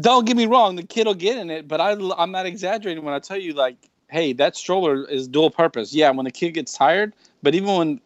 [0.00, 3.04] don't get me wrong, the kid will get in it, but I, I'm not exaggerating
[3.04, 3.76] when I tell you, like,
[4.08, 5.94] hey, that stroller is dual purpose.
[5.94, 7.12] Yeah, when the kid gets tired,
[7.42, 8.00] but even when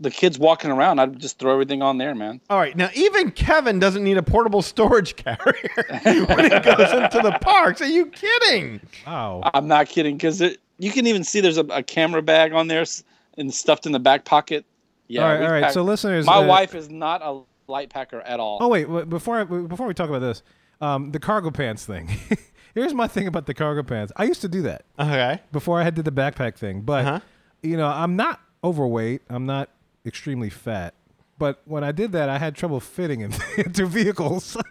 [0.00, 2.40] the kid's walking around, I'd just throw everything on there, man.
[2.50, 7.20] All right, now even Kevin doesn't need a portable storage carrier when he goes into
[7.22, 7.80] the parks.
[7.80, 8.80] Are you kidding?
[9.06, 9.42] Wow.
[9.54, 10.40] I'm not kidding, because
[10.78, 12.84] you can even see there's a, a camera bag on there
[13.38, 14.64] and stuffed in the back pocket.
[15.08, 15.42] Yeah, All right.
[15.44, 15.62] All right.
[15.64, 17.40] pack- So listeners, my uh, wife is not a
[17.70, 18.58] light packer at all.
[18.60, 20.42] Oh wait, wait, before I, before we talk about this,
[20.80, 22.08] um, the cargo pants thing.
[22.74, 24.12] Here's my thing about the cargo pants.
[24.16, 25.40] I used to do that Okay.
[25.52, 27.20] before I had did the backpack thing, but Uh-huh.
[27.62, 29.22] you know, I'm not overweight.
[29.28, 29.68] I'm not
[30.06, 30.94] extremely fat.
[31.38, 34.56] But when I did that, I had trouble fitting in, into vehicles.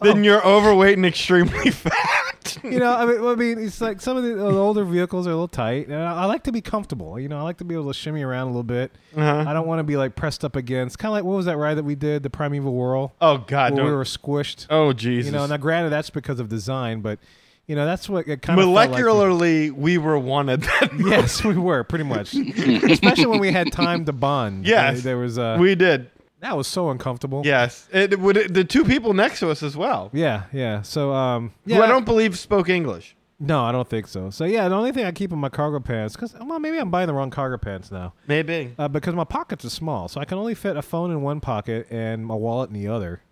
[0.00, 2.58] Then you're overweight and extremely fat.
[2.62, 5.30] you know, I mean, I mean, it's like some of the, the older vehicles are
[5.30, 7.18] a little tight, and I, I like to be comfortable.
[7.18, 8.92] You know, I like to be able to shimmy around a little bit.
[9.16, 9.44] Uh-huh.
[9.48, 10.98] I don't want to be like pressed up against.
[10.98, 13.74] Kind of like what was that ride that we did, the Primeval Whirl, Oh God!
[13.74, 14.66] where we were squished.
[14.68, 15.26] oh Jesus!
[15.26, 17.18] You know, now granted that's because of design, but
[17.66, 20.66] you know that's what it kind of Like Molecularly, we were wanted.
[20.98, 24.66] yes, we were pretty much, especially when we had time to bond.
[24.66, 24.98] Yes.
[24.98, 26.10] Uh, there was uh, we did.
[26.40, 27.42] that was so uncomfortable.
[27.44, 28.52] Yes, it would.
[28.52, 30.10] the two people next to us as well.
[30.12, 30.82] yeah, yeah.
[30.82, 33.16] So um, Who yeah, I don't believe spoke English.
[33.40, 34.30] no, I don't think so.
[34.30, 36.90] So yeah, the only thing I keep in my cargo pants, because well, maybe I'm
[36.90, 38.74] buying the wrong cargo pants now, Maybe.
[38.78, 41.40] uh, because my pockets are small, so I can only fit a phone in one
[41.40, 43.22] pocket and my wallet in the other.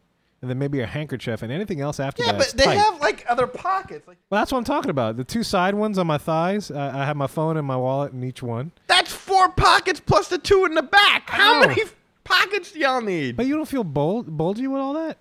[0.43, 2.39] And then maybe a handkerchief and anything else after Yeah, that.
[2.39, 2.79] Yeah, but they tight.
[2.79, 4.09] have like other pockets.
[4.09, 5.17] Like Well, that's what I'm talking about.
[5.17, 6.69] The two side ones on my thighs.
[6.71, 8.73] Uh, I have my phone and my wallet in each one.
[8.89, 11.31] that's four pockets plus the two in the back.
[11.31, 11.81] How many
[12.25, 13.37] pockets do y'all need?
[13.37, 15.19] But you don't feel bold, bulgy with all that?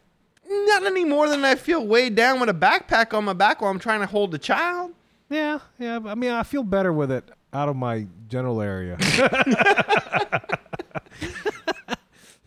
[0.49, 3.69] Not any more than I feel weighed down with a backpack on my back while
[3.69, 4.91] I'm trying to hold the child.
[5.29, 5.99] Yeah, yeah.
[6.03, 8.97] I mean, I feel better with it out of my general area.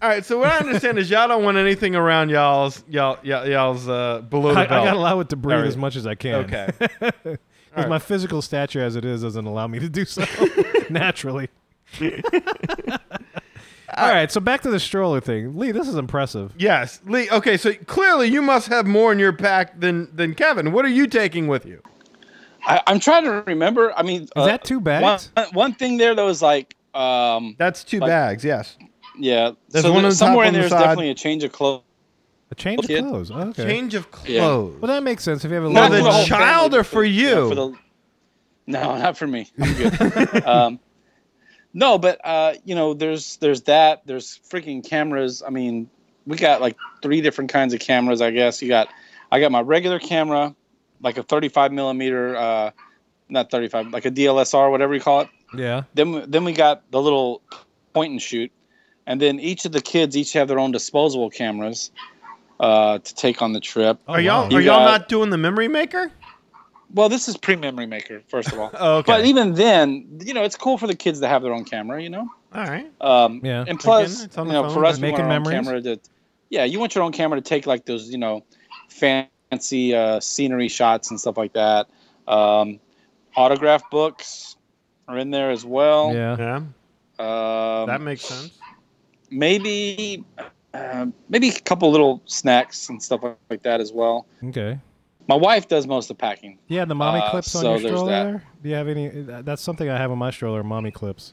[0.05, 3.49] All right, so what I understand is y'all don't want anything around y'all's y'all y'all,
[3.49, 5.67] y'all's uh, below the I, I gotta allow it to breathe All right.
[5.69, 6.35] as much as I can.
[6.45, 6.69] Okay.
[7.75, 10.25] Because my physical stature as it is doesn't allow me to do so
[10.91, 11.49] naturally.
[13.97, 15.57] All right, so back to the stroller thing.
[15.59, 16.53] Lee, this is impressive.
[16.59, 17.31] Yes, Lee.
[17.31, 20.71] Okay, so clearly you must have more in your pack than than Kevin.
[20.73, 21.81] What are you taking with you?
[22.67, 23.93] I, I'm trying to remember.
[23.97, 25.31] I mean, Is that two bags?
[25.35, 28.45] One, one thing there that was like, um, That's two Like- bags.
[28.45, 28.77] Yes.
[29.19, 29.53] Yeah.
[29.71, 30.81] There's so one there- on the somewhere on in there is side.
[30.81, 31.83] definitely a change of clothes.
[32.51, 32.99] A change Okay.
[32.99, 33.31] of clothes.
[33.31, 33.65] Okay.
[33.65, 34.41] Change of Yeah.
[34.41, 34.81] clothes.
[34.81, 36.85] Well, that makes sense if you have a Now, little the for child family, or
[36.85, 37.49] for you?
[37.49, 37.73] for the-
[38.67, 39.49] no, not for me.
[39.61, 40.45] I'm good.
[40.47, 40.81] um,
[41.73, 44.03] no, but uh, you know, there's there's that.
[44.07, 45.43] There's freaking cameras.
[45.47, 45.89] I mean,
[46.27, 48.21] we got like three different kinds of cameras.
[48.23, 48.89] I guess you got.
[49.33, 50.55] I got my regular camera,
[51.03, 52.71] like a 35 millimeter, uh,
[53.29, 55.29] not 35, like a DLSR, whatever you call it.
[55.57, 55.83] Yeah.
[55.95, 57.43] Then then we got the little
[57.95, 58.53] point and shoot,
[59.07, 61.91] and then each of the kids each have their own disposable cameras
[62.61, 63.99] uh, to take on the trip.
[64.09, 64.47] Oh, are y'all wow.
[64.57, 66.11] are You y'all got- not doing the memory maker?
[66.93, 68.71] Well, this is pre-memory maker, first of all.
[68.79, 69.13] Oh, okay.
[69.13, 72.01] But even then, you know, it's cool for the kids to have their own camera.
[72.01, 72.87] You know, All right.
[73.01, 73.65] um, Yeah.
[73.67, 75.67] And plus, Again, you know, phone, for us, but we want making our own memories?
[75.67, 76.01] camera to,
[76.51, 78.45] yeah, you want your own camera to take like those, you know,
[78.89, 81.89] fancy uh, scenery shots and stuff like that.
[82.29, 82.79] Um,
[83.37, 84.55] autograph books
[85.09, 86.15] are in there as well.
[86.15, 86.37] Yeah.
[86.39, 86.57] Yeah,
[87.81, 88.57] Um, that makes sense.
[89.35, 90.25] Maybe,
[90.73, 94.27] uh, maybe a couple little snacks and stuff like, like that as well.
[94.45, 94.79] Okay.
[95.27, 96.59] My wife does most of the packing.
[96.69, 98.11] Yeah, the mommy Uh, clips on so your stroller.
[98.11, 98.25] that.
[98.25, 98.43] There?
[98.63, 99.09] Do you have any?
[99.09, 100.63] That's something I have on my stroller.
[100.63, 101.33] Mommy clips.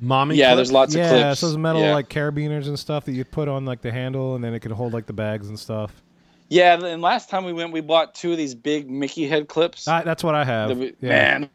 [0.00, 0.36] Mommy.
[0.36, 0.56] Yeah, clip?
[0.56, 1.40] there's lots of yeah, clips.
[1.40, 1.94] so those metal yeah.
[1.94, 4.72] like carabiners and stuff that you put on like the handle, and then it can
[4.72, 6.02] hold like the bags and stuff.
[6.50, 9.88] Yeah, and last time we went, we bought two of these big Mickey head clips.
[9.88, 10.76] I, that's what I have.
[10.76, 11.08] we- yeah.
[11.08, 11.50] Man,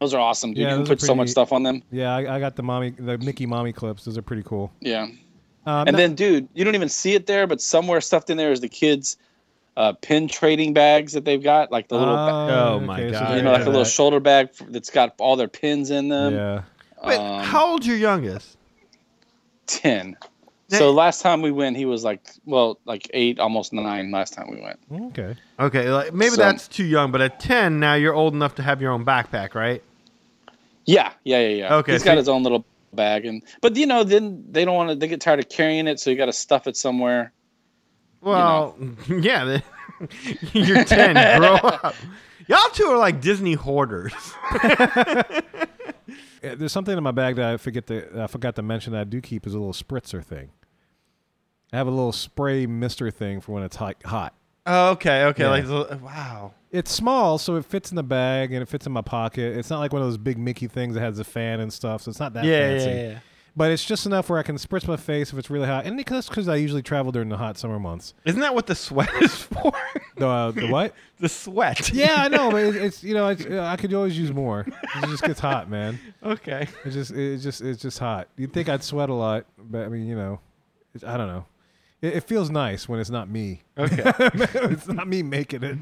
[0.00, 0.58] those are awesome, dude.
[0.62, 1.82] Yeah, you can those are put so much pretty- stuff on them.
[1.90, 4.04] Yeah, I, I got the mommy, the Mickey mommy clips.
[4.04, 4.72] Those are pretty cool.
[4.80, 5.02] Yeah.
[5.66, 8.36] Um, And no- then, dude, you don't even see it there, but somewhere stuffed in
[8.36, 9.16] there is the kids'
[9.76, 12.30] uh, pin trading bags that they've got, like the little, ba-
[12.76, 13.30] Oh, my so God.
[13.32, 13.90] they you know, like a little that.
[13.90, 16.34] shoulder bag f- that's got all their pins in them.
[16.34, 16.62] Yeah.
[17.04, 18.56] Wait, Um, how old's your youngest?
[19.66, 20.16] Ten.
[20.68, 20.78] Hey.
[20.78, 24.10] So last time we went, he was like, well, like eight, almost nine.
[24.10, 24.80] Last time we went.
[25.12, 25.36] Okay.
[25.60, 28.62] Okay, like, maybe So- that's too young, but at 10, now you're old enough to
[28.62, 29.82] have your own backpack, right?
[30.84, 31.74] Yeah, yeah, yeah, yeah.
[31.76, 34.74] Okay, He's so got his own little bag, and but you know, then they don't
[34.76, 34.94] want to.
[34.96, 37.32] They get tired of carrying it, so you got to stuff it somewhere.
[38.20, 38.76] Well,
[39.08, 39.44] yeah.
[39.44, 39.62] the-
[40.52, 41.40] You're 10.
[41.40, 41.94] Grow up.
[42.48, 44.12] Y'all two are like Disney hoarders.
[46.46, 49.00] Yeah, There's something in my bag that I forget to I forgot to mention that
[49.00, 50.50] I do keep is a little spritzer thing.
[51.72, 53.96] I have a little spray mister thing for when it's hot.
[54.04, 54.34] hot.
[54.66, 55.42] Oh, okay, okay.
[55.44, 55.50] Yeah.
[55.50, 56.52] Like, wow.
[56.72, 59.56] It's small, so it fits in the bag and it fits in my pocket.
[59.56, 62.02] It's not like one of those big Mickey things that has a fan and stuff,
[62.02, 62.86] so it's not that Yeah, fancy.
[62.90, 63.18] yeah, yeah.
[63.58, 65.96] But it's just enough where I can spritz my face if it's really hot, and
[65.96, 68.12] because because I usually travel during the hot summer months.
[68.26, 69.72] Isn't that what the sweat is for?
[70.18, 70.94] The uh, the what?
[71.18, 71.90] the sweat.
[71.90, 74.60] Yeah, I know, but it's, it's you know it's, uh, I could always use more.
[74.60, 75.98] It just gets hot, man.
[76.22, 76.68] Okay.
[76.84, 78.28] It's just it's just it's just hot.
[78.36, 80.38] You'd think I'd sweat a lot, but I mean you know,
[80.94, 81.46] it's, I don't know.
[82.02, 83.62] It, it feels nice when it's not me.
[83.78, 84.02] Okay.
[84.18, 85.78] it's not me making it,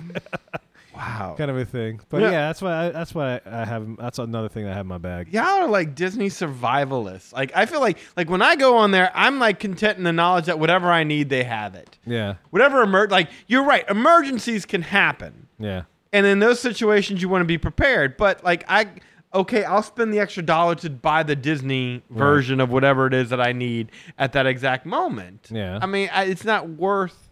[0.95, 1.35] wow.
[1.37, 2.01] kind of a thing.
[2.09, 2.31] But Yeah.
[2.31, 3.97] yeah, that's why I, that's why I, I have.
[3.97, 5.33] That's another thing I have in my bag.
[5.33, 7.33] Y'all are like Disney survivalists.
[7.33, 10.13] Like I feel like like when I go on there, I'm like content in the
[10.13, 11.99] knowledge that whatever I need, they have it.
[12.07, 15.49] Yeah, Whatever emer like you're right, emergencies can happen.
[15.59, 18.17] yeah, And in those situations you want to be prepared.
[18.17, 18.89] But like I
[19.35, 23.31] okay, I'll spend the extra dollar to buy the Disney version of whatever it is
[23.31, 25.49] that I need at that exact moment.
[25.51, 25.81] Yeah.
[25.83, 27.24] I mean, I, it's not worth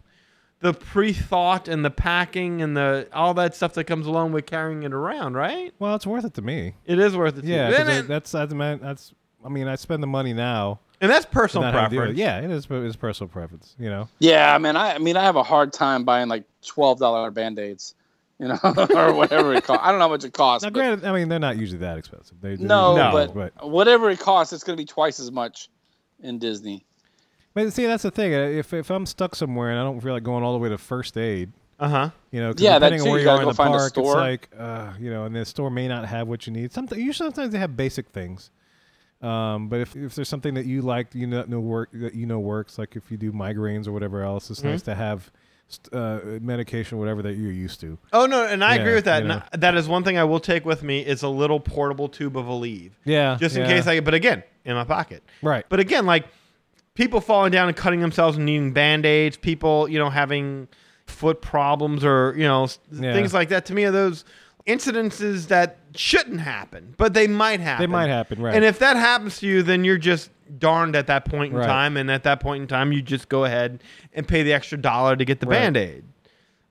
[0.63, 4.83] the pre-thought and the packing and the all that stuff that comes along with carrying
[4.85, 5.75] it around, right?
[5.79, 6.75] Well, it's worth it to me.
[6.87, 7.43] It is worth it.
[7.43, 7.77] to Yeah, you.
[7.77, 9.13] 'cause I- it- that's that's man, that's.
[9.45, 10.79] I mean, I spend the money now.
[11.01, 12.19] and that's personal not have to deal with preference.
[12.19, 12.23] it.
[12.23, 12.67] Yeah, it is.
[12.87, 13.75] It's personal preference.
[13.79, 14.09] You know.
[14.21, 14.77] Yeah, man.
[14.77, 17.97] I, I mean, I have a hard time buying like twelve dollar band aids,
[18.39, 18.59] you know,
[18.95, 19.83] or whatever it costs.
[19.85, 20.63] I don't know how much it costs.
[20.63, 22.37] Now, granted, I mean they're not usually that expensive.
[22.41, 23.51] They, they're no, usually- No.
[23.57, 25.69] but, whatever it costs, it's going to be twice as much
[26.21, 26.87] in Disney.
[27.55, 28.35] But see, that's the thing.
[28.35, 30.69] uh, If if I'm stuck somewhere and I don't feel like going all the way
[30.71, 32.11] to first aid, Uh huh.
[32.31, 34.49] you know, Yeah, that depending on where you you are in the park, it's like,
[34.59, 36.73] uh, you know, and the store may not have what you need.
[36.73, 38.51] Something usually sometimes they have basic things.
[39.21, 42.27] Um, but if, if there's something that you like, you know, know work that you
[42.27, 44.71] know works, like if you do migraines or whatever else, it's Mm-hmm.
[44.71, 45.31] nice to have
[45.93, 47.99] uh, medication, whatever that you're used to.
[48.13, 49.23] Oh no, and I Yeah, agree with that.
[49.23, 49.43] you know.
[49.53, 52.37] I- that is one thing I will take with me is a little portable tube
[52.37, 53.69] of Aleve, Yeah, just in yeah.
[53.69, 54.01] case I.
[54.01, 55.23] But again, in my pocket.
[55.41, 55.65] Right.
[55.69, 56.27] But again, like
[56.95, 60.69] people falling down and cutting themselves and needing band aids, people you know having
[61.07, 63.13] foot problems or you know Yeah.
[63.13, 63.67] things like that.
[63.67, 64.25] To me, are those
[64.67, 67.83] incidences that shouldn't happen, but they might happen.
[67.83, 68.55] They might happen, right.
[68.55, 71.67] And if that happens to you, then you're just darned at that point in Right.
[71.67, 71.97] time.
[71.97, 73.83] And at that point in time, you just go ahead
[74.15, 75.59] and pay the extra dollar to get the Right.
[75.61, 76.05] band aid.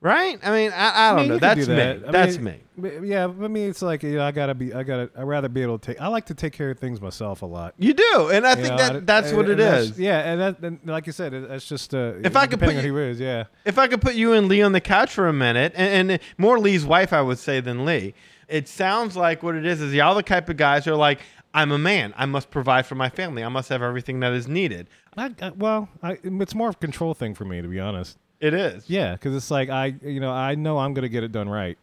[0.02, 0.36] Right?
[0.42, 1.38] I mean, I, I don't mean, know.
[1.38, 1.76] That's do me.
[1.76, 2.08] that.
[2.08, 3.08] I That's mean, me.
[3.08, 5.48] Yeah, but I mean, it's like you know, I gotta be, I gotta, I rather
[5.48, 6.00] be able to take.
[6.00, 7.74] I like to take care of things myself a lot.
[7.78, 10.00] You do, and I You think know, that I- that's what and it that's- is.
[10.00, 12.80] Yeah, and that, and like you said, it's just uh, If I could put you-
[12.80, 15.32] who is, yeah, If I could put you and Lee on the couch for a
[15.32, 18.14] minute, and, and more Lee's wife, I would say, than Lee.
[18.48, 21.20] It sounds like what it is is y'all the type of guys who are like,
[21.54, 22.12] I'm a man.
[22.16, 23.44] I must provide for my family.
[23.44, 24.88] I must have everything that is needed.
[25.16, 28.18] I, I, well, I, it's more of a control thing for me, to be honest.
[28.42, 28.84] It is.
[28.90, 31.78] Yeah, because it's like I, you know, I know I'm gonna get it done right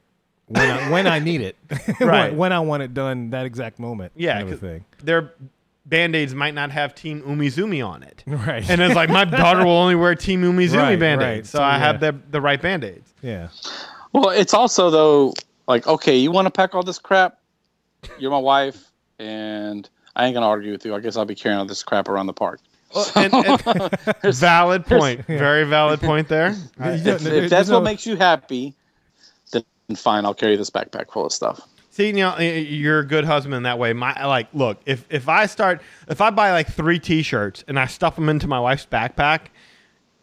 [0.48, 1.56] when I, when I need it,
[1.99, 2.30] Right.
[2.30, 4.11] when, when I want it done that exact moment.
[4.15, 4.86] Yeah, kind of thing.
[5.03, 5.34] Their
[5.86, 8.23] band aids might not have Team Umizoomi on it.
[8.27, 8.68] Right.
[8.69, 11.30] And it's like, my daughter will only wear Team Umizoomi Right, band right.
[11.40, 11.49] aids.
[11.49, 13.14] So, So, I have the, the right band aids.
[13.22, 13.48] yeah,
[14.11, 15.34] Well, it's also though
[15.68, 17.40] like okay, you want to pack all this crap.
[18.18, 20.94] You're my wife, and I ain't gonna argue with you.
[20.95, 22.60] I guess I'll be carrying all this crap around the park.
[23.16, 23.99] And- and-
[24.36, 25.26] valid point.
[25.26, 26.56] Very valid point there.
[26.80, 28.74] If, uh, if that's what makes you happy,
[29.52, 29.64] then
[29.95, 30.26] fine.
[30.26, 31.61] I'll carry this backpack full of stuff.
[31.91, 33.94] See, you know, you're a good husband that way.
[33.94, 37.88] My like, look, if if I start, if I buy like three T-shirts and I
[37.88, 39.48] stuff them into my wife's backpack,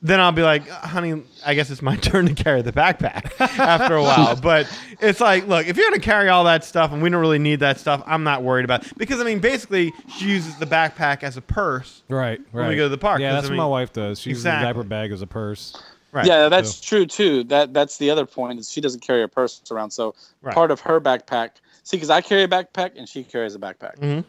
[0.02, 3.97] then I'll be like, honey, I guess it's my turn to carry the backpack after
[3.97, 4.36] a while.
[4.40, 4.68] But
[5.01, 7.60] it's like, look, if you're gonna carry all that stuff and we don't really need
[7.60, 8.97] that stuff, I'm not worried about it.
[8.98, 12.02] because I mean, basically, she uses the backpack as a purse.
[12.09, 12.62] right, right.
[12.62, 14.20] When we go to the park, Yeah, that's I what my wife does.
[14.20, 14.66] She uses Exactly.
[14.68, 15.77] the diaper bag as a purse.
[16.12, 16.27] Right.
[16.27, 17.44] Yeah, that's true too.
[17.44, 19.90] That that's the other point is she doesn't carry a purse around.
[19.90, 20.55] So Right.
[20.55, 21.51] part of her backpack.
[21.82, 24.24] See, because I carry a backpack and she carries a backpack, Mhm.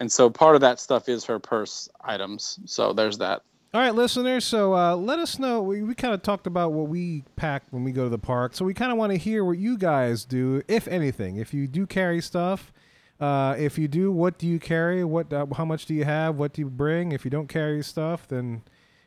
[0.00, 2.58] and so part of that stuff is her purse items.
[2.66, 3.42] So there's that.
[3.76, 4.46] All right, listeners.
[4.46, 5.60] So uh, let us know.
[5.60, 8.54] We, we kind of talked about what we pack when we go to the park.
[8.54, 11.36] So we kind of want to hear what you guys do, if anything.
[11.36, 12.72] If you do carry stuff,
[13.20, 15.04] uh, if you do, what do you carry?
[15.04, 15.30] What?
[15.30, 16.36] Uh, how much do you have?
[16.36, 17.12] What do you bring?
[17.12, 18.62] If you don't carry stuff, then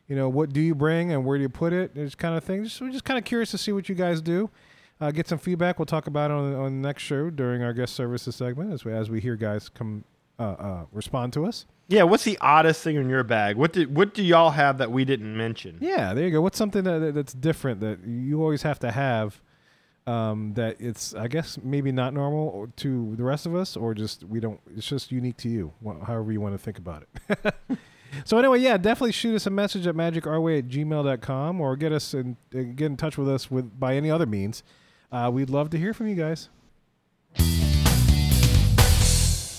[0.06, 1.96] you know what do you bring and where do you put it?
[1.96, 2.62] This kind of thing.
[2.62, 4.50] Just, we're just kind of curious to see what you guys do.
[5.00, 5.80] Uh, get some feedback.
[5.80, 8.84] We'll talk about it on, on the next show during our guest services segment as
[8.84, 10.04] we as we hear guys come
[10.38, 11.66] uh, uh, respond to us.
[11.90, 13.56] Yeah, what's the oddest thing in your bag?
[13.56, 15.76] What did what do y'all have that we didn't mention?
[15.80, 16.40] Yeah, there you go.
[16.40, 19.40] What's something that, that- that's different that you always have to have?
[20.06, 24.24] Um, that it's I guess maybe not normal to the rest of us, or just
[24.24, 24.60] we don't.
[24.76, 25.72] It's just unique to you.
[26.06, 27.54] However you want to think about it.
[28.24, 32.14] so anyway, yeah, definitely shoot us a message at magicourway at gmail.com or get us
[32.14, 34.62] in uh, get in touch with us with by any other means.
[35.12, 36.48] Uh, we'd love to hear from you guys.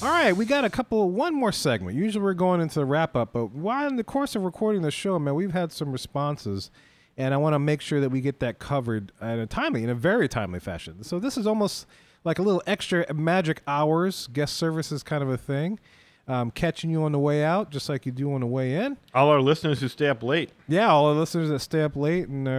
[0.03, 1.95] All right, we got a couple, one more segment.
[1.95, 4.89] Usually we're going into the wrap up, but while in the course of recording the
[4.89, 6.71] show, man, we've had some responses,
[7.17, 9.91] and I want to make sure that we get that covered in a timely, in
[9.91, 11.03] a very timely fashion.
[11.03, 11.85] So this is almost
[12.23, 15.79] like a little extra magic hours guest services kind of a thing,
[16.27, 18.97] um, catching you on the way out, just like you do on the way in.
[19.13, 20.49] All our listeners who stay up late.
[20.67, 22.51] Yeah, all our listeners that stay up late and are,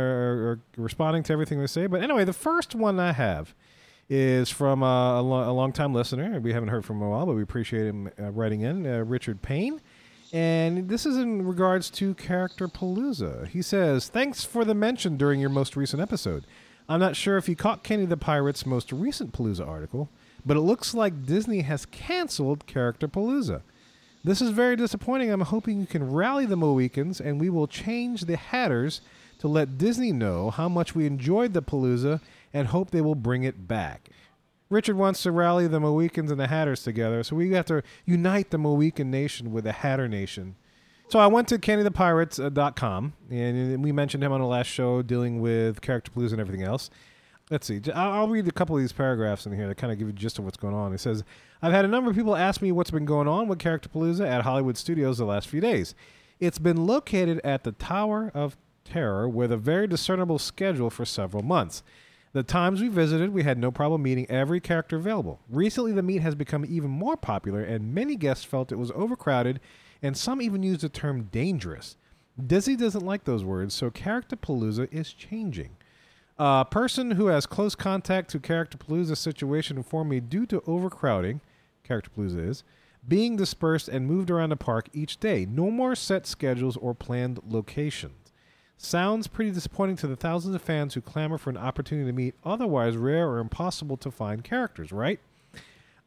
[0.53, 1.89] are responding to everything we say.
[1.89, 3.53] But anyway, the first one I have
[4.09, 6.39] is from a, lo- a longtime listener.
[6.41, 8.87] We haven't heard from him in a while, but we appreciate him uh, writing in,
[8.87, 9.81] uh, Richard Payne.
[10.33, 13.49] And this is in regards to Character Palooza.
[13.49, 16.45] He says, Thanks for the mention during your most recent episode.
[16.89, 20.09] I'm not sure if you caught Kenny the Pirate's most recent Palooza article,
[20.45, 23.63] but it looks like Disney has canceled Character Palooza.
[24.25, 25.31] This is very disappointing.
[25.31, 29.01] I'm hoping you can rally the Mohicans and we will change the Hatters
[29.39, 32.21] to let Disney know how much we enjoyed the Palooza
[32.53, 34.11] and hope they will bring it back.
[34.69, 38.51] Richard wants to rally the Mohicans and the Hatters together, so we have to unite
[38.51, 40.57] the Mohican Nation with the Hatter Nation.
[41.09, 45.83] So I went to KennyThePirates.com, and we mentioned him on the last show dealing with
[45.83, 46.89] Character Palooza and everything else.
[47.51, 47.83] Let's see.
[47.95, 50.39] I'll read a couple of these paragraphs in here that kind of give you gist
[50.39, 50.95] of what's going on.
[50.95, 51.23] It says,
[51.61, 54.27] I've had a number of people ask me what's been going on with Character Palooza
[54.27, 55.95] at Hollywood Studios the last few days.
[56.41, 61.43] It's been located at the Tower of Terror with a very discernible schedule for several
[61.43, 61.83] months.
[62.35, 65.41] The times we visited, we had no problem meeting every character available.
[65.51, 69.61] Recently, the meet has become even more popular, and many guests felt it was overcrowded,
[70.01, 71.97] and some even used the term dangerous.
[72.47, 75.77] Disney doesn't like those words, so Character Palooza is changing.
[76.39, 81.43] A person who has close contact to Character Palooza situation informed me due to overcrowding,
[81.85, 82.65] Character Palooza is,
[83.07, 85.45] being dispersed and moved around the park each day.
[85.45, 88.22] No more set schedules or planned locations.
[88.85, 92.35] Sounds pretty disappointing to the thousands of fans who clamor for an opportunity to meet
[92.45, 95.21] otherwise rare or impossible to find characters, right?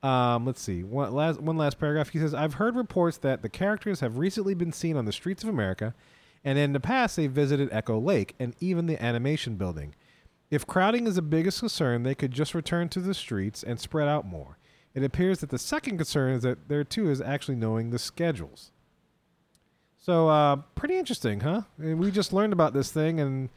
[0.03, 0.83] Um, let's see.
[0.83, 2.09] One last, one last paragraph.
[2.09, 5.41] He says, I've heard reports that the characters have recently been seen on the streets
[5.41, 5.95] of America,
[6.43, 9.95] and in the past they visited Echo Lake and even the animation building.
[10.51, 14.09] If crowding is the biggest concern, they could just return to the streets and spread
[14.09, 14.57] out more.
[14.93, 18.71] It appears that the second concern is that there too is actually knowing the schedules.
[20.05, 21.61] So, uh, pretty interesting, huh?
[21.79, 23.49] And we just learned about this thing, and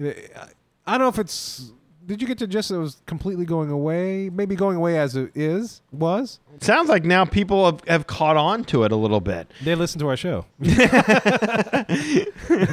[0.00, 1.72] I don't know if it's.
[2.06, 4.30] Did you get to just it was completely going away?
[4.30, 6.40] Maybe going away as it is was.
[6.60, 9.52] Sounds like now people have, have caught on to it a little bit.
[9.62, 10.46] They listen to our show.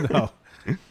[0.09, 0.31] no,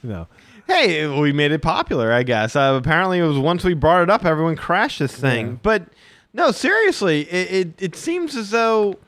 [0.02, 0.28] no.
[0.66, 2.54] Hey, we made it popular, I guess.
[2.54, 5.46] Uh, apparently, it was once we brought it up, everyone crashed this thing.
[5.46, 5.56] Yeah.
[5.62, 5.84] But
[6.34, 8.98] no, seriously, it, it, it seems as though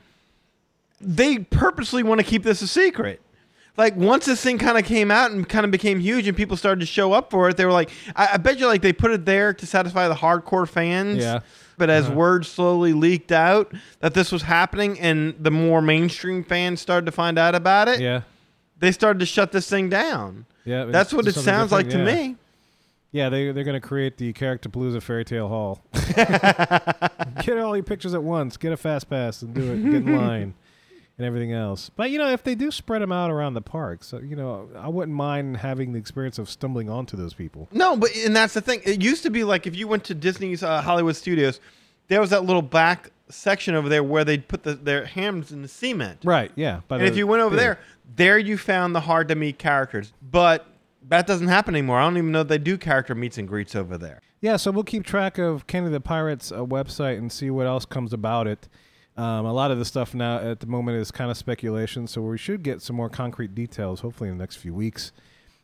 [1.01, 3.21] they purposely want to keep this a secret.
[3.77, 6.57] Like once this thing kind of came out and kind of became huge, and people
[6.57, 8.91] started to show up for it, they were like, I, I bet you, like they
[8.91, 11.19] put it there to satisfy the hardcore fans.
[11.23, 11.39] Yeah.
[11.77, 12.15] But as Uh-huh.
[12.15, 13.71] word slowly leaked out
[14.01, 18.01] that this was happening, and the more mainstream fans started to find out about it,
[18.01, 18.23] Yeah,
[18.77, 20.45] they started to shut this thing down.
[20.65, 20.83] yeah.
[20.85, 22.35] That's what it sounds like different, to me.
[23.13, 25.81] Yeah, they they're gonna create the Character Palooza Fairy Tale Hall.
[25.93, 28.57] get all your pictures at once.
[28.57, 29.83] Get a fast pass and do it.
[29.85, 30.53] Get in line
[31.19, 31.91] and everything else.
[31.95, 34.69] But you know, if they do spread them out around the park, so you know,
[34.75, 37.67] I wouldn't mind having the experience of stumbling onto those people.
[37.71, 38.81] No, but and that's the thing.
[38.85, 41.59] It used to be like if you went to Disney's uh, Hollywood Studios,
[42.07, 45.61] there was that little back section over there where they'd put the, their hands in
[45.61, 46.21] the cement.
[46.23, 46.51] Right?
[46.55, 46.81] Yeah.
[46.87, 47.79] But And if you went over there,
[48.15, 50.13] there you found the hard to meet characters.
[50.21, 50.65] But
[51.09, 51.99] that doesn't happen anymore.
[51.99, 54.21] I don't even know they do character meets and greets over there.
[54.41, 57.85] Yeah, so we'll keep track of Kenny the Pirate's uh, website and see what else
[57.85, 58.69] comes about it.
[59.19, 62.21] Um, a lot of the stuff now at the moment is kind of speculation, so
[62.21, 65.11] we should get some more concrete details hopefully in the next few weeks.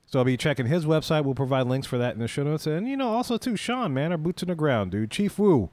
[0.08, 1.24] So I'll be checking his website.
[1.24, 2.68] We'll provide links for that in the show notes.
[2.68, 5.10] And you know, also too, Sean, man, our boots on the ground, dude.
[5.10, 5.70] Chief Woo.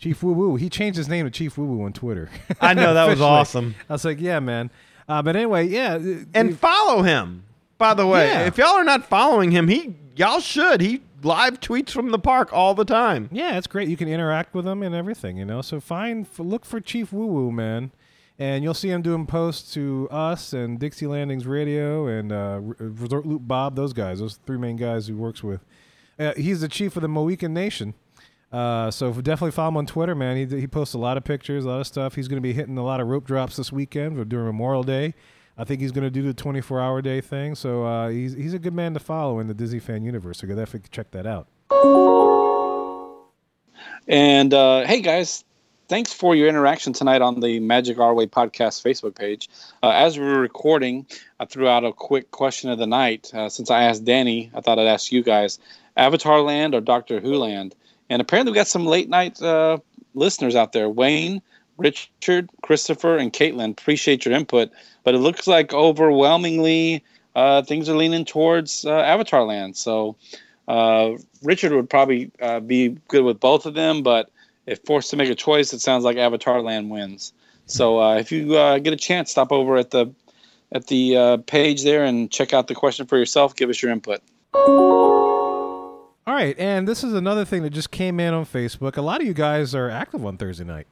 [0.00, 0.56] Chief Woo Woo.
[0.56, 2.28] He changed his name to Chief Woo Woo on Twitter.
[2.60, 3.74] I know that was awesome.
[3.88, 4.70] I was like, yeah, man.
[5.08, 5.98] Uh, but anyway, yeah.
[6.34, 7.44] And follow him.
[7.78, 8.46] By the way, Yeah.
[8.46, 10.80] if y'all are not following him, he y'all should.
[10.80, 13.28] He live tweets from the park all the time.
[13.32, 13.88] Yeah, it's great.
[13.88, 15.62] You can interact with them and everything, you know.
[15.62, 17.92] So find, look for Chief Woo Woo, man,
[18.38, 23.26] and you'll see him doing posts to us and Dixie Landings Radio and uh, Resort
[23.26, 23.76] Loop Bob.
[23.76, 25.64] Those guys, those three main guys he works with.
[26.18, 27.94] Uh, he's the chief of the Mohican Nation.
[28.52, 30.36] Uh, so definitely follow him on Twitter, man.
[30.36, 32.16] He, he posts a lot of pictures, a lot of stuff.
[32.16, 35.14] He's going to be hitting a lot of rope drops this weekend during Memorial Day.
[35.60, 37.54] I think he's going to do the 24 hour day thing.
[37.54, 40.38] So uh, he's he's a good man to follow in the Disney fan universe.
[40.38, 41.48] So go definitely check that out.
[44.08, 45.44] And uh, hey, guys,
[45.88, 49.50] thanks for your interaction tonight on the Magic Our Way podcast Facebook page.
[49.82, 51.06] Uh, as we were recording,
[51.38, 53.30] I threw out a quick question of the night.
[53.34, 55.58] Uh, since I asked Danny, I thought I'd ask you guys
[55.94, 57.74] Avatar Land or Doctor Who Land?
[58.08, 59.76] And apparently, we got some late night uh,
[60.14, 60.88] listeners out there.
[60.88, 61.42] Wayne,
[61.80, 63.70] Richard, Christopher, and Caitlin.
[63.72, 64.70] Appreciate your input.
[65.02, 67.02] But it looks like overwhelmingly
[67.34, 69.76] uh, things are leaning towards uh, Avatar Land.
[69.76, 70.16] So
[70.68, 71.12] uh,
[71.42, 74.30] Richard would probably uh, be good with both of them, but
[74.66, 77.32] if forced to make a choice, it sounds like Avatar Land wins.
[77.66, 80.12] So uh, if you uh, get a chance, stop over at the
[80.72, 83.56] at the page there and check out the question for yourself.
[83.56, 84.20] Give us your input.
[86.26, 88.96] All right, and this is another thing that just came in on Facebook.
[88.96, 90.86] A lot of you guys are active on Thursday night.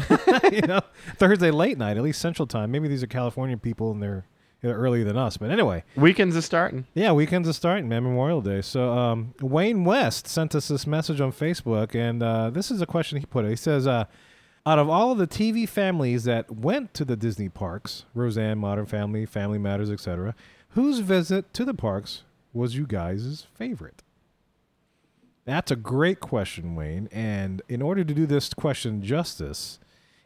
[0.52, 0.80] you know,
[1.16, 2.70] Thursday late night, at least Central Time.
[2.70, 4.24] Maybe these are California people and they're,
[4.62, 5.36] they're earlier than us.
[5.36, 6.86] But anyway, Weekends are starting.
[6.94, 8.04] yeah, weekends are starting, man.
[8.04, 8.62] Memorial Day.
[8.62, 12.86] So um, Wayne West sent us this message on Facebook, and uh, this is a
[12.86, 13.44] question he put.
[13.46, 14.04] He says, uh,
[14.64, 18.86] "Out of all of the TV families that went to the Disney parks, Roseanne, Modern
[18.86, 20.34] Family, Family Matters, etc.,
[20.70, 22.22] whose visit to the parks
[22.54, 24.02] was you guys' favorite?"
[25.48, 27.08] That's a great question, Wayne.
[27.10, 29.78] And in order to do this question justice,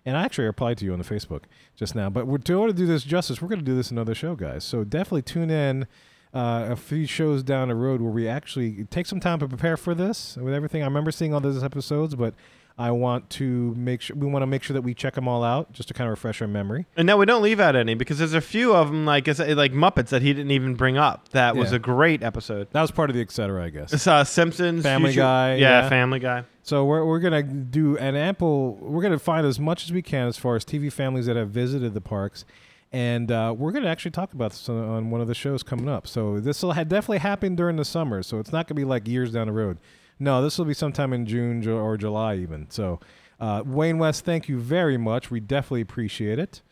[0.05, 1.43] and I actually replied to you on the Facebook
[1.77, 3.93] just now, but we're, to order to do this justice, we're going to do this
[3.93, 4.65] another show, guys.
[4.65, 5.86] So definitely tune in
[6.35, 9.77] uh, a few shows down the road where we actually take some time to prepare
[9.77, 10.82] for this with everything.
[10.82, 12.35] I remember seeing all those episodes, but
[12.78, 15.44] I want to make sure we want to make sure that we check them all
[15.44, 16.86] out just to kind of refresh our memory.
[16.97, 19.73] And no, we don't leave out any because there's a few of them like like
[19.73, 21.28] Muppets that he didn't even bring up.
[21.31, 21.77] That was Yeah.
[21.77, 22.69] a great episode.
[22.73, 23.62] That was part of the etc.
[23.65, 23.93] I guess.
[23.93, 25.89] It's uh, Simpsons, Family Future- Guy, yeah, yeah.
[25.89, 26.44] Family Guy.
[26.65, 28.77] So we're, we're gonna do an ample.
[28.81, 31.51] We're gonna find as much as we can as far as TV families that have
[31.51, 32.44] visited the parks,
[32.93, 35.89] and uh, we're gonna actually talk about this on, on one of the shows coming
[35.89, 36.07] up.
[36.07, 38.23] So this will ha- definitely happen during the summer.
[38.23, 39.78] So it's not gonna be like years down the road.
[40.23, 42.70] No, this will be sometime in June or July even.
[42.70, 43.01] So
[43.40, 45.32] uh, Wayne West, thank you very much.
[45.32, 46.62] We definitely appreciate it.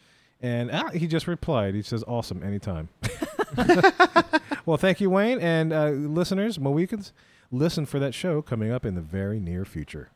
[0.41, 1.75] And ah, he just replied.
[1.75, 2.91] He says, "Awesome, anytime."
[4.65, 7.13] well, thank you, Wayne, and uh, listeners, Mohicans,
[7.51, 10.11] listen for that show coming up in the very near future.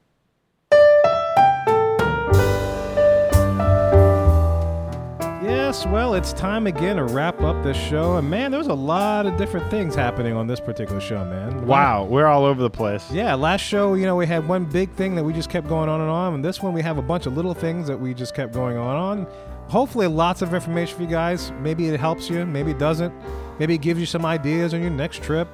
[5.74, 8.16] Yes, well, it's time again to wrap up this show.
[8.16, 11.66] And man, there's a lot of different things happening on this particular show, man.
[11.66, 13.10] Wow, we're all over the place.
[13.10, 15.88] Yeah, last show, you know, we had one big thing that we just kept going
[15.88, 18.14] on and on, and this one we have a bunch of little things that we
[18.14, 19.26] just kept going on on.
[19.66, 21.50] Hopefully, lots of information for you guys.
[21.60, 23.12] Maybe it helps you, maybe it doesn't.
[23.58, 25.48] Maybe it gives you some ideas on your next trip.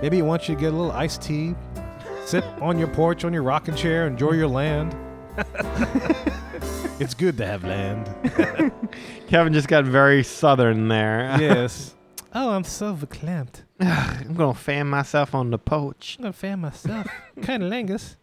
[0.00, 1.56] Maybe it wants you to get a little iced tea,
[2.24, 4.94] sit on your porch on your rocking chair, enjoy your land.
[7.00, 8.08] it's good to have land.
[9.28, 11.36] Kevin just got very southern there.
[11.40, 11.94] yes.
[12.32, 13.62] Oh, I'm so verklempt.
[13.80, 16.14] I'm gonna fan myself on the porch.
[16.16, 17.08] I'm gonna fan myself.
[17.42, 18.14] kind of langus.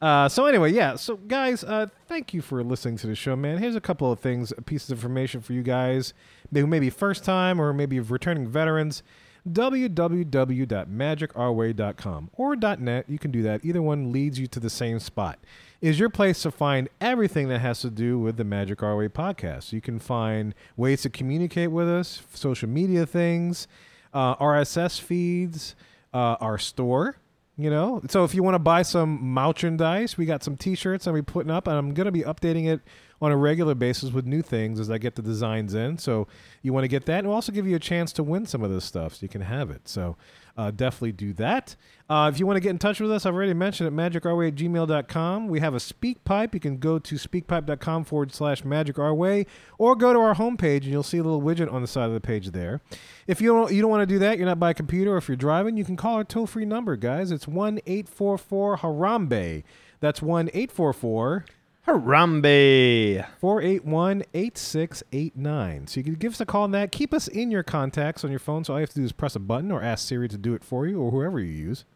[0.00, 0.94] uh, so anyway, yeah.
[0.94, 3.58] So guys, uh, thank you for listening to the show, man.
[3.58, 6.14] Here's a couple of things, pieces of information for you guys,
[6.52, 9.02] who maybe first time or maybe returning veterans.
[9.48, 13.04] www.magicourway.com or .net.
[13.08, 13.64] You can do that.
[13.64, 15.38] Either one leads you to the same spot.
[15.80, 19.08] Is your place to find everything that has to do with the Magic Our Way
[19.08, 19.72] podcast.
[19.72, 23.68] You can find ways to communicate with us, social media things,
[24.12, 25.76] uh, RSS feeds,
[26.12, 27.16] uh, our store.
[27.56, 31.12] You know, so if you want to buy some merchandise, we got some T-shirts that
[31.12, 32.80] we're putting up, and I'm gonna be updating it
[33.20, 35.98] on a regular basis with new things as I get the designs in.
[35.98, 36.28] So
[36.62, 38.62] you want to get that, and we'll also give you a chance to win some
[38.62, 39.88] of this stuff, so you can have it.
[39.88, 40.16] So
[40.58, 41.76] uh, definitely do that.
[42.10, 44.48] Uh, if you want to get in touch with us, I've already mentioned at magicourway
[44.48, 45.46] at gmail.com.
[45.46, 46.52] We have a speak pipe.
[46.52, 49.46] You can go to speakpipe.com forward slash magicourway
[49.78, 52.14] or go to our homepage and you'll see a little widget on the side of
[52.14, 52.80] the page there.
[53.28, 55.18] If you don't, you don't want to do that, you're not by a computer, or
[55.18, 57.30] if you're driving, you can call our toll free number, guys.
[57.30, 59.62] It's 1 844 Harambe.
[60.00, 61.44] That's 1 844
[61.88, 63.24] Harambe.
[63.40, 65.86] 481 8689.
[65.86, 66.92] So you can give us a call on that.
[66.92, 68.62] Keep us in your contacts on your phone.
[68.62, 70.52] So all you have to do is press a button or ask Siri to do
[70.54, 71.86] it for you or whoever you use.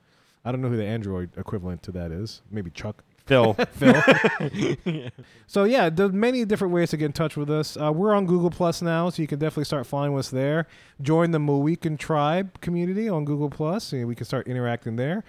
[0.44, 2.40] I don't know who the Android equivalent to that is.
[2.50, 3.04] Maybe Chuck.
[3.26, 3.52] Phil.
[3.72, 4.02] Phil.
[5.46, 7.76] so yeah, there's many different ways to get in touch with us.
[7.76, 10.66] Uh, we're on Google Plus now, so you can definitely start following us there.
[11.02, 15.22] Join the Mohican Tribe community on Google Plus, and we can start interacting there.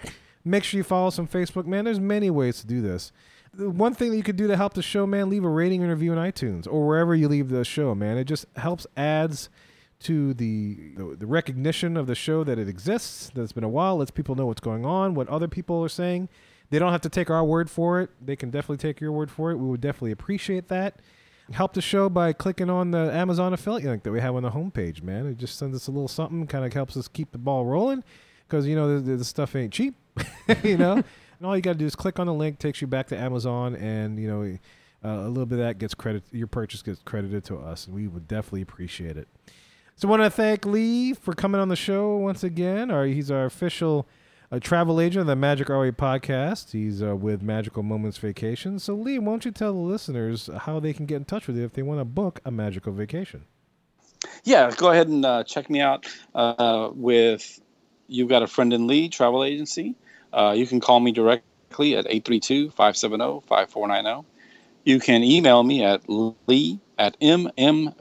[0.46, 1.86] Make sure you follow us on Facebook, man.
[1.86, 3.12] There's many ways to do this.
[3.56, 5.92] One thing that you could do to help the show, man, leave a rating and
[5.92, 8.18] review on iTunes or wherever you leave the show, man.
[8.18, 9.50] It just helps adds
[10.02, 13.30] to the, the the recognition of the show that it exists.
[13.34, 13.98] That it's been a while.
[13.98, 16.30] Lets people know what's going on, what other people are saying.
[16.70, 18.10] They don't have to take our word for it.
[18.20, 19.58] They can definitely take your word for it.
[19.58, 21.00] We would definitely appreciate that.
[21.52, 24.50] Help the show by clicking on the Amazon affiliate link that we have on the
[24.50, 25.28] homepage, man.
[25.28, 28.04] It just sends us a little something, kind of helps us keep the ball rolling
[28.48, 29.96] because, you know, the stuff ain't cheap,
[30.64, 31.04] you know?
[31.44, 33.18] And all you got to do is click on the link, takes you back to
[33.18, 34.58] Amazon, and, you know,
[35.04, 37.94] uh, a little bit of that gets credit, your purchase gets credited to us, and
[37.94, 39.28] we would definitely appreciate it.
[39.98, 42.90] So I want to thank Lee for coming on the show once again.
[42.90, 44.08] Our, he's our official
[44.52, 46.72] a travel agent of the Magic Our Way podcast.
[46.72, 48.80] He's uh, with Magical Moments Vacation.
[48.80, 51.66] So, Lee, won't you tell the listeners how they can get in touch with you
[51.66, 53.44] if they want to book a magical vacation?
[54.46, 57.60] Yeah, go ahead and uh, check me out uh, with
[58.08, 59.96] You've Got a Friend in Lee Travel Agency.
[60.34, 64.28] Uh, you can call me directly at 832 570 5490.
[64.86, 68.00] You can email me at lee at mmvagent.com.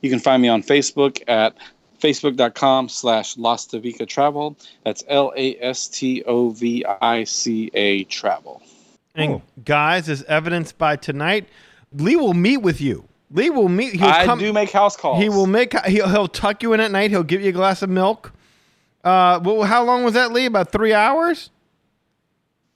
[0.00, 1.56] You can find me on Facebook at
[2.00, 4.56] facebook.com slash Lastovica Travel.
[4.84, 8.62] That's L A S T O V I C A Travel.
[9.14, 11.48] And guys, as evidenced by tonight,
[11.92, 13.08] Lee will meet with you.
[13.32, 13.94] Lee will meet.
[13.94, 15.20] He'll I come, do make house calls.
[15.20, 15.78] He will make.
[15.86, 17.10] He'll, he'll tuck you in at night.
[17.10, 18.32] He'll give you a glass of milk.
[19.08, 20.46] Uh, well, how long was that, Lee?
[20.46, 21.50] About three hours.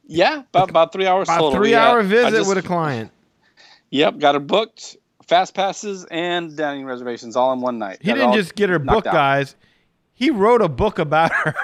[0.06, 1.54] Yeah, about, about three hours About total.
[1.60, 3.10] three hour I visit just- with a client.
[3.94, 4.96] Yep, got her booked.
[5.26, 7.98] Fast passes and dining reservations all in one night.
[8.00, 9.12] He Got didn't just get her knocked book, out.
[9.12, 9.54] guys.
[10.14, 11.54] He wrote a book about her.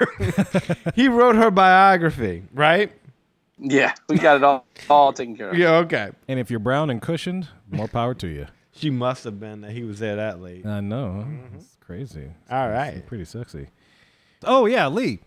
[0.95, 2.91] he wrote her biography, right?
[3.57, 5.57] Yeah, we got it all, all taken care of.
[5.57, 5.77] Yeah.
[5.77, 6.11] Okay.
[6.27, 8.45] And if you're brown and cushioned, more power to you.
[8.73, 10.67] She must have been that he was there that late.
[10.67, 11.25] I know.
[11.55, 12.21] It's crazy.
[12.21, 13.07] It's All it's right.
[13.07, 13.69] pretty sexy.
[14.43, 15.19] Oh, yeah, Lee.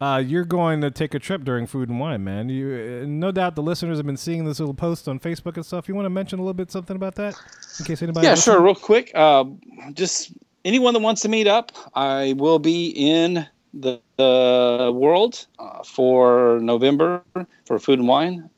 [0.00, 2.48] Uh, you're going to take a trip during Food and Wine, man.
[2.48, 5.64] You, uh, no doubt the listeners have been seeing this little post on Facebook and
[5.64, 5.88] stuff.
[5.88, 7.34] You want to mention a little bit something about that,
[7.78, 8.26] in case anybody?
[8.26, 8.60] Yeah, sure.
[8.60, 9.44] Real quick, uh,
[9.92, 10.32] just
[10.64, 16.58] anyone that wants to meet up, I will be in the, the world uh, for
[16.60, 17.22] November
[17.64, 18.50] for Food and Wine.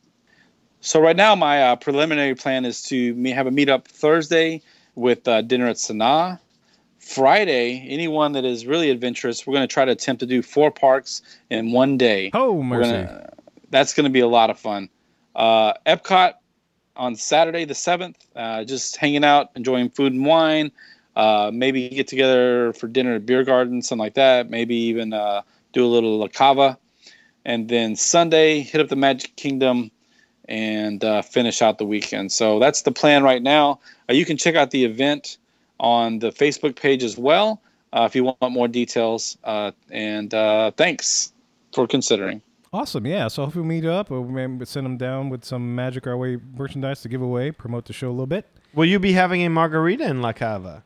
[0.80, 4.62] So right now, my uh, preliminary plan is to have a meetup Thursday
[4.94, 6.38] with uh, dinner at Sanaa.
[7.06, 10.72] Friday, anyone that is really adventurous, we're going to try to attempt to do four
[10.72, 12.32] parks in one day.
[12.34, 12.90] Oh, mercy.
[12.90, 13.30] gonna-
[13.70, 14.88] that's going to be a lot of fun.
[15.34, 16.34] Uh, Epcot
[16.96, 20.72] on Saturday the seventh, uh, just hanging out, enjoying food and wine.
[21.14, 24.50] Uh, maybe get together for dinner at beer garden, something like that.
[24.50, 25.42] Maybe even uh,
[25.72, 26.76] do a little La Cava,
[27.44, 29.90] and then Sunday hit up the Magic Kingdom
[30.48, 32.32] and uh, finish out the weekend.
[32.32, 33.78] So that's the plan right now.
[34.10, 35.38] Uh, you can check out the event
[35.80, 37.60] on the Facebook page as well
[37.92, 39.38] uh, if you want more details.
[39.44, 41.32] Uh, and uh, thanks
[41.72, 42.42] for considering.
[42.72, 43.28] Awesome, yeah.
[43.28, 46.38] So hopefully we meet up, or maybe send them down with some Magic Our Way
[46.56, 48.44] merchandise to give away, promote the show a little bit.
[48.74, 50.82] Will you be having a margarita in La Cava?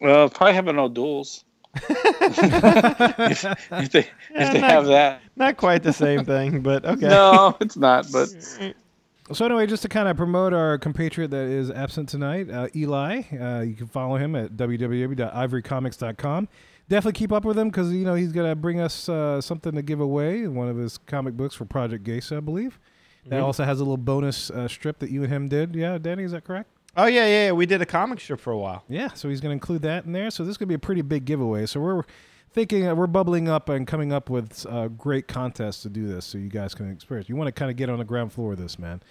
[0.00, 1.44] Well, probably having no duels.
[1.74, 7.08] if, if they if they not- have that, Not quite the same thing, but okay.
[7.08, 8.06] no, it's not.
[8.12, 8.28] But
[9.32, 13.22] So anyway, just to kind of promote our compatriot that is absent tonight, uh, Eli,
[13.32, 16.48] uh, you can follow him at www.ivorycomics.com.
[16.90, 19.80] Definitely keep up with him because you know he's gonna bring us uh, something to
[19.80, 22.78] give away, one of his comic books for Project Geisha, I believe.
[23.26, 25.74] That also has a little bonus uh, strip that you and him did.
[25.74, 26.68] Yeah, Danny, is that correct?
[26.96, 27.52] Oh yeah, yeah, yeah.
[27.52, 28.84] We did a comic strip for a while.
[28.88, 30.30] Yeah, so he's going to include that in there.
[30.30, 31.66] So this is going to be a pretty big giveaway.
[31.66, 32.02] So we're
[32.54, 36.24] thinking, uh, we're bubbling up and coming up with uh, great contests to do this
[36.24, 37.28] so you guys can experience.
[37.28, 39.02] You want to kind of get on the ground floor of this, man.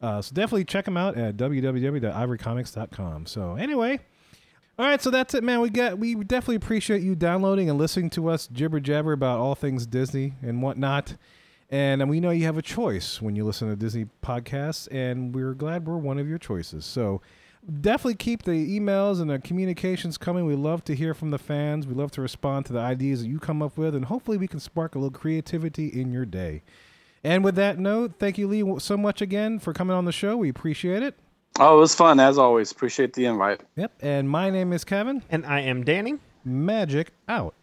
[0.00, 3.26] Uh, so definitely check them out at www.ivorycomics.com.
[3.26, 3.98] So anyway,
[4.78, 5.60] all right, so that's it, man.
[5.60, 9.54] We got we definitely appreciate you downloading and listening to us jibber jabber about all
[9.54, 11.16] things Disney and whatnot.
[11.68, 15.54] And we know you have a choice when you listen to Disney podcasts, and we're
[15.54, 16.84] glad we're one of your choices.
[16.84, 17.20] So
[17.80, 20.46] definitely keep the emails and the communications coming.
[20.46, 21.86] We love to hear from the fans.
[21.86, 24.48] We love to respond to the ideas that you come up with, and hopefully we
[24.48, 26.62] can spark a little creativity in your day.
[27.22, 30.36] And with that note, thank you, Lee, so much again for coming on the show.
[30.36, 31.14] We appreciate it.
[31.58, 32.72] oh, it was fun as always.
[32.72, 33.60] Appreciate the invite.
[33.76, 33.92] Yep.
[34.00, 35.22] And my name is Kevin.
[35.30, 36.14] And I am Danny.
[36.44, 37.54] Magic out.